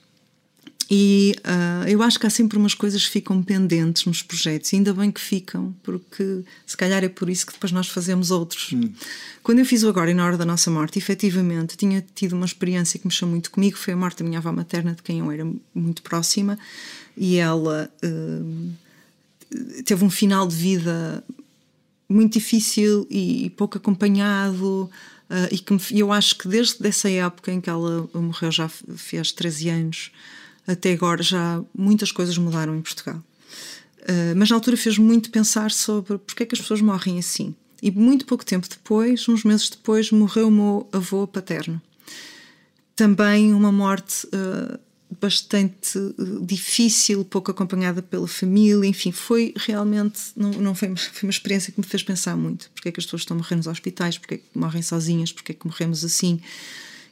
E 0.94 1.34
uh, 1.46 1.88
eu 1.88 2.04
acho 2.04 2.20
que 2.20 2.28
há 2.28 2.30
sempre 2.30 2.58
umas 2.58 2.74
coisas 2.74 3.06
que 3.06 3.12
ficam 3.12 3.41
pendentes 3.41 4.04
nos 4.04 4.22
projetos, 4.22 4.74
e 4.74 4.76
ainda 4.76 4.94
bem 4.94 5.10
que 5.10 5.22
ficam, 5.22 5.74
porque 5.82 6.44
se 6.65 6.76
calhar 6.76 7.02
é 7.02 7.08
por 7.08 7.30
isso 7.30 7.46
que 7.46 7.54
depois 7.54 7.72
nós 7.72 7.88
fazemos 7.88 8.30
outros. 8.30 8.74
Hum. 8.74 8.91
Quando 9.41 9.60
eu 9.60 9.65
fiz 9.65 9.84
o 9.84 9.89
Agora 9.89 10.12
e 10.12 10.13
na 10.13 10.26
Hora 10.26 10.38
da 10.38 10.44
Nossa 10.44 10.70
Morte, 10.70 11.00
efetivamente 11.00 11.78
tinha 11.78 12.06
tido 12.13 12.34
uma 12.34 12.46
experiência 12.46 13.00
que 13.00 13.08
mexeu 13.08 13.26
muito 13.26 13.52
comigo, 13.52 13.78
foi 13.78 13.94
a 13.94 13.98
morte 13.98 14.22
da 14.22 14.26
minha 14.28 14.39
avó 14.39 14.52
materna, 14.52 14.94
de 14.94 15.02
quem 15.02 15.20
eu 15.20 15.32
era 15.32 15.50
muito 15.74 16.02
próxima, 16.02 16.60
e 17.15 17.38
ela 17.38 17.91
uh, 18.04 18.74
teve 19.84 20.04
um 20.04 20.10
final 20.10 20.47
de 20.47 20.56
vida 20.56 21.24
muito 22.08 22.34
difícil 22.34 23.08
e, 23.10 23.45
e 23.45 23.50
pouco 23.50 23.78
acompanhado. 23.78 24.89
Uh, 25.30 25.47
e 25.50 25.58
que 25.58 25.74
me, 25.74 25.80
eu 26.00 26.12
acho 26.12 26.38
que 26.38 26.47
desde 26.47 26.86
essa 26.86 27.10
época 27.10 27.54
em 27.54 27.62
que 27.62 27.69
ela 27.69 28.10
morreu, 28.13 28.52
já 28.52 28.67
fez 28.67 29.32
13 29.32 29.69
anos, 29.69 30.12
até 30.67 30.91
agora 30.91 31.24
já 31.24 31.63
muitas 31.78 32.12
coisas 32.12 32.38
mudaram 32.38 32.76
em 32.76 32.82
Portugal. 32.82 33.21
Uh, 34.02 34.36
mas 34.36 34.50
na 34.50 34.56
altura 34.56 34.76
fez 34.76 34.97
muito 34.97 35.30
pensar 35.30 35.71
sobre 35.71 36.17
porque 36.17 36.43
é 36.43 36.45
que 36.45 36.56
as 36.56 36.62
pessoas 36.62 36.82
morrem 36.82 37.17
assim. 37.17 37.56
E 37.82 37.89
muito 37.89 38.26
pouco 38.26 38.45
tempo 38.45 38.67
depois, 38.69 39.28
uns 39.28 39.43
meses 39.43 39.69
depois, 39.69 40.12
morreu 40.12 40.50
o 40.50 40.52
meu 40.52 40.89
avô 40.91 41.26
paterno. 41.26 41.82
Também 42.95 43.54
uma 43.54 43.71
morte 43.71 44.28
uh, 44.28 44.80
bastante 45.19 46.00
difícil, 46.41 47.26
pouco 47.26 47.52
acompanhada 47.52 48.02
pela 48.02 48.28
família, 48.28 48.88
enfim, 48.88 49.12
foi 49.12 49.54
realmente, 49.58 50.19
não, 50.36 50.52
não 50.52 50.76
foi, 50.76 50.95
foi 50.95 51.28
uma 51.28 51.32
experiência 51.32 51.71
que 51.71 51.80
me 51.80 51.86
fez 51.86 52.04
pensar 52.04 52.38
muito. 52.38 52.69
Porque 52.74 52.89
é 52.89 52.91
que 52.91 53.00
as 53.00 53.06
pessoas 53.06 53.24
estão 53.24 53.36
a 53.36 53.39
morrer 53.39 53.56
nos 53.56 53.67
hospitais, 53.67 54.17
porque 54.17 54.36
é 54.36 54.38
que 54.38 54.45
morrem 54.56 54.82
sozinhas, 54.82 55.32
porque 55.32 55.52
é 55.52 55.56
que 55.56 55.65
morremos 55.65 56.06
assim. 56.06 56.39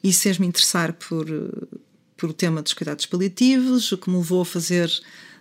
E 0.04 0.14
fez-me 0.14 0.48
interessar 0.48 0.94
por 0.94 1.28
por 2.20 2.30
o 2.30 2.34
tema 2.34 2.62
dos 2.62 2.74
cuidados 2.74 3.06
paliativos, 3.06 3.92
o 3.94 3.98
que 3.98 4.10
me 4.10 4.18
levou 4.18 4.42
a 4.42 4.46
fazer 4.46 4.92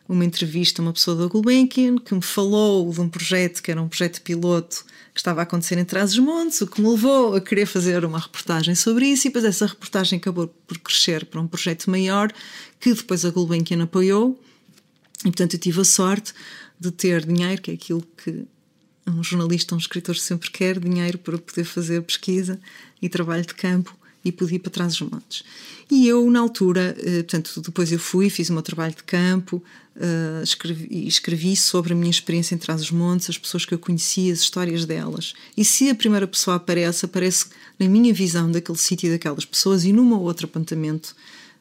uma 0.09 0.25
entrevista 0.25 0.81
a 0.81 0.85
uma 0.85 0.93
pessoa 0.93 1.17
da 1.17 1.27
Gulbenkian 1.27 1.99
que 1.99 2.15
me 2.15 2.23
falou 2.23 2.91
de 2.91 3.01
um 3.01 3.09
projeto 3.09 3.63
que 3.63 3.71
era 3.71 3.81
um 3.81 3.89
projeto 3.89 4.23
piloto 4.23 4.85
que 5.13 5.21
estava 5.21 5.41
a 5.41 5.43
acontecer 5.43 5.77
em 5.77 5.85
Trás-os-Montes, 5.85 6.61
o 6.63 6.67
que 6.67 6.81
me 6.81 6.89
levou 6.89 7.35
a 7.35 7.41
querer 7.41 7.67
fazer 7.67 8.05
uma 8.05 8.19
reportagem 8.19 8.75
sobre 8.75 9.07
isso 9.07 9.27
e 9.27 9.31
depois 9.31 9.45
essa 9.45 9.67
reportagem 9.67 10.19
acabou 10.19 10.49
por 10.67 10.79
crescer 10.79 11.27
para 11.27 11.41
um 11.41 11.47
projeto 11.47 11.91
maior 11.91 12.33
que 12.81 12.95
depois 12.95 13.25
a 13.25 13.31
Gulbenkian 13.31 13.83
apoiou. 13.83 14.41
E 15.21 15.25
portanto 15.25 15.55
eu 15.55 15.61
tive 15.61 15.81
a 15.81 15.85
sorte 15.85 16.33
de 16.79 16.91
ter 16.91 17.27
dinheiro, 17.27 17.61
que 17.61 17.73
é 17.73 17.75
aquilo 17.75 18.03
que 18.17 18.47
um 19.07 19.23
jornalista, 19.23 19.75
um 19.75 19.79
escritor 19.79 20.17
sempre 20.17 20.51
quer, 20.51 20.79
dinheiro 20.79 21.19
para 21.19 21.37
poder 21.37 21.65
fazer 21.65 22.01
pesquisa 22.03 22.59
e 23.01 23.09
trabalho 23.09 23.45
de 23.45 23.55
campo 23.55 23.98
e 24.25 24.33
pude 24.33 24.57
ir 24.57 24.59
para 24.59 24.71
trás 24.71 24.97
dos 24.97 25.09
montes. 25.09 25.45
E 25.91 26.07
eu, 26.07 26.31
na 26.31 26.41
altura, 26.41 26.97
portanto, 27.17 27.61
depois 27.63 27.91
eu 27.91 27.99
fui, 27.99 28.29
fiz 28.29 28.51
o 28.51 28.53
meu 28.53 28.63
trabalho 28.63 28.95
de 28.95 29.03
campo, 29.03 29.63
escrevi, 30.43 31.07
escrevi 31.07 31.57
sobre 31.57 31.93
a 31.93 31.97
minha 31.97 32.11
experiência 32.11 32.55
em 32.55 32.59
trás 32.59 32.81
dos 32.81 32.91
montes, 32.91 33.31
as 33.31 33.39
pessoas 33.39 33.65
que 33.65 33.73
eu 33.73 33.79
conhecia, 33.79 34.33
as 34.33 34.41
histórias 34.41 34.85
delas. 34.85 35.35
E 35.57 35.65
se 35.65 35.89
a 35.89 35.95
primeira 35.95 36.27
pessoa 36.27 36.57
aparece, 36.57 37.05
aparece 37.05 37.47
na 37.79 37.89
minha 37.89 38.13
visão 38.13 38.51
daquele 38.51 38.79
sítio 38.79 39.09
e 39.09 39.13
daquelas 39.13 39.45
pessoas 39.45 39.85
e 39.85 39.93
num 39.93 40.13
outro 40.15 40.47
apontamento, 40.47 41.17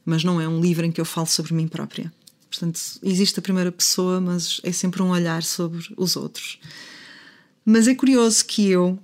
mas 0.05 0.23
não 0.23 0.41
é 0.41 0.47
um 0.47 0.59
livro 0.59 0.85
em 0.85 0.91
que 0.91 0.99
eu 0.99 1.05
falo 1.05 1.27
sobre 1.27 1.53
mim 1.53 1.67
própria. 1.67 2.11
Portanto, 2.49 2.79
existe 3.03 3.39
a 3.39 3.41
primeira 3.41 3.71
pessoa, 3.71 4.19
mas 4.19 4.59
é 4.63 4.71
sempre 4.71 5.01
um 5.01 5.09
olhar 5.09 5.43
sobre 5.43 5.85
os 5.95 6.15
outros. 6.15 6.59
Mas 7.65 7.87
é 7.87 7.95
curioso 7.95 8.45
que 8.45 8.69
eu 8.69 8.97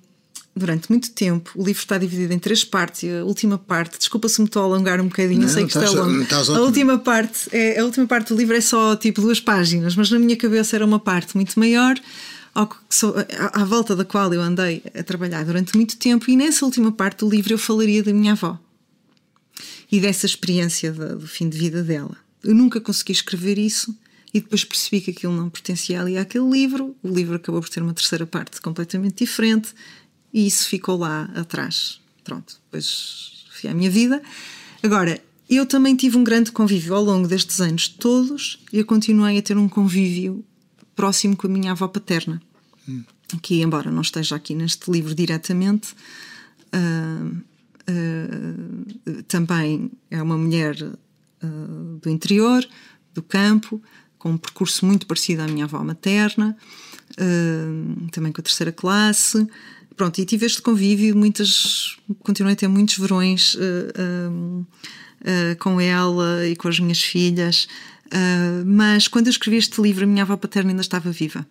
durante 0.55 0.89
muito 0.89 1.11
tempo. 1.11 1.51
O 1.55 1.63
livro 1.65 1.81
está 1.81 1.97
dividido 1.97 2.31
em 2.33 2.39
três 2.39 2.63
partes 2.63 3.03
e 3.03 3.09
a 3.09 3.23
última 3.25 3.57
parte, 3.57 3.97
desculpa 3.97 4.29
se 4.29 4.39
me 4.41 4.47
estou 4.47 4.61
a 4.61 4.65
alongar 4.65 5.01
um 5.01 5.05
bocadinho, 5.05 5.39
Não, 5.41 5.47
eu 5.47 5.53
sei 5.53 5.65
que 5.65 5.69
está 5.77 5.89
longo. 5.89 6.11
A 6.55 6.61
última 6.61 6.97
parte 6.99 7.49
é 7.51 7.79
a 7.79 7.83
última 7.85 8.05
parte 8.05 8.29
do 8.29 8.37
livro 8.37 8.55
é 8.55 8.61
só 8.61 8.95
tipo 8.95 9.19
duas 9.21 9.39
páginas, 9.39 9.95
mas 9.95 10.11
na 10.11 10.19
minha 10.19 10.37
cabeça 10.37 10.75
era 10.75 10.85
uma 10.85 10.99
parte 10.99 11.35
muito 11.35 11.59
maior. 11.59 11.95
ao 12.53 12.69
à, 13.53 13.63
volta 13.65 13.95
da 13.95 14.05
qual 14.05 14.31
eu 14.31 14.39
andei 14.41 14.83
a 14.93 15.01
trabalhar 15.01 15.43
durante 15.43 15.75
muito 15.75 15.97
tempo, 15.97 16.29
e 16.29 16.35
nessa 16.35 16.63
última 16.65 16.91
parte 16.91 17.19
do 17.21 17.29
livro 17.29 17.51
eu 17.53 17.57
falaria 17.57 18.03
da 18.03 18.13
minha 18.13 18.33
avó 18.33 18.59
e 19.91 19.99
dessa 19.99 20.25
experiência 20.27 20.91
da- 20.91 21.15
do 21.15 21.27
fim 21.27 21.49
de 21.49 21.57
vida 21.57 21.81
dela. 21.83 22.15
Eu 22.43 22.53
nunca 22.53 22.79
consegui 22.79 23.11
escrever 23.11 23.57
isso 23.57 23.95
e 24.33 24.39
depois 24.39 24.63
percebi 24.63 25.01
que 25.01 25.11
aquilo 25.11 25.33
não 25.33 25.49
pertencia 25.49 26.01
ali 26.01 26.17
àquele 26.17 26.49
livro. 26.49 26.95
O 27.03 27.09
livro 27.09 27.35
acabou 27.35 27.61
por 27.61 27.69
ter 27.69 27.81
uma 27.81 27.93
terceira 27.93 28.25
parte 28.25 28.59
completamente 28.61 29.23
diferente 29.23 29.69
e 30.33 30.47
isso 30.47 30.67
ficou 30.67 30.97
lá 30.97 31.29
atrás. 31.35 32.01
Pronto, 32.23 32.57
depois 32.65 33.45
fui 33.51 33.69
à 33.69 33.73
minha 33.73 33.89
vida. 33.89 34.21
Agora, 34.81 35.21
eu 35.49 35.65
também 35.65 35.95
tive 35.95 36.17
um 36.17 36.23
grande 36.23 36.51
convívio 36.51 36.95
ao 36.95 37.03
longo 37.03 37.27
destes 37.27 37.61
anos 37.61 37.87
todos 37.87 38.59
e 38.71 38.79
eu 38.79 38.85
continuei 38.85 39.37
a 39.37 39.41
ter 39.41 39.57
um 39.57 39.69
convívio 39.69 40.43
próximo 40.95 41.35
com 41.35 41.47
a 41.47 41.49
minha 41.49 41.71
avó 41.71 41.87
paterna, 41.87 42.41
que, 43.41 43.61
embora 43.61 43.91
não 43.91 44.01
esteja 44.01 44.35
aqui 44.35 44.55
neste 44.55 44.89
livro 44.91 45.13
diretamente, 45.13 45.95
ah, 46.71 47.31
ah, 47.87 49.23
também 49.27 49.91
é 50.09 50.21
uma 50.21 50.37
mulher 50.37 50.75
ah, 50.81 51.47
do 52.01 52.09
interior, 52.09 52.67
do 53.13 53.21
campo, 53.21 53.81
com 54.17 54.31
um 54.31 54.37
percurso 54.37 54.85
muito 54.85 55.05
parecido 55.05 55.41
à 55.43 55.47
minha 55.47 55.65
avó 55.65 55.83
materna, 55.83 56.57
também 58.11 58.31
com 58.31 58.39
a 58.39 58.43
terceira 58.43 58.71
classe. 58.71 59.45
Pronto, 59.95 60.19
e 60.19 60.25
tive 60.25 60.45
este 60.45 60.61
convívio, 60.61 61.15
muitas, 61.15 61.97
continuei 62.19 62.53
a 62.53 62.55
ter 62.57 62.67
muitos 62.67 62.97
verões 62.97 63.55
ah, 63.59 63.93
ah, 63.99 64.65
ah, 65.25 65.55
com 65.59 65.79
ela 65.79 66.47
e 66.47 66.55
com 66.55 66.67
as 66.67 66.79
minhas 66.79 67.01
filhas, 67.01 67.67
mas 68.65 69.07
quando 69.07 69.27
eu 69.27 69.31
escrevi 69.31 69.57
este 69.57 69.81
livro, 69.81 70.03
a 70.03 70.07
minha 70.07 70.23
avó 70.23 70.37
paterna 70.37 70.69
ainda 70.71 70.81
estava 70.81 71.11
viva. 71.11 71.45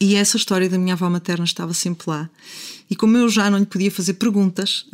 E 0.00 0.16
essa 0.16 0.36
história 0.36 0.68
da 0.68 0.76
minha 0.76 0.94
avó 0.94 1.08
materna 1.08 1.44
estava 1.44 1.72
sempre 1.72 2.10
lá. 2.10 2.28
E 2.90 2.96
como 2.96 3.16
eu 3.16 3.28
já 3.28 3.48
não 3.50 3.58
lhe 3.58 3.64
podia 3.64 3.90
fazer 3.90 4.14
perguntas, 4.14 4.86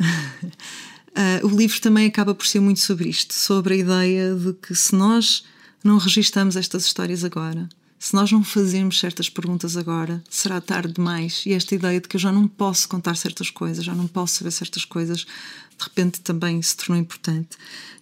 o 1.43 1.47
livro 1.47 1.81
também 1.81 2.07
acaba 2.07 2.33
por 2.33 2.47
ser 2.47 2.61
muito 2.61 2.79
sobre 2.79 3.09
isto 3.09 3.33
sobre 3.33 3.73
a 3.73 3.77
ideia 3.77 4.35
de 4.35 4.53
que 4.53 4.73
se 4.73 4.95
nós 4.95 5.43
não 5.83 5.97
registamos 5.97 6.55
estas 6.55 6.85
histórias 6.85 7.25
agora, 7.25 7.67
se 8.01 8.15
nós 8.15 8.31
não 8.31 8.43
fazemos 8.43 8.99
certas 8.99 9.29
perguntas 9.29 9.77
agora, 9.77 10.23
será 10.27 10.59
tarde 10.59 10.93
demais. 10.93 11.43
E 11.45 11.53
esta 11.53 11.75
ideia 11.75 12.01
de 12.01 12.07
que 12.07 12.15
eu 12.15 12.19
já 12.19 12.31
não 12.31 12.47
posso 12.47 12.89
contar 12.89 13.15
certas 13.15 13.51
coisas, 13.51 13.85
já 13.85 13.93
não 13.93 14.07
posso 14.07 14.39
saber 14.39 14.49
certas 14.49 14.83
coisas, 14.83 15.19
de 15.19 15.83
repente 15.83 16.19
também 16.19 16.59
se 16.63 16.75
tornou 16.75 16.97
importante. 16.97 17.49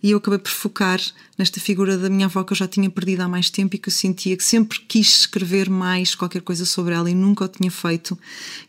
E 0.02 0.12
eu 0.12 0.20
acabei 0.20 0.40
por 0.40 0.52
focar 0.52 1.02
nesta 1.38 1.60
figura 1.60 1.98
da 1.98 2.10
minha 2.10 2.28
avó 2.28 2.46
que 2.46 2.54
eu 2.54 2.56
já 2.56 2.66
tinha 2.66 2.90
perdido 2.90 3.24
há 3.24 3.28
mais 3.28 3.50
tempo 3.50 3.76
e 3.76 3.78
que 3.78 3.90
eu 3.90 3.94
sentia 3.94 4.38
que 4.38 4.44
sempre 4.44 4.80
quis 4.80 5.20
escrever 5.20 5.70
mais 5.70 6.16
qualquer 6.16 6.44
coisa 6.44 6.66
sobre 6.66 6.94
ela 6.94 7.12
e 7.12 7.14
nunca 7.14 7.44
o 7.44 7.48
tinha 7.50 7.70
feito. 7.70 8.18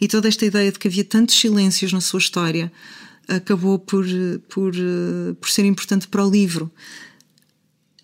E 0.01 0.09
toda 0.09 0.27
esta 0.27 0.45
ideia 0.45 0.73
de 0.73 0.81
que 0.81 0.89
havia 0.89 1.05
tantos 1.05 1.37
silêncios 1.37 1.93
na 1.93 2.01
sua 2.01 2.19
história 2.19 2.73
acabou 3.29 3.79
por, 3.79 4.05
por, 4.49 4.75
eh, 4.75 5.33
por 5.41 5.49
ser 5.49 5.65
importante 5.65 6.09
para 6.09 6.27
o 6.27 6.29
livro. 6.29 6.69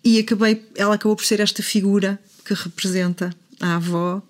E 0.01 0.17
acabei, 0.17 0.65
ela 0.75 0.95
acabou 0.95 1.17
por 1.17 1.25
ser 1.25 1.41
esta 1.41 1.61
figura 1.61 2.17
que 2.47 2.53
representa 2.53 3.35
a 3.59 3.75
avó. 3.75 4.21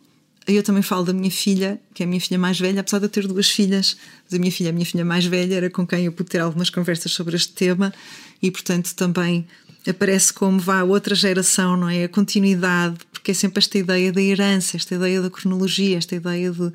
Eu 0.47 0.63
também 0.63 0.81
falo 0.81 1.03
da 1.03 1.13
minha 1.13 1.29
filha, 1.29 1.79
que 1.93 2.01
é 2.01 2.05
a 2.05 2.07
minha 2.07 2.21
filha 2.21 2.39
mais 2.39 2.57
velha, 2.57 2.79
apesar 2.79 2.99
de 2.99 3.05
eu 3.05 3.09
ter 3.09 3.27
duas 3.27 3.49
filhas, 3.49 3.97
mas 4.23 4.33
a 4.33 4.39
minha 4.39 4.51
filha, 4.51 4.69
a 4.69 4.73
minha 4.73 4.85
filha 4.85 5.03
mais 5.03 5.25
velha, 5.25 5.55
era 5.55 5.69
com 5.69 5.85
quem 5.85 6.05
eu 6.05 6.11
pude 6.11 6.29
ter 6.29 6.39
algumas 6.39 6.69
conversas 6.69 7.11
sobre 7.11 7.35
este 7.35 7.51
tema 7.51 7.93
e, 8.41 8.49
portanto, 8.49 8.93
também 8.95 9.45
aparece 9.87 10.31
como 10.33 10.57
vá 10.57 10.83
outra 10.83 11.13
geração, 11.15 11.75
não 11.77 11.89
é? 11.89 12.05
A 12.05 12.09
continuidade, 12.09 12.97
porque 13.11 13.31
é 13.31 13.33
sempre 13.33 13.59
esta 13.59 13.77
ideia 13.77 14.11
da 14.11 14.21
herança, 14.21 14.77
esta 14.77 14.95
ideia 14.95 15.21
da 15.21 15.29
cronologia, 15.29 15.97
esta 15.97 16.15
ideia 16.15 16.49
de, 16.51 16.71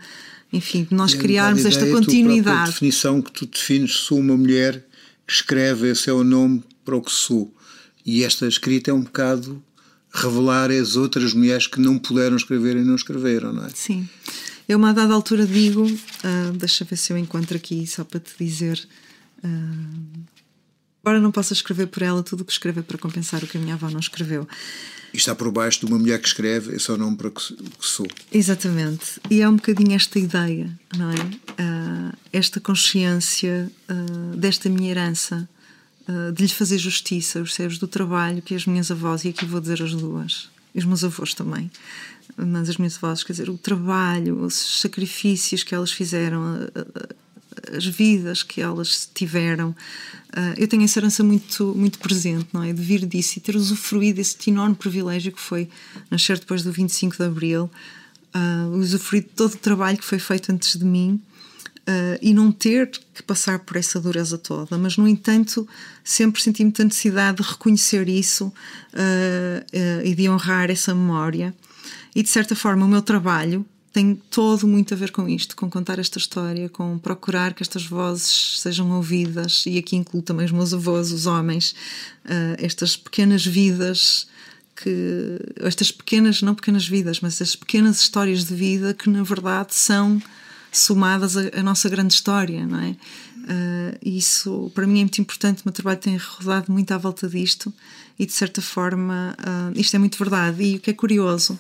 enfim, 0.53 0.85
de 0.85 0.95
nós 0.95 1.15
É 1.15 1.17
criarmos 1.17 1.65
esta 1.65 1.81
ideia, 1.81 1.95
a 1.95 1.99
continuidade. 1.99 2.71
definição 2.73 3.23
que 3.23 3.33
tu 3.33 3.47
defines, 3.47 3.93
sou 3.93 4.19
uma 4.19 4.37
mulher 4.37 4.85
que 5.27 5.33
escreve, 5.33 5.89
esse 5.89 6.11
é 6.11 6.13
o 6.13 6.23
nome 6.23 6.63
para 6.85 6.97
o 6.97 7.01
que 7.03 7.11
sou. 7.13 7.53
E 8.05 8.23
esta 8.23 8.47
escrita 8.47 8.91
é 8.91 8.95
um 8.95 9.03
bocado 9.03 9.63
revelar 10.13 10.71
as 10.71 10.97
outras 10.97 11.33
mulheres 11.33 11.67
que 11.67 11.81
não 11.81 11.99
puderam 11.99 12.37
escrever 12.37 12.77
e 12.77 12.85
não 12.85 12.95
escreveram, 12.95 13.53
não 13.53 13.65
é? 13.65 13.71
Sim. 13.75 14.09
Eu, 14.69 14.77
a 14.77 14.79
uma 14.79 14.95
dada 14.95 15.13
altura, 15.13 15.47
digo, 15.47 15.87
ah, 16.23 16.53
deixa 16.55 16.85
ver 16.85 16.97
se 16.97 17.13
eu 17.13 17.19
encontro 17.19 17.57
aqui, 17.57 17.87
só 17.87 18.05
para 18.05 18.21
te 18.21 18.33
dizer. 18.39 18.81
ah, 19.43 19.49
Embora 21.05 21.21
não 21.21 21.33
possa 21.33 21.53
escrever 21.53 21.89
por 21.89 22.01
ela 22.03 22.23
tudo 22.23 22.43
o 22.43 22.45
que 22.45 22.53
escrever 22.53 22.85
para 22.85 22.97
compensar 22.97 23.43
o 23.43 23.47
que 23.47 23.59
a 23.59 23.61
minha 23.61 23.75
avó 23.75 23.91
não 23.91 23.99
escreveu. 23.99 24.47
E 25.13 25.17
está 25.17 25.35
por 25.35 25.51
baixo 25.51 25.81
de 25.81 25.87
uma 25.87 25.99
mulher 25.99 26.21
que 26.21 26.29
escreve, 26.29 26.77
é 26.77 26.93
o 26.93 26.97
nome 26.97 27.17
para 27.17 27.29
que 27.31 27.43
sou. 27.81 28.07
Exatamente. 28.33 29.21
E 29.29 29.43
é 29.43 29.49
um 29.49 29.57
bocadinho 29.57 29.95
esta 29.95 30.19
ideia, 30.19 30.71
não 30.97 31.11
é? 31.11 31.31
Ah, 31.59 32.15
esta 32.33 32.61
consciência 32.61 33.71
ah, 33.89 33.95
desta 34.37 34.69
minha 34.71 34.93
herança, 34.93 35.49
de 36.35 36.43
lhe 36.43 36.49
fazer 36.49 36.79
justiça, 36.79 37.41
os 37.41 37.55
servos 37.55 37.79
do 37.79 37.87
trabalho 37.87 38.43
que 38.43 38.55
as 38.55 38.67
minhas 38.67 38.91
avós, 38.91 39.25
e 39.25 39.29
aqui 39.29 39.45
vou 39.47 39.61
dizer 39.61 39.83
as 39.83 39.95
duas, 39.95 40.49
e 40.75 40.79
os 40.79 40.85
meus 40.85 41.05
avós 41.05 41.33
também, 41.35 41.71
mas 42.37 42.69
as 42.69 42.77
minhas 42.77 42.97
avós, 42.97 43.23
quer 43.23 43.33
dizer, 43.35 43.49
o 43.51 43.57
trabalho, 43.59 44.43
os 44.45 44.81
sacrifícios 44.81 45.63
que 45.63 45.75
elas 45.75 45.93
fizeram, 45.93 46.43
a- 46.43 46.81
a- 46.81 47.77
as 47.77 47.85
vidas 47.87 48.43
que 48.43 48.61
elas 48.61 49.09
tiveram. 49.15 49.75
Eu 50.57 50.67
tenho 50.67 50.83
essa 50.83 50.99
herança 50.99 51.23
muito, 51.23 51.75
muito 51.77 51.99
presente, 51.99 52.49
não 52.53 52.63
é? 52.63 52.73
De 52.73 52.81
vir 52.83 53.05
disso 53.07 53.35
e 53.39 53.41
ter 53.41 53.55
usufruído 53.55 54.17
desse 54.17 54.37
enorme 54.51 54.75
privilégio 54.75 55.31
que 55.31 55.41
foi 55.41 55.69
nascer 56.11 56.39
depois 56.39 56.63
do 56.63 56.73
25 56.73 57.17
de 57.19 57.23
Abril, 57.25 57.71
ah, 58.33 58.67
usufruir 58.73 59.23
de 59.25 59.29
todo 59.29 59.53
o 59.55 59.59
trabalho 59.59 59.99
que 59.99 60.05
foi 60.05 60.19
feito 60.19 60.51
antes 60.51 60.77
de 60.79 60.85
mim. 60.85 61.21
Ah, 61.87 62.19
e 62.23 62.33
não 62.33 62.53
ter 62.53 62.91
que 63.13 63.23
passar 63.23 63.59
por 63.61 63.77
essa 63.77 64.01
dureza 64.01 64.39
toda, 64.39 64.79
mas 64.79 64.97
no 64.97 65.09
entanto 65.09 65.67
sempre 66.05 66.41
senti 66.41 66.63
muita 66.63 66.85
necessidade 66.85 67.43
de 67.43 67.49
reconhecer 67.49 68.09
isso 68.09 68.53
ah, 68.95 69.65
ah, 69.73 70.05
e 70.05 70.15
de 70.15 70.29
honrar 70.29 70.71
essa 70.71 70.95
memória. 70.95 71.55
E 72.15 72.23
de 72.23 72.29
certa 72.29 72.55
forma, 72.55 72.85
o 72.85 72.89
meu 72.89 73.03
trabalho 73.03 73.67
tem 73.93 74.15
todo 74.31 74.67
muito 74.67 74.95
a 74.95 74.97
ver 74.97 75.11
com 75.11 75.29
isto, 75.29 75.57
com 75.57 75.69
contar 75.69 75.99
esta 75.99 76.19
história, 76.19 76.69
com 76.69 76.99
procurar 76.99 77.53
que 77.53 77.63
estas 77.63 77.85
vozes 77.85 78.61
sejam 78.61 78.91
ouvidas, 78.93 79.65
e 79.67 79.77
aqui 79.77 79.97
incluo 79.97 80.23
também 80.23 80.47
os 80.47 80.53
meus 80.53 80.73
avós, 80.73 81.13
os 81.13 81.27
homens, 81.27 81.75
estas 82.59 82.97
pequenas 82.97 83.45
vidas 83.45 84.27
que 84.75 85.39
estas 85.61 85.93
pequenas, 85.93 86.41
não 86.41 86.55
pequenas 86.55 86.89
vidas, 86.89 87.21
mas 87.21 87.35
estas 87.35 87.55
pequenas 87.55 88.01
histórias 88.01 88.45
de 88.45 88.55
vida 88.55 88.95
que 88.95 89.11
na 89.11 89.23
verdade 89.23 89.75
são 89.75 90.23
somadas 90.73 91.37
à, 91.37 91.63
nossa 91.63 91.89
grande 91.89 92.15
história, 92.15 92.67
não 92.67 92.81
é? 92.81 92.97
E 94.03 94.17
isso 94.17 94.71
para 94.75 94.87
mim 94.87 95.01
é 95.01 95.03
muito 95.03 95.21
importante. 95.21 95.61
O 95.61 95.63
meu 95.67 95.73
trabalho 95.73 95.99
tem 95.99 96.17
rodado 96.17 96.73
muito 96.73 96.91
à 96.93 96.99
volta 96.99 97.29
disto 97.29 97.73
e 98.19 98.25
de 98.25 98.33
certa 98.33 98.63
forma 98.63 99.35
ah, 99.39 99.71
isto 99.75 99.95
é 99.95 99.99
muito 99.99 100.19
verdade. 100.19 100.63
E 100.63 100.77
o 100.77 100.81
que 100.81 100.91
é 100.91 100.95
curioso 100.95 101.59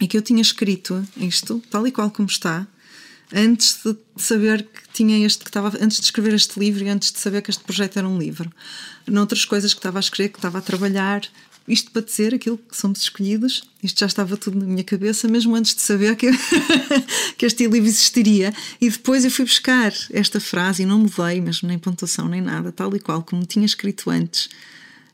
é 0.00 0.06
que 0.06 0.16
eu 0.16 0.22
tinha 0.22 0.40
escrito 0.40 1.06
isto, 1.16 1.62
tal 1.70 1.86
e 1.86 1.92
qual 1.92 2.10
como 2.10 2.28
está, 2.28 2.66
antes 3.34 3.80
de 3.84 3.96
saber 4.16 4.62
que 4.62 4.88
tinha 4.92 5.24
este 5.26 5.44
que 5.44 5.50
estava 5.50 5.68
antes 5.80 5.98
de 5.98 6.04
escrever 6.04 6.32
este 6.32 6.58
livro 6.58 6.84
e 6.84 6.88
antes 6.88 7.12
de 7.12 7.18
saber 7.18 7.42
que 7.42 7.50
este 7.50 7.62
projeto 7.62 7.98
era 7.98 8.08
um 8.08 8.18
livro. 8.18 8.50
Noutras 9.06 9.44
coisas 9.44 9.74
que 9.74 9.80
estava 9.80 9.98
a 9.98 10.00
escrever, 10.00 10.30
que 10.30 10.38
estava 10.38 10.58
a 10.58 10.62
trabalhar, 10.62 11.22
isto 11.68 11.90
para 11.90 12.02
dizer 12.02 12.34
aquilo 12.34 12.58
que 12.58 12.76
somos 12.76 13.00
escolhidos, 13.02 13.62
isto 13.82 14.00
já 14.00 14.06
estava 14.06 14.36
tudo 14.36 14.58
na 14.58 14.64
minha 14.64 14.82
cabeça, 14.82 15.28
mesmo 15.28 15.54
antes 15.54 15.74
de 15.74 15.82
saber 15.82 16.16
que, 16.16 16.30
que 17.36 17.46
este 17.46 17.66
livro 17.66 17.88
existiria. 17.88 18.52
E 18.80 18.88
depois 18.88 19.24
eu 19.24 19.30
fui 19.30 19.44
buscar 19.44 19.92
esta 20.10 20.40
frase 20.40 20.82
e 20.82 20.86
não 20.86 20.98
mudei, 20.98 21.40
mesmo 21.40 21.68
nem 21.68 21.78
pontuação 21.78 22.28
nem 22.28 22.40
nada, 22.40 22.72
tal 22.72 22.94
e 22.96 23.00
qual 23.00 23.22
como 23.22 23.44
tinha 23.44 23.66
escrito 23.66 24.10
antes. 24.10 24.48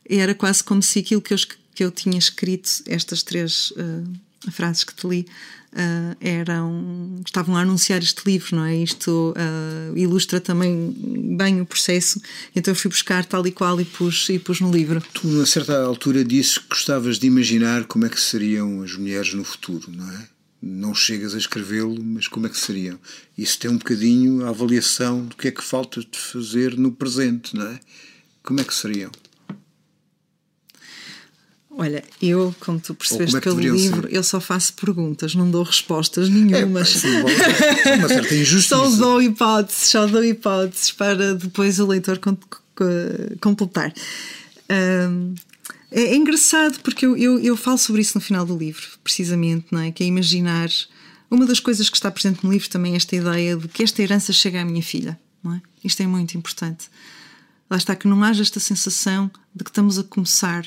Era 0.09 0.33
quase 0.33 0.63
como 0.63 0.81
se 0.81 0.99
aquilo 0.99 1.21
que 1.21 1.33
eu, 1.33 1.37
que 1.73 1.83
eu 1.83 1.91
tinha 1.91 2.17
escrito, 2.17 2.69
estas 2.87 3.21
três 3.21 3.73
ah, 3.77 4.51
frases 4.51 4.83
que 4.83 4.95
te 4.95 5.07
li, 5.07 5.27
ah, 5.75 6.15
eram 6.21 7.19
estavam 7.25 7.55
a 7.55 7.61
anunciar 7.61 8.01
este 8.01 8.21
livro, 8.25 8.55
não 8.55 8.65
é? 8.65 8.77
Isto 8.77 9.33
ah, 9.35 9.91
ilustra 9.95 10.39
também 10.39 10.95
bem 11.37 11.61
o 11.61 11.65
processo. 11.65 12.21
Então 12.55 12.71
eu 12.71 12.75
fui 12.75 12.89
buscar 12.89 13.25
tal 13.25 13.45
e 13.45 13.51
qual 13.51 13.79
e 13.81 13.85
pus, 13.85 14.29
e 14.29 14.39
pus 14.39 14.61
no 14.61 14.71
livro. 14.71 15.03
Tu, 15.13 15.41
a 15.41 15.45
certa 15.45 15.77
altura, 15.83 16.23
disses 16.23 16.57
que 16.57 16.69
gostavas 16.69 17.19
de 17.19 17.27
imaginar 17.27 17.85
como 17.85 18.05
é 18.05 18.09
que 18.09 18.19
seriam 18.19 18.81
as 18.81 18.95
mulheres 18.95 19.33
no 19.33 19.43
futuro, 19.43 19.91
não 19.91 20.09
é? 20.09 20.27
Não 20.61 20.95
chegas 20.95 21.35
a 21.35 21.37
escrevê-lo, 21.37 22.01
mas 22.03 22.27
como 22.27 22.47
é 22.47 22.49
que 22.49 22.57
seriam? 22.57 22.97
Isso 23.37 23.59
tem 23.59 23.69
um 23.69 23.77
bocadinho 23.77 24.45
a 24.45 24.49
avaliação 24.49 25.25
do 25.25 25.35
que 25.35 25.49
é 25.49 25.51
que 25.51 25.63
falta 25.63 25.99
de 25.99 26.17
fazer 26.17 26.77
no 26.77 26.91
presente, 26.91 27.55
não 27.55 27.67
é? 27.67 27.79
Como 28.41 28.59
é 28.61 28.63
que 28.63 28.73
seriam? 28.73 29.11
Olha, 31.77 32.03
eu, 32.21 32.55
como 32.61 32.79
tu 32.79 32.95
percebeste 32.95 33.35
é 33.35 33.41
pelo 33.41 33.55
deveriam 33.57 33.75
livro, 33.75 34.07
ser? 34.09 34.15
eu 34.15 34.23
só 34.23 34.39
faço 34.39 34.73
perguntas, 34.73 35.35
não 35.35 35.51
dou 35.51 35.61
respostas 35.63 36.29
nenhumas. 36.29 37.01
bom, 37.01 37.95
uma 37.99 38.07
certa 38.07 38.33
injustiça. 38.35 38.75
só 38.77 38.89
dou 38.89 39.21
hipóteses, 39.21 39.89
só 39.89 40.07
dou 40.07 40.23
hipóteses 40.23 40.91
para 40.91 41.35
depois 41.35 41.77
o 41.79 41.85
leitor 41.87 42.17
com- 42.19 42.35
co- 42.37 42.85
completar. 43.41 43.93
Ahm, 44.69 45.35
é, 45.91 46.01
é 46.01 46.15
engraçado 46.15 46.79
porque 46.81 47.05
eu, 47.05 47.17
eu, 47.17 47.39
eu 47.39 47.57
falo 47.57 47.77
sobre 47.77 48.01
isso 48.01 48.17
no 48.17 48.21
final 48.21 48.45
do 48.45 48.57
livro, 48.57 48.83
precisamente, 49.03 49.67
não 49.71 49.79
é? 49.81 49.91
Que 49.91 50.03
é 50.03 50.07
imaginar. 50.07 50.69
Uma 51.29 51.45
das 51.45 51.59
coisas 51.59 51.89
que 51.89 51.97
está 51.97 52.09
presente 52.11 52.43
no 52.45 52.51
livro 52.51 52.69
também 52.69 52.93
é 52.93 52.97
esta 52.97 53.15
ideia 53.15 53.57
de 53.57 53.67
que 53.67 53.83
esta 53.83 54.01
herança 54.01 54.31
chega 54.31 54.61
à 54.61 54.65
minha 54.65 54.81
filha, 54.81 55.19
não 55.43 55.53
é? 55.55 55.61
Isto 55.83 56.01
é 56.03 56.07
muito 56.07 56.37
importante. 56.37 56.85
Lá 57.69 57.77
está, 57.77 57.95
que 57.95 58.07
não 58.07 58.23
haja 58.23 58.43
esta 58.43 58.59
sensação 58.59 59.29
de 59.53 59.63
que 59.63 59.69
estamos 59.71 59.97
a 59.97 60.03
começar, 60.03 60.63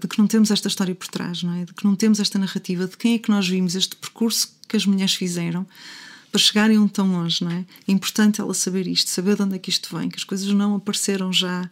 de 0.00 0.06
que 0.08 0.18
não 0.18 0.26
temos 0.26 0.50
esta 0.50 0.68
história 0.68 0.94
por 0.94 1.08
trás, 1.08 1.42
não 1.42 1.52
é? 1.54 1.64
De 1.64 1.74
que 1.74 1.84
não 1.84 1.94
temos 1.94 2.20
esta 2.20 2.38
narrativa, 2.38 2.86
de 2.86 2.96
quem 2.96 3.14
é 3.14 3.18
que 3.18 3.30
nós 3.30 3.48
vimos, 3.48 3.74
este 3.74 3.96
percurso 3.96 4.54
que 4.68 4.76
as 4.76 4.86
mulheres 4.86 5.14
fizeram 5.14 5.66
para 6.30 6.40
chegarem 6.40 6.84
estão 6.84 7.22
hoje, 7.22 7.44
não 7.44 7.50
é? 7.50 7.64
É 7.88 7.92
importante 7.92 8.40
ela 8.40 8.52
saber 8.54 8.86
isto, 8.86 9.10
saber 9.10 9.36
de 9.36 9.42
onde 9.42 9.56
é 9.56 9.58
que 9.58 9.70
isto 9.70 9.96
vem, 9.96 10.08
que 10.08 10.16
as 10.16 10.24
coisas 10.24 10.46
não 10.48 10.76
apareceram 10.76 11.32
já 11.32 11.68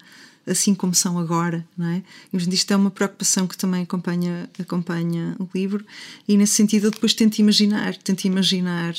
assim 0.46 0.74
como 0.74 0.94
são 0.94 1.18
agora, 1.18 1.66
não 1.76 1.86
é? 1.86 2.02
E, 2.32 2.36
isto 2.36 2.70
é 2.70 2.76
uma 2.76 2.90
preocupação 2.90 3.46
que 3.46 3.56
também 3.56 3.82
acompanha, 3.82 4.48
acompanha 4.58 5.36
o 5.38 5.48
livro 5.54 5.84
e 6.28 6.36
nesse 6.36 6.54
sentido 6.54 6.86
eu 6.86 6.90
depois 6.90 7.14
tento 7.14 7.38
imaginar, 7.38 7.96
tento 7.96 8.24
imaginar 8.24 8.94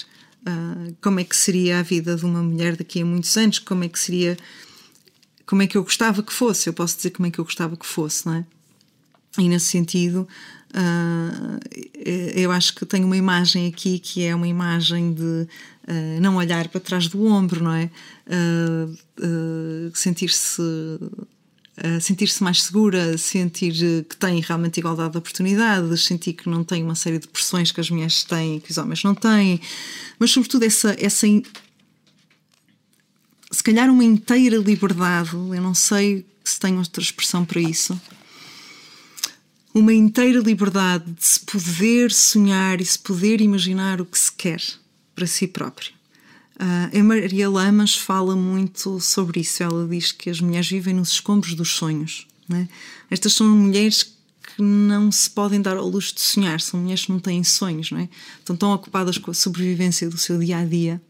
ah, 0.45 0.91
como 1.01 1.19
é 1.19 1.23
que 1.23 1.35
seria 1.35 1.79
a 1.79 1.83
vida 1.83 2.15
de 2.15 2.25
uma 2.25 2.41
mulher 2.41 2.75
daqui 2.75 3.01
a 3.01 3.05
muitos 3.05 3.35
anos, 3.37 3.59
como 3.59 3.83
é 3.83 3.89
que 3.89 3.99
seria 3.99 4.37
como 5.45 5.61
é 5.61 5.67
que 5.67 5.77
eu 5.77 5.83
gostava 5.83 6.23
que 6.23 6.33
fosse, 6.33 6.67
eu 6.67 6.73
posso 6.73 6.97
dizer 6.97 7.11
como 7.11 7.27
é 7.27 7.31
que 7.31 7.37
eu 7.37 7.45
gostava 7.45 7.77
que 7.77 7.85
fosse, 7.85 8.25
não 8.25 8.35
é? 8.35 8.45
E 9.37 9.49
nesse 9.49 9.67
sentido, 9.67 10.27
ah, 10.77 11.59
eu 12.35 12.51
acho 12.51 12.75
que 12.75 12.85
tenho 12.85 13.05
uma 13.05 13.15
imagem 13.15 13.67
aqui 13.67 13.97
que 13.97 14.23
é 14.23 14.35
uma 14.35 14.47
imagem 14.47 15.13
de 15.13 15.47
ah, 15.87 16.19
não 16.19 16.35
olhar 16.35 16.67
para 16.67 16.81
trás 16.81 17.07
do 17.07 17.25
ombro, 17.25 17.63
não 17.63 17.71
é? 17.71 17.89
Ah, 18.29 18.87
sentir-se 19.93 20.61
sentir-se 21.99 22.41
mais 22.41 22.63
segura, 22.63 23.17
sentir 23.17 23.73
que 24.07 24.15
tem 24.15 24.39
realmente 24.39 24.79
igualdade 24.79 25.11
de 25.11 25.17
oportunidades, 25.17 26.05
sentir 26.05 26.31
que 26.31 26.47
não 26.47 26.63
tem 26.63 26.81
uma 26.81 26.95
série 26.95 27.19
de 27.19 27.27
pressões 27.27 27.69
que 27.69 27.81
as 27.81 27.89
mulheres 27.89 28.23
têm 28.23 28.55
e 28.55 28.59
que 28.61 28.71
os 28.71 28.77
homens 28.77 29.03
não 29.03 29.13
têm, 29.13 29.59
mas 30.17 30.31
sobretudo 30.31 30.63
essa, 30.63 30.95
essa 30.97 31.27
se 33.51 33.61
calhar 33.61 33.89
uma 33.89 34.05
inteira 34.05 34.55
liberdade, 34.55 35.31
eu 35.33 35.61
não 35.61 35.73
sei 35.73 36.25
se 36.45 36.57
tenho 36.59 36.77
outra 36.77 37.03
expressão 37.03 37.43
para 37.43 37.59
isso, 37.59 37.99
uma 39.75 39.93
inteira 39.93 40.39
liberdade 40.39 41.11
de 41.11 41.25
se 41.25 41.39
poder 41.41 42.09
sonhar 42.11 42.79
e 42.79 42.85
se 42.85 42.97
poder 42.97 43.41
imaginar 43.41 43.99
o 43.99 44.05
que 44.05 44.17
se 44.17 44.31
quer 44.31 44.61
para 45.13 45.27
si 45.27 45.45
próprio. 45.45 45.91
Ah, 46.57 46.89
a 46.97 47.03
Maria 47.03 47.49
Lamas 47.49 47.93
fala 47.93 48.35
muito 48.35 49.01
sobre 49.01 49.41
isso. 49.41 49.61
Ela 49.61 49.85
diz 49.85 50.13
que 50.13 50.29
as 50.29 50.39
mulheres 50.39 50.69
vivem 50.69 50.93
nos 50.93 51.11
escombros 51.11 51.53
dos 51.53 51.71
sonhos. 51.71 52.25
né? 52.47 52.69
Estas 53.11 53.33
são 53.33 53.47
mulheres 53.49 54.03
que 54.03 54.61
não 54.61 55.11
se 55.11 55.29
podem 55.29 55.61
dar 55.61 55.75
ao 55.75 55.89
luxo 55.89 56.15
de 56.15 56.21
sonhar, 56.21 56.61
são 56.61 56.79
mulheres 56.79 57.05
que 57.05 57.11
não 57.11 57.19
têm 57.19 57.43
sonhos, 57.43 57.91
não 57.91 57.99
é? 57.99 58.07
Estão 58.39 58.55
tão 58.55 58.71
ocupadas 58.71 59.17
com 59.17 59.29
a 59.29 59.33
sobrevivência 59.33 60.09
do 60.09 60.17
seu 60.17 60.39
dia 60.39 60.59
a 60.59 60.65
dia 60.65 61.01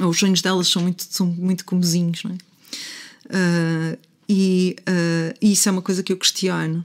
os 0.00 0.18
sonhos 0.18 0.42
delas 0.42 0.68
são 0.68 0.82
muito, 0.82 1.06
são 1.08 1.26
muito 1.26 1.64
comezinhos, 1.64 2.24
não 2.24 2.32
é? 2.32 2.38
Ah, 3.30 3.98
e, 4.28 4.76
e 5.40 5.52
isso 5.52 5.68
é 5.68 5.72
uma 5.72 5.82
coisa 5.82 6.02
que 6.02 6.12
eu 6.12 6.16
questiono. 6.16 6.82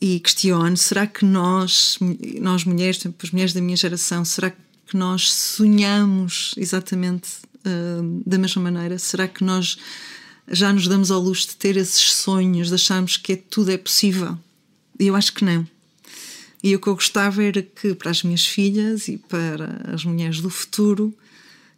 E 0.00 0.20
questiono: 0.20 0.76
será 0.76 1.06
que 1.06 1.24
nós, 1.24 1.98
nós 2.40 2.64
mulheres, 2.64 3.00
as 3.22 3.30
mulheres 3.30 3.52
da 3.52 3.60
minha 3.60 3.76
geração, 3.76 4.24
será 4.24 4.50
que 4.50 4.96
nós 4.96 5.32
sonhamos 5.32 6.54
exatamente 6.56 7.28
ah, 7.64 8.00
da 8.24 8.38
mesma 8.38 8.62
maneira? 8.62 8.98
Será 8.98 9.26
que 9.26 9.42
nós 9.42 9.78
já 10.48 10.72
nos 10.72 10.86
damos 10.86 11.10
ao 11.10 11.20
luxo 11.20 11.48
de 11.48 11.56
ter 11.56 11.76
esses 11.76 12.12
sonhos, 12.14 12.68
de 12.68 12.74
acharmos 12.74 13.16
que 13.16 13.32
é- 13.32 13.36
tudo 13.36 13.70
é 13.70 13.76
possível? 13.76 14.38
E 14.98 15.06
eu 15.08 15.16
acho 15.16 15.32
que 15.32 15.44
não. 15.44 15.66
E 16.62 16.74
o 16.74 16.80
que 16.80 16.88
eu 16.88 16.94
gostava 16.94 17.42
era 17.42 17.62
que 17.62 17.94
para 17.94 18.10
as 18.10 18.22
minhas 18.22 18.46
filhas 18.46 19.08
e 19.08 19.18
para 19.18 19.92
as 19.92 20.04
mulheres 20.04 20.40
do 20.40 20.50
futuro, 20.50 21.12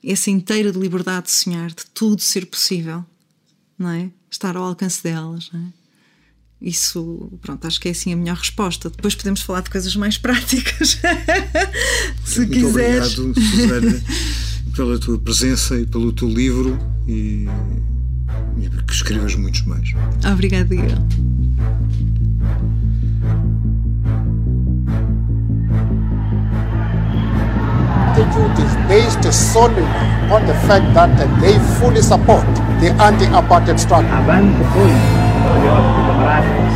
essa 0.04 0.30
inteira 0.30 0.70
de 0.72 0.78
liberdade 0.78 1.26
de 1.26 1.32
sonhar, 1.32 1.68
de 1.70 1.84
tudo 1.94 2.22
ser 2.22 2.46
possível, 2.46 3.04
não 3.78 3.90
é? 3.90 4.10
Estar 4.30 4.56
ao 4.56 4.64
alcance 4.64 5.02
delas, 5.02 5.50
não 5.52 5.60
é? 5.60 5.77
Isso, 6.60 7.30
pronto, 7.40 7.66
acho 7.66 7.80
que 7.80 7.88
é 7.88 7.92
assim 7.92 8.12
a 8.12 8.16
melhor 8.16 8.36
resposta. 8.36 8.90
Depois 8.90 9.14
podemos 9.14 9.42
falar 9.42 9.60
de 9.60 9.70
coisas 9.70 9.94
mais 9.94 10.18
práticas. 10.18 10.98
Se 12.24 12.40
Muito 12.40 12.52
quiseres. 12.52 13.18
obrigado, 13.18 13.40
Susana, 13.40 14.02
pela 14.74 14.98
tua 14.98 15.18
presença 15.18 15.78
e 15.78 15.86
pelo 15.86 16.12
teu 16.12 16.28
livro 16.28 16.76
e, 17.06 17.46
e 18.58 18.68
que 18.86 18.92
escrevas 18.92 19.36
muitos 19.36 19.62
mais. 19.62 19.90
Obrigada, 20.30 20.74
is 28.58 28.74
based 28.88 29.32
solely 29.32 29.82
on 30.30 30.44
the 30.46 30.54
fact 30.66 30.92
that 30.94 31.10
they 31.40 31.56
fully 31.78 32.02
support 32.02 32.44
the 32.80 32.90
anti-apartheid 33.00 33.78
struggle. 33.78 34.08
Avanço 36.28 36.44
foi, 36.44 36.44
compatriotas 36.44 36.44
e 36.44 36.48
camaradas. 36.48 36.67